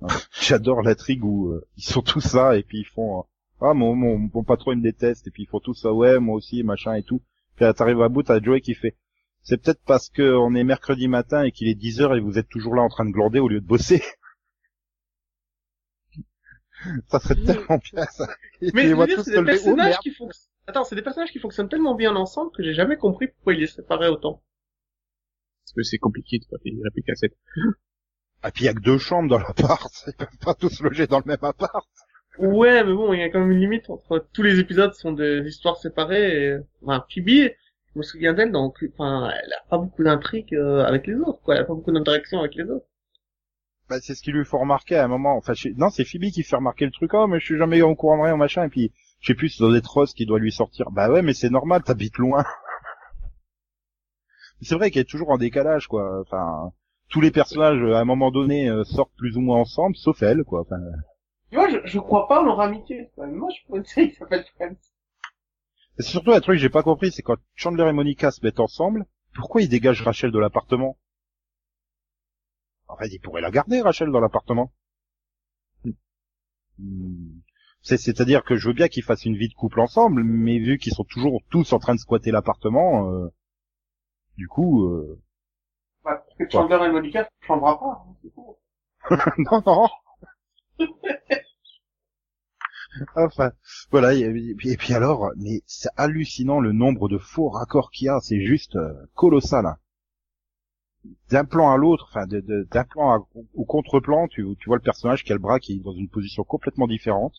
J'adore 0.40 0.82
l'intrigue 0.82 1.24
où 1.24 1.48
euh, 1.52 1.66
ils 1.76 1.82
sont 1.84 2.02
tous 2.02 2.34
là 2.34 2.56
et 2.56 2.62
puis 2.62 2.80
ils 2.80 2.84
font 2.94 3.20
euh, 3.20 3.22
ah 3.62 3.72
mon, 3.74 3.94
mon 3.94 4.18
mon 4.32 4.44
patron 4.44 4.72
il 4.72 4.78
me 4.78 4.82
déteste 4.82 5.26
et 5.26 5.30
puis 5.30 5.44
ils 5.44 5.48
font 5.48 5.58
tout 5.60 5.72
ça 5.74 5.92
ouais 5.92 6.18
moi 6.18 6.36
aussi 6.36 6.62
machin 6.62 6.94
et 6.94 7.02
tout. 7.02 7.22
Puis 7.56 7.64
là 7.64 7.74
t'arrives 7.74 8.02
à 8.02 8.08
bout 8.08 8.22
t'as 8.22 8.40
Joey 8.40 8.60
qui 8.60 8.74
fait 8.74 8.96
c'est 9.46 9.62
peut-être 9.62 9.82
parce 9.86 10.08
que 10.10 10.34
on 10.34 10.56
est 10.56 10.64
mercredi 10.64 11.06
matin 11.06 11.44
et 11.44 11.52
qu'il 11.52 11.68
est 11.68 11.76
10 11.76 12.00
heures 12.00 12.16
et 12.16 12.20
vous 12.20 12.36
êtes 12.36 12.48
toujours 12.48 12.74
là 12.74 12.82
en 12.82 12.88
train 12.88 13.04
de 13.04 13.12
glander 13.12 13.38
au 13.38 13.48
lieu 13.48 13.60
de 13.60 13.66
bosser. 13.66 14.02
ça 17.08 17.20
serait 17.20 17.36
tellement 17.36 17.78
bien 17.92 18.04
ça. 18.06 18.26
Et 18.60 18.72
Mais 18.74 18.88
c'est 18.88 19.22
se 19.22 19.30
des 19.30 19.36
lever, 19.36 19.40
oh, 19.40 19.44
personnages 19.44 19.98
qui 20.00 20.10
fonctionnent. 20.10 20.50
Attends, 20.66 20.82
c'est 20.82 20.96
des 20.96 21.02
personnages 21.02 21.30
qui 21.30 21.38
fonctionnent 21.38 21.68
tellement 21.68 21.94
bien 21.94 22.16
ensemble 22.16 22.50
que 22.56 22.64
j'ai 22.64 22.74
jamais 22.74 22.96
compris 22.96 23.28
pourquoi 23.28 23.54
ils 23.54 23.60
les 23.60 23.68
séparaient 23.68 24.08
autant. 24.08 24.42
parce 25.64 25.74
que 25.76 25.82
c'est 25.84 25.98
compliqué 25.98 26.40
de 26.40 26.44
faire 26.44 26.58
des 26.64 26.76
répliques 26.82 27.08
à 27.08 27.14
7. 27.14 27.32
Ah 28.42 28.50
puis 28.50 28.64
il 28.64 28.66
y 28.66 28.68
a 28.68 28.74
que 28.74 28.80
deux 28.80 28.98
chambres 28.98 29.28
dans 29.28 29.38
l'appart, 29.38 29.92
ils 30.08 30.14
peuvent 30.14 30.38
pas 30.40 30.54
tous 30.54 30.80
loger 30.80 31.06
dans 31.06 31.18
le 31.18 31.24
même 31.24 31.38
appart. 31.42 31.86
Ouais, 32.38 32.82
mais 32.84 32.92
bon, 32.94 33.12
il 33.12 33.20
y 33.20 33.22
a 33.22 33.28
quand 33.30 33.40
même 33.40 33.50
une 33.52 33.60
limite 33.60 33.88
entre 33.90 34.26
tous 34.32 34.42
les 34.42 34.58
épisodes 34.58 34.92
sont 34.94 35.12
des 35.12 35.42
histoires 35.46 35.76
séparées. 35.76 36.58
Enfin, 36.82 37.04
Phoebe, 37.12 37.28
je 37.94 37.98
me 37.98 38.02
souviens 38.02 38.32
d'elle, 38.34 38.52
donc, 38.52 38.76
enfin, 38.94 39.30
elle 39.42 39.52
a 39.52 39.64
pas 39.68 39.78
beaucoup 39.78 40.02
d'intrigues 40.04 40.54
euh, 40.54 40.84
avec 40.84 41.06
les 41.06 41.14
autres, 41.16 41.40
quoi. 41.42 41.54
Elle 41.56 41.62
a 41.62 41.64
pas 41.64 41.74
beaucoup 41.74 41.92
d'interactions 41.92 42.40
avec 42.40 42.54
les 42.54 42.64
autres. 42.64 42.86
Bah, 43.88 43.98
c'est 44.00 44.14
ce 44.14 44.22
qui 44.22 44.30
lui 44.30 44.44
faut 44.44 44.58
remarquer 44.60 44.94
à 44.94 45.04
un 45.04 45.08
moment. 45.08 45.36
Enfin, 45.36 45.54
je- 45.54 45.70
non, 45.70 45.90
c'est 45.90 46.04
Phoebe 46.04 46.30
qui 46.30 46.44
fait 46.44 46.54
remarquer 46.56 46.84
le 46.84 46.92
truc. 46.92 47.12
Oh, 47.14 47.26
mais 47.26 47.40
je 47.40 47.44
suis 47.46 47.58
jamais 47.58 47.82
au 47.82 47.96
courant 47.96 48.18
de 48.18 48.22
rien, 48.22 48.36
machin. 48.36 48.64
Et 48.64 48.68
puis, 48.68 48.92
je 49.20 49.26
sais 49.28 49.34
plus, 49.34 49.48
c'est 49.48 49.64
dans 49.64 49.72
des 49.72 49.82
qui 50.14 50.24
doit 50.26 50.38
lui 50.38 50.52
sortir. 50.52 50.90
Bah 50.92 51.10
ouais, 51.10 51.22
mais 51.22 51.34
c'est 51.34 51.50
normal, 51.50 51.82
t'habites 51.82 52.18
loin. 52.18 52.44
c'est 54.62 54.74
vrai 54.74 54.90
qu'elle 54.90 55.02
est 55.02 55.10
toujours 55.10 55.30
en 55.30 55.38
décalage, 55.38 55.86
quoi. 55.88 56.20
Enfin, 56.20 56.72
tous 57.08 57.20
les 57.20 57.30
personnages, 57.30 57.80
à 57.94 58.00
un 58.00 58.04
moment 58.04 58.30
donné, 58.30 58.68
euh, 58.68 58.84
sortent 58.84 59.14
plus 59.16 59.36
ou 59.36 59.40
moins 59.40 59.58
ensemble, 59.60 59.96
sauf 59.96 60.22
elle, 60.22 60.44
quoi. 60.44 60.60
Enfin, 60.62 60.76
Tu 61.50 61.56
vois, 61.56 61.68
je, 61.68 61.78
je 61.84 61.98
crois 61.98 62.28
pas 62.28 62.40
en 62.40 62.44
leur 62.44 62.60
amitié. 62.60 63.06
C'est 63.06 63.12
quand 63.16 63.26
même 63.26 63.34
moche 63.34 63.64
pour 63.66 63.76
une 63.76 63.84
série 63.84 64.10
qui 64.10 64.16
s'appelle 64.16 64.44
Friends. 64.54 64.76
c'est 65.98 66.06
surtout 66.06 66.32
un 66.32 66.40
truc 66.40 66.56
que 66.56 66.62
j'ai 66.62 66.70
pas 66.70 66.82
compris, 66.82 67.12
c'est 67.12 67.20
quand 67.20 67.36
Chandler 67.54 67.86
et 67.88 67.92
Monica 67.92 68.30
se 68.30 68.40
mettent 68.42 68.60
ensemble, 68.60 69.04
pourquoi 69.34 69.60
ils 69.60 69.68
dégagent 69.68 70.00
Rachel 70.02 70.30
de 70.32 70.38
l'appartement? 70.38 70.96
En 72.88 72.96
fait, 72.96 73.06
ils 73.12 73.20
pourraient 73.20 73.42
la 73.42 73.52
garder, 73.52 73.80
Rachel, 73.80 74.10
dans 74.10 74.18
l'appartement. 74.18 74.72
Hmm. 76.78 77.40
C'est, 77.82 77.98
c'est-à-dire 77.98 78.44
que 78.44 78.56
je 78.56 78.68
veux 78.68 78.74
bien 78.74 78.88
qu'ils 78.88 79.02
fassent 79.04 79.24
une 79.26 79.36
vie 79.36 79.48
de 79.48 79.54
couple 79.54 79.80
ensemble, 79.80 80.22
mais 80.24 80.58
vu 80.58 80.78
qu'ils 80.78 80.94
sont 80.94 81.04
toujours 81.04 81.40
tous 81.50 81.72
en 81.72 81.78
train 81.78 81.94
de 81.94 82.00
squatter 82.00 82.30
l'appartement, 82.30 83.10
euh, 83.12 83.28
du 84.36 84.48
coup, 84.48 84.84
euh, 84.86 85.20
Bah, 86.04 86.24
parce 86.26 86.38
que 86.38 86.48
Chandler 86.50 86.78
et 86.86 86.90
Monica 86.92 87.20
ne 87.22 87.46
changera 87.46 87.78
pas. 87.78 88.04
hein, 88.06 88.14
non, 89.38 89.62
non. 89.66 89.88
enfin, 93.16 93.50
voilà, 93.90 94.14
et, 94.14 94.54
puis, 94.56 94.94
alors, 94.94 95.30
mais 95.36 95.62
c'est 95.66 95.88
hallucinant 95.96 96.60
le 96.60 96.72
nombre 96.72 97.08
de 97.08 97.18
faux 97.18 97.48
raccords 97.48 97.90
qu'il 97.90 98.06
y 98.06 98.08
a, 98.08 98.20
c'est 98.20 98.40
juste 98.40 98.76
euh, 98.76 98.92
colossal. 99.14 99.66
hein. 99.66 99.76
D'un 101.30 101.44
plan 101.44 101.70
à 101.72 101.76
l'autre, 101.76 102.06
enfin, 102.10 102.26
d'un 102.26 102.84
plan 102.84 103.26
au 103.54 103.64
contre-plan, 103.64 104.26
tu, 104.28 104.44
tu 104.58 104.68
vois 104.68 104.76
le 104.76 104.82
personnage 104.82 105.22
qui 105.24 105.30
a 105.32 105.36
le 105.36 105.40
bras 105.40 105.60
qui 105.60 105.74
est 105.74 105.84
dans 105.84 105.92
une 105.94 106.08
position 106.08 106.42
complètement 106.44 106.86
différente. 106.88 107.34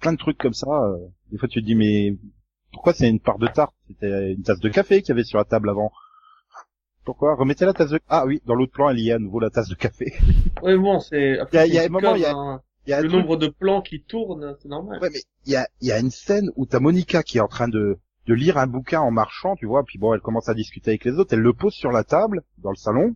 Plein 0.00 0.12
de 0.12 0.18
trucs 0.18 0.38
comme 0.38 0.52
ça. 0.54 0.66
euh, 0.68 0.96
des 1.32 1.38
fois, 1.38 1.48
tu 1.48 1.60
te 1.62 1.66
dis, 1.66 1.74
mais 1.74 2.16
pourquoi 2.72 2.92
c'est 2.94 3.08
une 3.08 3.20
part 3.20 3.38
de 3.38 3.46
tarte? 3.48 3.74
C'était 3.88 4.32
une 4.34 4.42
tasse 4.42 4.60
de 4.60 4.68
café 4.68 5.00
qu'il 5.02 5.10
y 5.10 5.12
avait 5.12 5.24
sur 5.24 5.38
la 5.38 5.44
table 5.44 5.70
avant. 5.70 5.90
Pourquoi? 7.04 7.34
Remettez 7.34 7.64
la 7.66 7.72
tasse 7.74 7.90
de... 7.90 8.00
Ah 8.08 8.24
oui, 8.26 8.40
dans 8.46 8.54
l'autre 8.54 8.72
plan, 8.72 8.90
il 8.90 9.00
y 9.00 9.12
a 9.12 9.16
à 9.16 9.18
nouveau 9.18 9.40
la 9.40 9.50
tasse 9.50 9.68
de 9.68 9.74
café. 9.74 10.12
Ouais, 10.62 10.76
bon, 10.76 11.00
c'est, 11.00 11.38
Il 11.52 11.56
y 11.56 11.58
a- 11.58 11.66
y 11.66 11.78
un 11.78 11.88
moment, 11.88 12.14
il 12.14 12.22
y 12.22 12.24
a- 12.24 12.60
y 12.86 13.02
le 13.02 13.08
truc- 13.08 13.20
nombre 13.20 13.36
de 13.36 13.48
plans 13.48 13.82
qui 13.82 14.02
tournent, 14.02 14.56
c'est 14.62 14.68
normal. 14.68 14.98
Ouais, 15.02 15.10
mais 15.12 15.20
il 15.46 15.52
y 15.52 15.56
a, 15.56 15.66
il 15.82 15.88
y 15.88 15.92
a 15.92 15.98
une 15.98 16.10
scène 16.10 16.50
où 16.56 16.64
t'as 16.66 16.80
Monica 16.80 17.22
qui 17.22 17.38
est 17.38 17.42
en 17.42 17.48
train 17.48 17.68
de, 17.68 17.98
de 18.26 18.34
lire 18.34 18.56
un 18.56 18.66
bouquin 18.66 19.00
en 19.00 19.10
marchant, 19.10 19.56
tu 19.56 19.66
vois, 19.66 19.84
puis 19.84 19.98
bon, 19.98 20.14
elle 20.14 20.20
commence 20.20 20.48
à 20.48 20.54
discuter 20.54 20.92
avec 20.92 21.04
les 21.04 21.12
autres, 21.18 21.34
elle 21.34 21.40
le 21.40 21.52
pose 21.52 21.74
sur 21.74 21.90
la 21.92 22.04
table, 22.04 22.42
dans 22.58 22.70
le 22.70 22.76
salon, 22.76 23.14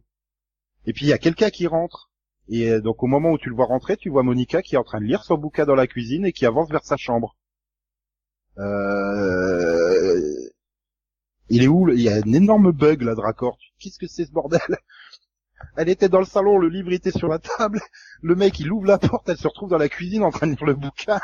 et 0.87 0.93
puis 0.93 1.07
il 1.07 1.09
y 1.09 1.13
a 1.15 1.19
quelqu'un 1.19 1.49
qui 1.51 1.67
rentre. 1.67 2.11
Et 2.51 2.71
euh, 2.71 2.81
donc 2.81 3.03
au 3.03 3.07
moment 3.07 3.31
où 3.31 3.39
tu 3.39 3.49
le 3.51 3.55
vois 3.55 3.67
rentrer, 3.67 3.97
tu 3.97 4.09
vois 4.11 4.23
Monica 4.23 4.61
qui 4.63 4.75
est 4.75 4.79
en 4.79 4.85
train 4.85 5.01
de 5.01 5.05
lire 5.07 5.23
son 5.25 5.37
bouquin 5.39 5.65
dans 5.67 5.75
la 5.75 5.87
cuisine 5.87 6.25
et 6.27 6.33
qui 6.33 6.45
avance 6.47 6.71
vers 6.71 6.85
sa 6.85 6.97
chambre. 6.97 7.37
Euh... 8.59 10.48
Il 11.51 11.63
est 11.63 11.69
où 11.69 11.89
Il 11.91 12.01
y 12.01 12.09
a 12.09 12.17
un 12.17 12.33
énorme 12.33 12.73
bug 12.73 13.03
là, 13.03 13.15
Dracor. 13.15 13.59
Qu'est-ce 13.79 13.99
que 13.99 14.07
c'est 14.07 14.27
ce 14.27 14.33
bordel 14.33 14.61
Elle 15.77 15.89
était 15.89 16.09
dans 16.09 16.21
le 16.21 16.25
salon, 16.27 16.59
le 16.59 16.69
livre 16.69 16.93
était 16.93 17.11
sur 17.11 17.27
la 17.29 17.39
table, 17.41 17.81
le 18.23 18.35
mec 18.37 18.61
il 18.61 18.71
ouvre 18.71 18.87
la 18.87 18.99
porte, 18.99 19.29
elle 19.29 19.37
se 19.39 19.49
retrouve 19.49 19.71
dans 19.71 19.79
la 19.79 19.89
cuisine 19.89 20.23
en 20.23 20.31
train 20.31 20.47
de 20.47 20.53
lire 20.53 20.65
le 20.65 20.75
bouquin. 20.75 21.19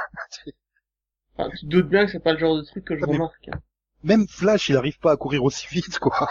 Enfin, 1.37 1.51
tu 1.51 1.67
te 1.67 1.71
doutes 1.71 1.89
bien 1.89 2.05
que 2.07 2.13
c'est 2.13 2.21
pas 2.23 2.33
le 2.33 2.39
genre 2.41 2.57
de 2.57 2.63
truc 2.63 2.85
que 2.85 2.97
je 2.97 3.03
Ah, 3.05 3.07
remarque. 3.07 3.49
hein. 3.53 3.61
même 4.03 4.27
Flash, 4.29 4.69
il 4.71 4.77
arrive 4.77 4.99
pas 4.99 5.13
à 5.13 5.17
courir 5.17 5.45
aussi 5.45 5.67
vite, 5.71 5.99
quoi. 6.01 6.29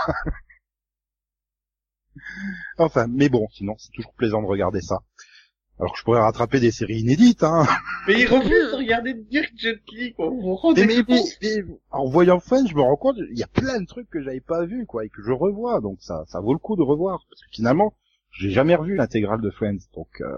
enfin, 2.77 3.07
mais 3.09 3.29
bon, 3.29 3.47
sinon, 3.51 3.75
c'est 3.77 3.91
toujours 3.91 4.13
plaisant 4.13 4.41
de 4.41 4.47
regarder 4.47 4.81
ça. 4.81 4.99
Alors 5.79 5.93
que 5.93 5.99
je 5.99 6.03
pourrais 6.03 6.21
rattraper 6.21 6.59
des 6.59 6.71
séries 6.71 6.99
inédites, 6.99 7.43
hein. 7.43 7.65
Mais 8.07 8.19
il 8.21 8.27
refuse 8.27 8.71
de 8.71 8.75
regarder 8.77 9.13
Dirk 9.13 9.53
Gently, 9.55 10.13
quoi. 10.13 10.29
Vous 10.29 10.59
Mais, 10.75 10.85
mais, 10.87 11.03
mais- 11.07 11.23
mais 11.41 11.63
en 11.91 12.05
voyant 12.09 12.39
Friends, 12.39 12.67
je 12.67 12.75
me 12.75 12.81
rends 12.81 12.97
compte, 12.97 13.15
il 13.31 13.37
y 13.37 13.43
a 13.43 13.47
plein 13.47 13.79
de 13.79 13.85
trucs 13.85 14.09
que 14.09 14.21
j'avais 14.21 14.41
pas 14.41 14.65
vus, 14.65 14.85
quoi, 14.85 15.05
et 15.05 15.09
que 15.09 15.21
je 15.23 15.31
revois, 15.31 15.79
donc 15.79 15.97
ça, 16.01 16.23
ça 16.27 16.39
vaut 16.41 16.53
le 16.53 16.59
coup 16.59 16.75
de 16.75 16.81
revoir. 16.81 17.25
Parce 17.29 17.41
que 17.41 17.47
finalement, 17.51 17.95
j'ai 18.31 18.49
jamais 18.49 18.75
revu 18.75 18.95
l'intégrale 18.95 19.41
de 19.41 19.49
Friends, 19.51 19.77
donc, 19.95 20.09
euh, 20.21 20.37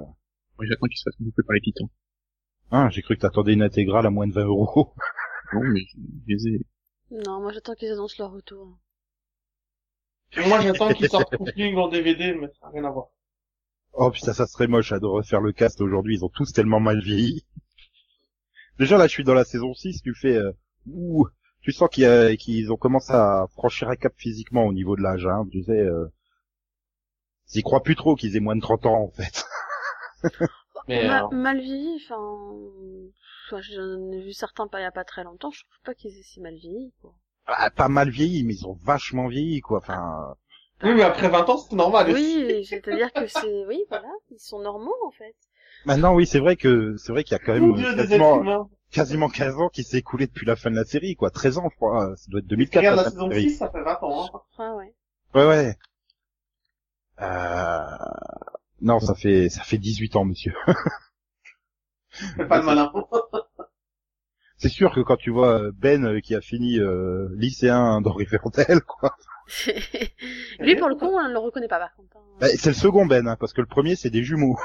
Moi, 0.58 0.66
j'attends 0.68 0.88
qu'il 0.88 0.98
se 0.98 1.04
fasse 1.04 1.16
bouffer 1.20 1.42
par 1.46 1.54
les 1.56 1.62
titans. 1.62 1.90
hein, 2.72 2.90
j'ai 2.90 3.02
cru 3.02 3.16
que 3.16 3.22
t'attendais 3.22 3.54
une 3.54 3.64
intégrale 3.64 4.06
à 4.06 4.10
moins 4.10 4.28
de 4.28 4.34
20 4.34 4.46
euros. 4.46 4.94
Non, 5.54 5.62
mais 5.64 5.82
je 6.28 6.48
ai. 6.50 6.62
Non, 7.12 7.40
moi 7.40 7.52
j'attends 7.54 7.76
qu'ils 7.76 7.92
annoncent 7.92 8.16
leur 8.18 8.32
retour. 8.32 8.80
Et 10.36 10.48
moi, 10.50 10.60
j'attends 10.60 10.92
qu'il 10.92 11.08
sorte 11.08 11.36
Cooking 11.38 11.76
en 11.78 11.88
DVD, 11.88 12.34
mais 12.34 12.48
ça 12.48 12.66
n'a 12.66 12.70
rien 12.72 12.84
à 12.86 12.90
voir. 12.92 13.08
Oh 13.98 14.12
putain, 14.12 14.34
ça 14.34 14.46
serait 14.48 14.68
moche 14.68 14.92
à 14.92 15.00
de 15.00 15.06
refaire 15.06 15.42
le 15.42 15.52
cast 15.52 15.82
aujourd'hui, 15.82 16.16
ils 16.18 16.26
ont 16.26 16.30
tous 16.30 16.52
tellement 16.54 16.80
mal 16.80 17.02
vieilli. 17.02 17.46
Déjà 18.80 18.98
là, 18.98 19.08
je 19.08 19.12
suis 19.14 19.24
dans 19.24 19.34
la 19.34 19.44
saison 19.46 19.74
6, 19.74 20.02
tu 20.02 20.14
fais... 20.14 20.36
Euh, 20.36 20.52
ouh, 20.88 21.28
tu 21.62 21.72
sens 21.72 21.90
qu'ils 21.90 22.72
ont 22.72 22.78
commencé 22.78 23.12
à 23.14 23.48
franchir 23.54 23.90
un 23.90 23.96
cap 23.96 24.14
physiquement 24.18 24.66
au 24.66 24.74
niveau 24.74 24.96
de 24.96 25.02
l'âge, 25.02 25.26
hein, 25.26 25.46
tu 25.52 25.64
sais... 25.64 25.80
Euh, 25.80 26.08
ils 27.54 27.60
y 27.60 27.64
croient 27.64 27.84
plus 27.84 27.96
trop 27.96 28.16
qu'ils 28.16 28.36
aient 28.36 28.42
moins 28.42 28.56
de 28.56 28.62
30 28.62 28.86
ans, 28.86 29.04
en 29.04 29.12
fait. 29.12 29.46
Mais, 30.88 31.08
Ma- 31.08 31.28
mal 31.30 31.60
vieilli, 31.62 32.00
enfin, 32.04 32.18
enfin, 33.48 33.62
j'en 33.62 34.12
ai 34.12 34.22
vu 34.22 34.34
certains 34.34 34.68
pas 34.68 34.80
il 34.80 34.84
y 34.84 34.86
a 34.86 34.92
pas 34.92 35.04
très 35.04 35.24
longtemps, 35.24 35.52
je 35.52 35.62
trouve 35.64 35.82
pas 35.84 35.94
qu'ils 35.96 36.18
aient 36.18 36.24
si 36.24 36.42
mal 36.42 36.56
vieilli, 36.56 36.94
quoi. 37.02 37.14
Ah, 37.48 37.70
pas 37.72 37.88
mal 37.88 38.10
vieilli, 38.10 38.44
mais 38.44 38.56
ils 38.56 38.68
ont 38.68 38.78
vachement 38.84 39.28
vieilli, 39.28 39.62
quoi. 39.62 39.80
Enfin, 39.80 40.36
oui, 40.84 40.94
mais 40.96 41.04
après 41.04 41.30
20 41.30 41.50
ans, 41.50 41.58
c'est 41.58 41.76
normal. 41.76 42.12
Oui, 42.12 42.66
c'est-à-dire 42.68 43.12
que 43.14 43.28
c'est, 43.28 43.66
oui, 43.68 43.84
voilà, 43.90 44.10
ils 44.32 44.40
sont 44.40 44.60
normaux, 44.60 44.96
en 45.06 45.12
fait. 45.12 45.36
maintenant, 45.86 46.14
oui, 46.14 46.26
c'est 46.28 46.40
vrai 46.40 46.56
que 46.56 46.96
c'est 46.98 47.12
vrai 47.12 47.24
qu'il 47.24 47.34
y 47.34 47.40
a 47.40 47.44
quand 47.44 47.54
même 47.54 47.74
Dieu, 47.76 47.96
quasiment, 47.96 48.70
quasiment 48.92 49.30
15 49.30 49.56
ans 49.60 49.70
qui 49.70 49.84
s'est 49.84 49.98
écoulé 49.98 50.28
depuis 50.28 50.46
la 50.46 50.56
fin 50.56 50.70
de 50.70 50.76
la 50.76 50.86
série, 50.86 51.16
quoi. 51.16 51.30
13 51.30 51.58
ans, 51.60 51.70
je 51.72 51.76
crois. 51.76 52.16
Ça 52.18 52.26
doit 52.30 52.40
être 52.40 52.48
2004. 52.48 52.80
Regarde 52.80 52.98
la 52.98 53.04
de 53.06 53.10
saison 53.10 53.30
série. 53.30 53.50
6, 53.50 53.58
ça 53.58 53.70
fait 53.70 53.84
20 53.84 54.04
ans, 54.04 54.26
hein. 54.26 54.42
Ah 54.58 54.76
ouais. 54.76 54.94
Ouais, 55.34 55.48
ouais. 55.48 55.78
Euh... 57.22 57.86
Non, 58.82 59.00
ça 59.00 59.16
fait 59.16 59.50
ça 59.50 59.64
fait 59.64 59.78
18 59.78 60.16
ans, 60.18 60.26
monsieur. 60.26 60.54
Fais 62.10 62.46
pas 62.46 62.60
le 62.60 62.66
malin. 62.66 62.92
C'est 64.58 64.70
sûr 64.70 64.94
que 64.94 65.02
quand 65.02 65.18
tu 65.18 65.32
vois 65.32 65.72
Ben 65.74 66.06
euh, 66.06 66.20
qui 66.22 66.34
a 66.36 66.42
fini 66.42 66.80
euh, 66.80 67.28
lycéen 67.36 68.02
dans 68.02 68.14
Riverdale, 68.14 68.82
quoi. 68.82 69.16
Lui, 70.60 70.76
pour 70.76 70.90
le 70.90 70.96
coup, 70.96 71.06
on 71.06 71.28
le 71.28 71.38
reconnaît 71.38 71.68
pas, 71.68 71.80
par 71.80 71.96
contre. 71.96 72.18
hein. 72.18 72.22
Bah, 72.40 72.48
c'est 72.58 72.70
le 72.70 72.76
second 72.76 73.06
Ben, 73.06 73.28
hein, 73.28 73.38
parce 73.40 73.54
que 73.54 73.62
le 73.62 73.68
premier 73.68 73.96
c'est 73.96 74.10
des 74.10 74.24
jumeaux. 74.24 74.58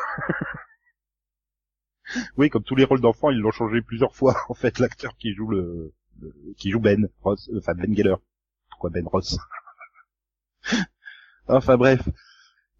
oui, 2.36 2.50
comme 2.50 2.62
tous 2.64 2.74
les 2.76 2.84
rôles 2.84 3.00
d'enfants, 3.00 3.30
ils 3.30 3.38
l'ont 3.38 3.50
changé 3.52 3.82
plusieurs 3.82 4.14
fois. 4.14 4.36
En 4.48 4.54
fait, 4.54 4.78
l'acteur 4.78 5.16
qui 5.16 5.32
joue 5.34 5.48
le, 5.48 5.92
le- 6.20 6.34
qui 6.56 6.70
joue 6.70 6.80
Ben 6.80 7.08
Ross, 7.22 7.50
enfin 7.58 7.74
Ben 7.74 7.94
Geller. 7.94 8.16
Pourquoi 8.70 8.90
Ben 8.90 9.06
Ross? 9.06 9.38
Enfin 11.48 11.76
bref. 11.76 12.08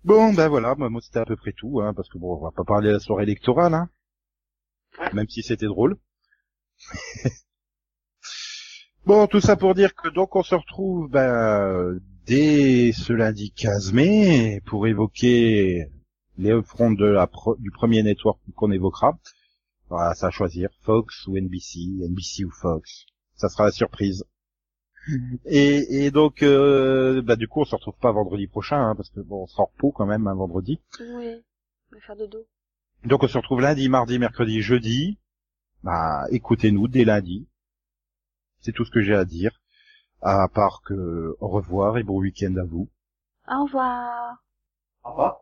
Bon, 0.04 0.32
ben 0.34 0.48
voilà, 0.48 0.74
moi 0.76 0.90
moi, 0.90 1.00
c'était 1.02 1.20
à 1.20 1.26
peu 1.26 1.36
près 1.36 1.52
tout, 1.52 1.80
hein, 1.82 1.94
parce 1.94 2.08
que 2.08 2.18
bon, 2.18 2.36
on 2.36 2.42
va 2.44 2.52
pas 2.52 2.64
parler 2.64 2.88
de 2.88 2.94
la 2.94 3.00
soirée 3.00 3.24
électorale, 3.24 3.74
hein, 3.74 3.90
même 5.12 5.28
si 5.28 5.42
c'était 5.42 5.66
drôle. 5.66 5.96
Bon, 9.10 9.26
tout 9.26 9.40
ça 9.40 9.56
pour 9.56 9.74
dire 9.74 9.92
que 9.96 10.08
donc 10.08 10.36
on 10.36 10.44
se 10.44 10.54
retrouve 10.54 11.08
ben, 11.10 11.98
dès 12.26 12.92
ce 12.92 13.12
lundi 13.12 13.50
15 13.50 13.92
mai 13.92 14.60
pour 14.66 14.86
évoquer 14.86 15.86
les 16.38 16.50
upfronts 16.52 16.92
de 16.92 17.06
la 17.06 17.26
pro- 17.26 17.56
du 17.56 17.72
premier 17.72 18.04
network 18.04 18.38
qu'on 18.54 18.70
évoquera. 18.70 19.18
Voilà, 19.88 20.14
ça 20.14 20.28
à 20.28 20.30
choisir, 20.30 20.68
Fox 20.82 21.26
ou 21.26 21.36
NBC, 21.36 21.80
NBC 22.08 22.44
ou 22.44 22.50
Fox. 22.52 23.06
Ça 23.34 23.48
sera 23.48 23.64
la 23.64 23.72
surprise. 23.72 24.24
Et, 25.44 26.04
et 26.04 26.10
donc, 26.12 26.44
euh, 26.44 27.20
bah, 27.20 27.34
du 27.34 27.48
coup, 27.48 27.62
on 27.62 27.64
se 27.64 27.74
retrouve 27.74 27.98
pas 28.00 28.12
vendredi 28.12 28.46
prochain, 28.46 28.76
hein, 28.80 28.94
parce 28.94 29.10
que 29.10 29.18
bon, 29.18 29.42
on 29.42 29.46
sera 29.48 29.64
en 29.64 29.66
repos 29.74 29.90
quand 29.90 30.06
même 30.06 30.28
un 30.28 30.34
vendredi. 30.34 30.78
Oui. 31.00 31.42
On 31.90 31.96
va 31.96 32.00
faire 32.00 32.16
dodo. 32.16 32.46
Donc, 33.04 33.24
on 33.24 33.28
se 33.28 33.36
retrouve 33.38 33.60
lundi, 33.60 33.88
mardi, 33.88 34.20
mercredi, 34.20 34.62
jeudi. 34.62 35.18
Bah, 35.82 36.26
écoutez-nous 36.30 36.86
dès 36.86 37.04
lundi. 37.04 37.48
C'est 38.60 38.72
tout 38.72 38.84
ce 38.84 38.90
que 38.90 39.02
j'ai 39.02 39.14
à 39.14 39.24
dire. 39.24 39.60
À 40.22 40.48
part 40.48 40.82
que 40.82 41.36
au 41.40 41.48
revoir 41.48 41.96
et 41.98 42.02
bon 42.02 42.18
week-end 42.18 42.54
à 42.56 42.64
vous. 42.64 42.88
Au 43.48 43.64
revoir. 43.64 44.36
Au 45.04 45.10
revoir. 45.10 45.40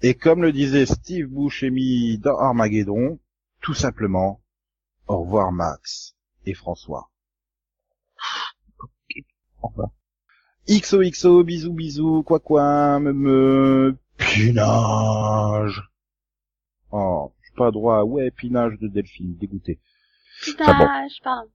Et 0.00 0.14
comme 0.14 0.42
le 0.42 0.52
disait 0.52 0.86
Steve 0.86 1.28
Buscemi 1.28 2.18
dans 2.18 2.38
Armageddon, 2.38 3.18
tout 3.60 3.74
simplement, 3.74 4.40
au 5.06 5.20
revoir 5.20 5.52
Max 5.52 6.14
et 6.46 6.54
François. 6.54 7.10
Au 9.62 9.68
revoir. 9.68 9.90
XOXO, 10.68 11.44
bisous 11.44 11.72
bisous, 11.74 12.22
quoi 12.22 12.40
quoi, 12.40 12.98
me 12.98 13.12
me, 13.12 13.96
pinage. 14.16 15.82
Oh, 16.90 17.32
j'ai 17.42 17.54
pas 17.54 17.70
droit 17.70 17.98
à 17.98 18.04
ouais, 18.04 18.30
pinage 18.30 18.78
de 18.78 18.88
Delphine, 18.88 19.36
dégoûté. 19.36 19.80
Bon. 20.58 20.64
je 20.66 21.22
parle. 21.22 21.48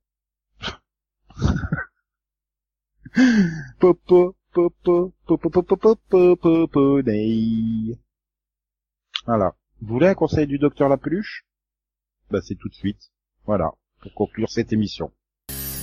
Voilà. 9.25 9.55
Vous 9.81 9.93
voulez 9.93 10.07
un 10.07 10.15
conseil 10.15 10.47
du 10.47 10.57
docteur 10.57 10.89
La 10.89 10.97
Peluche 10.97 11.45
Bah 12.29 12.39
c'est 12.41 12.55
tout 12.55 12.69
de 12.69 12.75
suite. 12.75 13.11
Voilà. 13.45 13.71
Pour 14.01 14.13
conclure 14.13 14.49
cette 14.49 14.73
émission. 14.73 15.11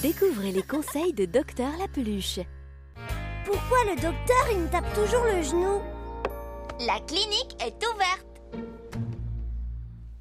Découvrez 0.03 0.53
les 0.53 0.63
conseils 0.63 1.13
de 1.13 1.25
Docteur 1.25 1.71
La 1.79 1.89
Peluche. 1.89 2.41
Pourquoi 3.45 3.79
le 3.85 3.95
docteur, 3.95 4.51
il 4.53 4.59
me 4.59 4.69
tape 4.71 4.93
toujours 4.95 5.25
le 5.25 5.43
genou 5.43 5.81
La 6.87 7.01
clinique 7.07 7.57
est 7.61 7.83
ouverte. 7.87 8.27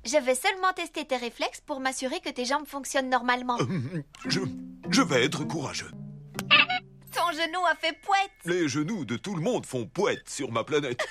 Je 0.06 0.24
vais 0.24 0.36
seulement 0.36 0.72
tester 0.76 1.06
tes 1.06 1.18
réflexes 1.18 1.62
pour 1.62 1.80
m'assurer 1.80 2.20
que 2.20 2.30
tes 2.30 2.46
jambes 2.46 2.68
fonctionnent 2.68 3.10
normalement. 3.10 3.58
Je 4.90 5.02
vais 5.02 5.26
être 5.26 5.44
courageux. 5.44 5.92
Ton 7.14 7.32
genou 7.32 7.66
a 7.66 7.76
fait 7.76 7.98
poète. 8.02 8.32
Les 8.46 8.68
genoux 8.68 9.06
de 9.06 9.16
tout 9.16 9.36
le 9.36 9.42
monde 9.42 9.66
font 9.66 9.86
poète 9.86 10.30
sur 10.30 10.52
ma 10.52 10.64
planète. 10.64 11.00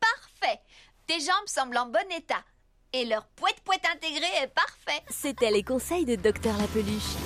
Parfait. 0.00 0.60
Tes 1.06 1.20
jambes 1.20 1.46
semblent 1.46 1.78
en 1.78 1.86
bon 1.86 2.10
état. 2.16 2.44
Et 2.92 3.04
leur 3.06 3.26
poète-poète 3.26 3.86
intégré 3.94 4.26
est 4.42 4.48
parfait. 4.54 5.02
C'était 5.08 5.50
les 5.50 5.62
conseils 5.62 6.04
de 6.04 6.14
Docteur 6.14 6.56
La 6.58 6.66
Peluche. 6.68 7.16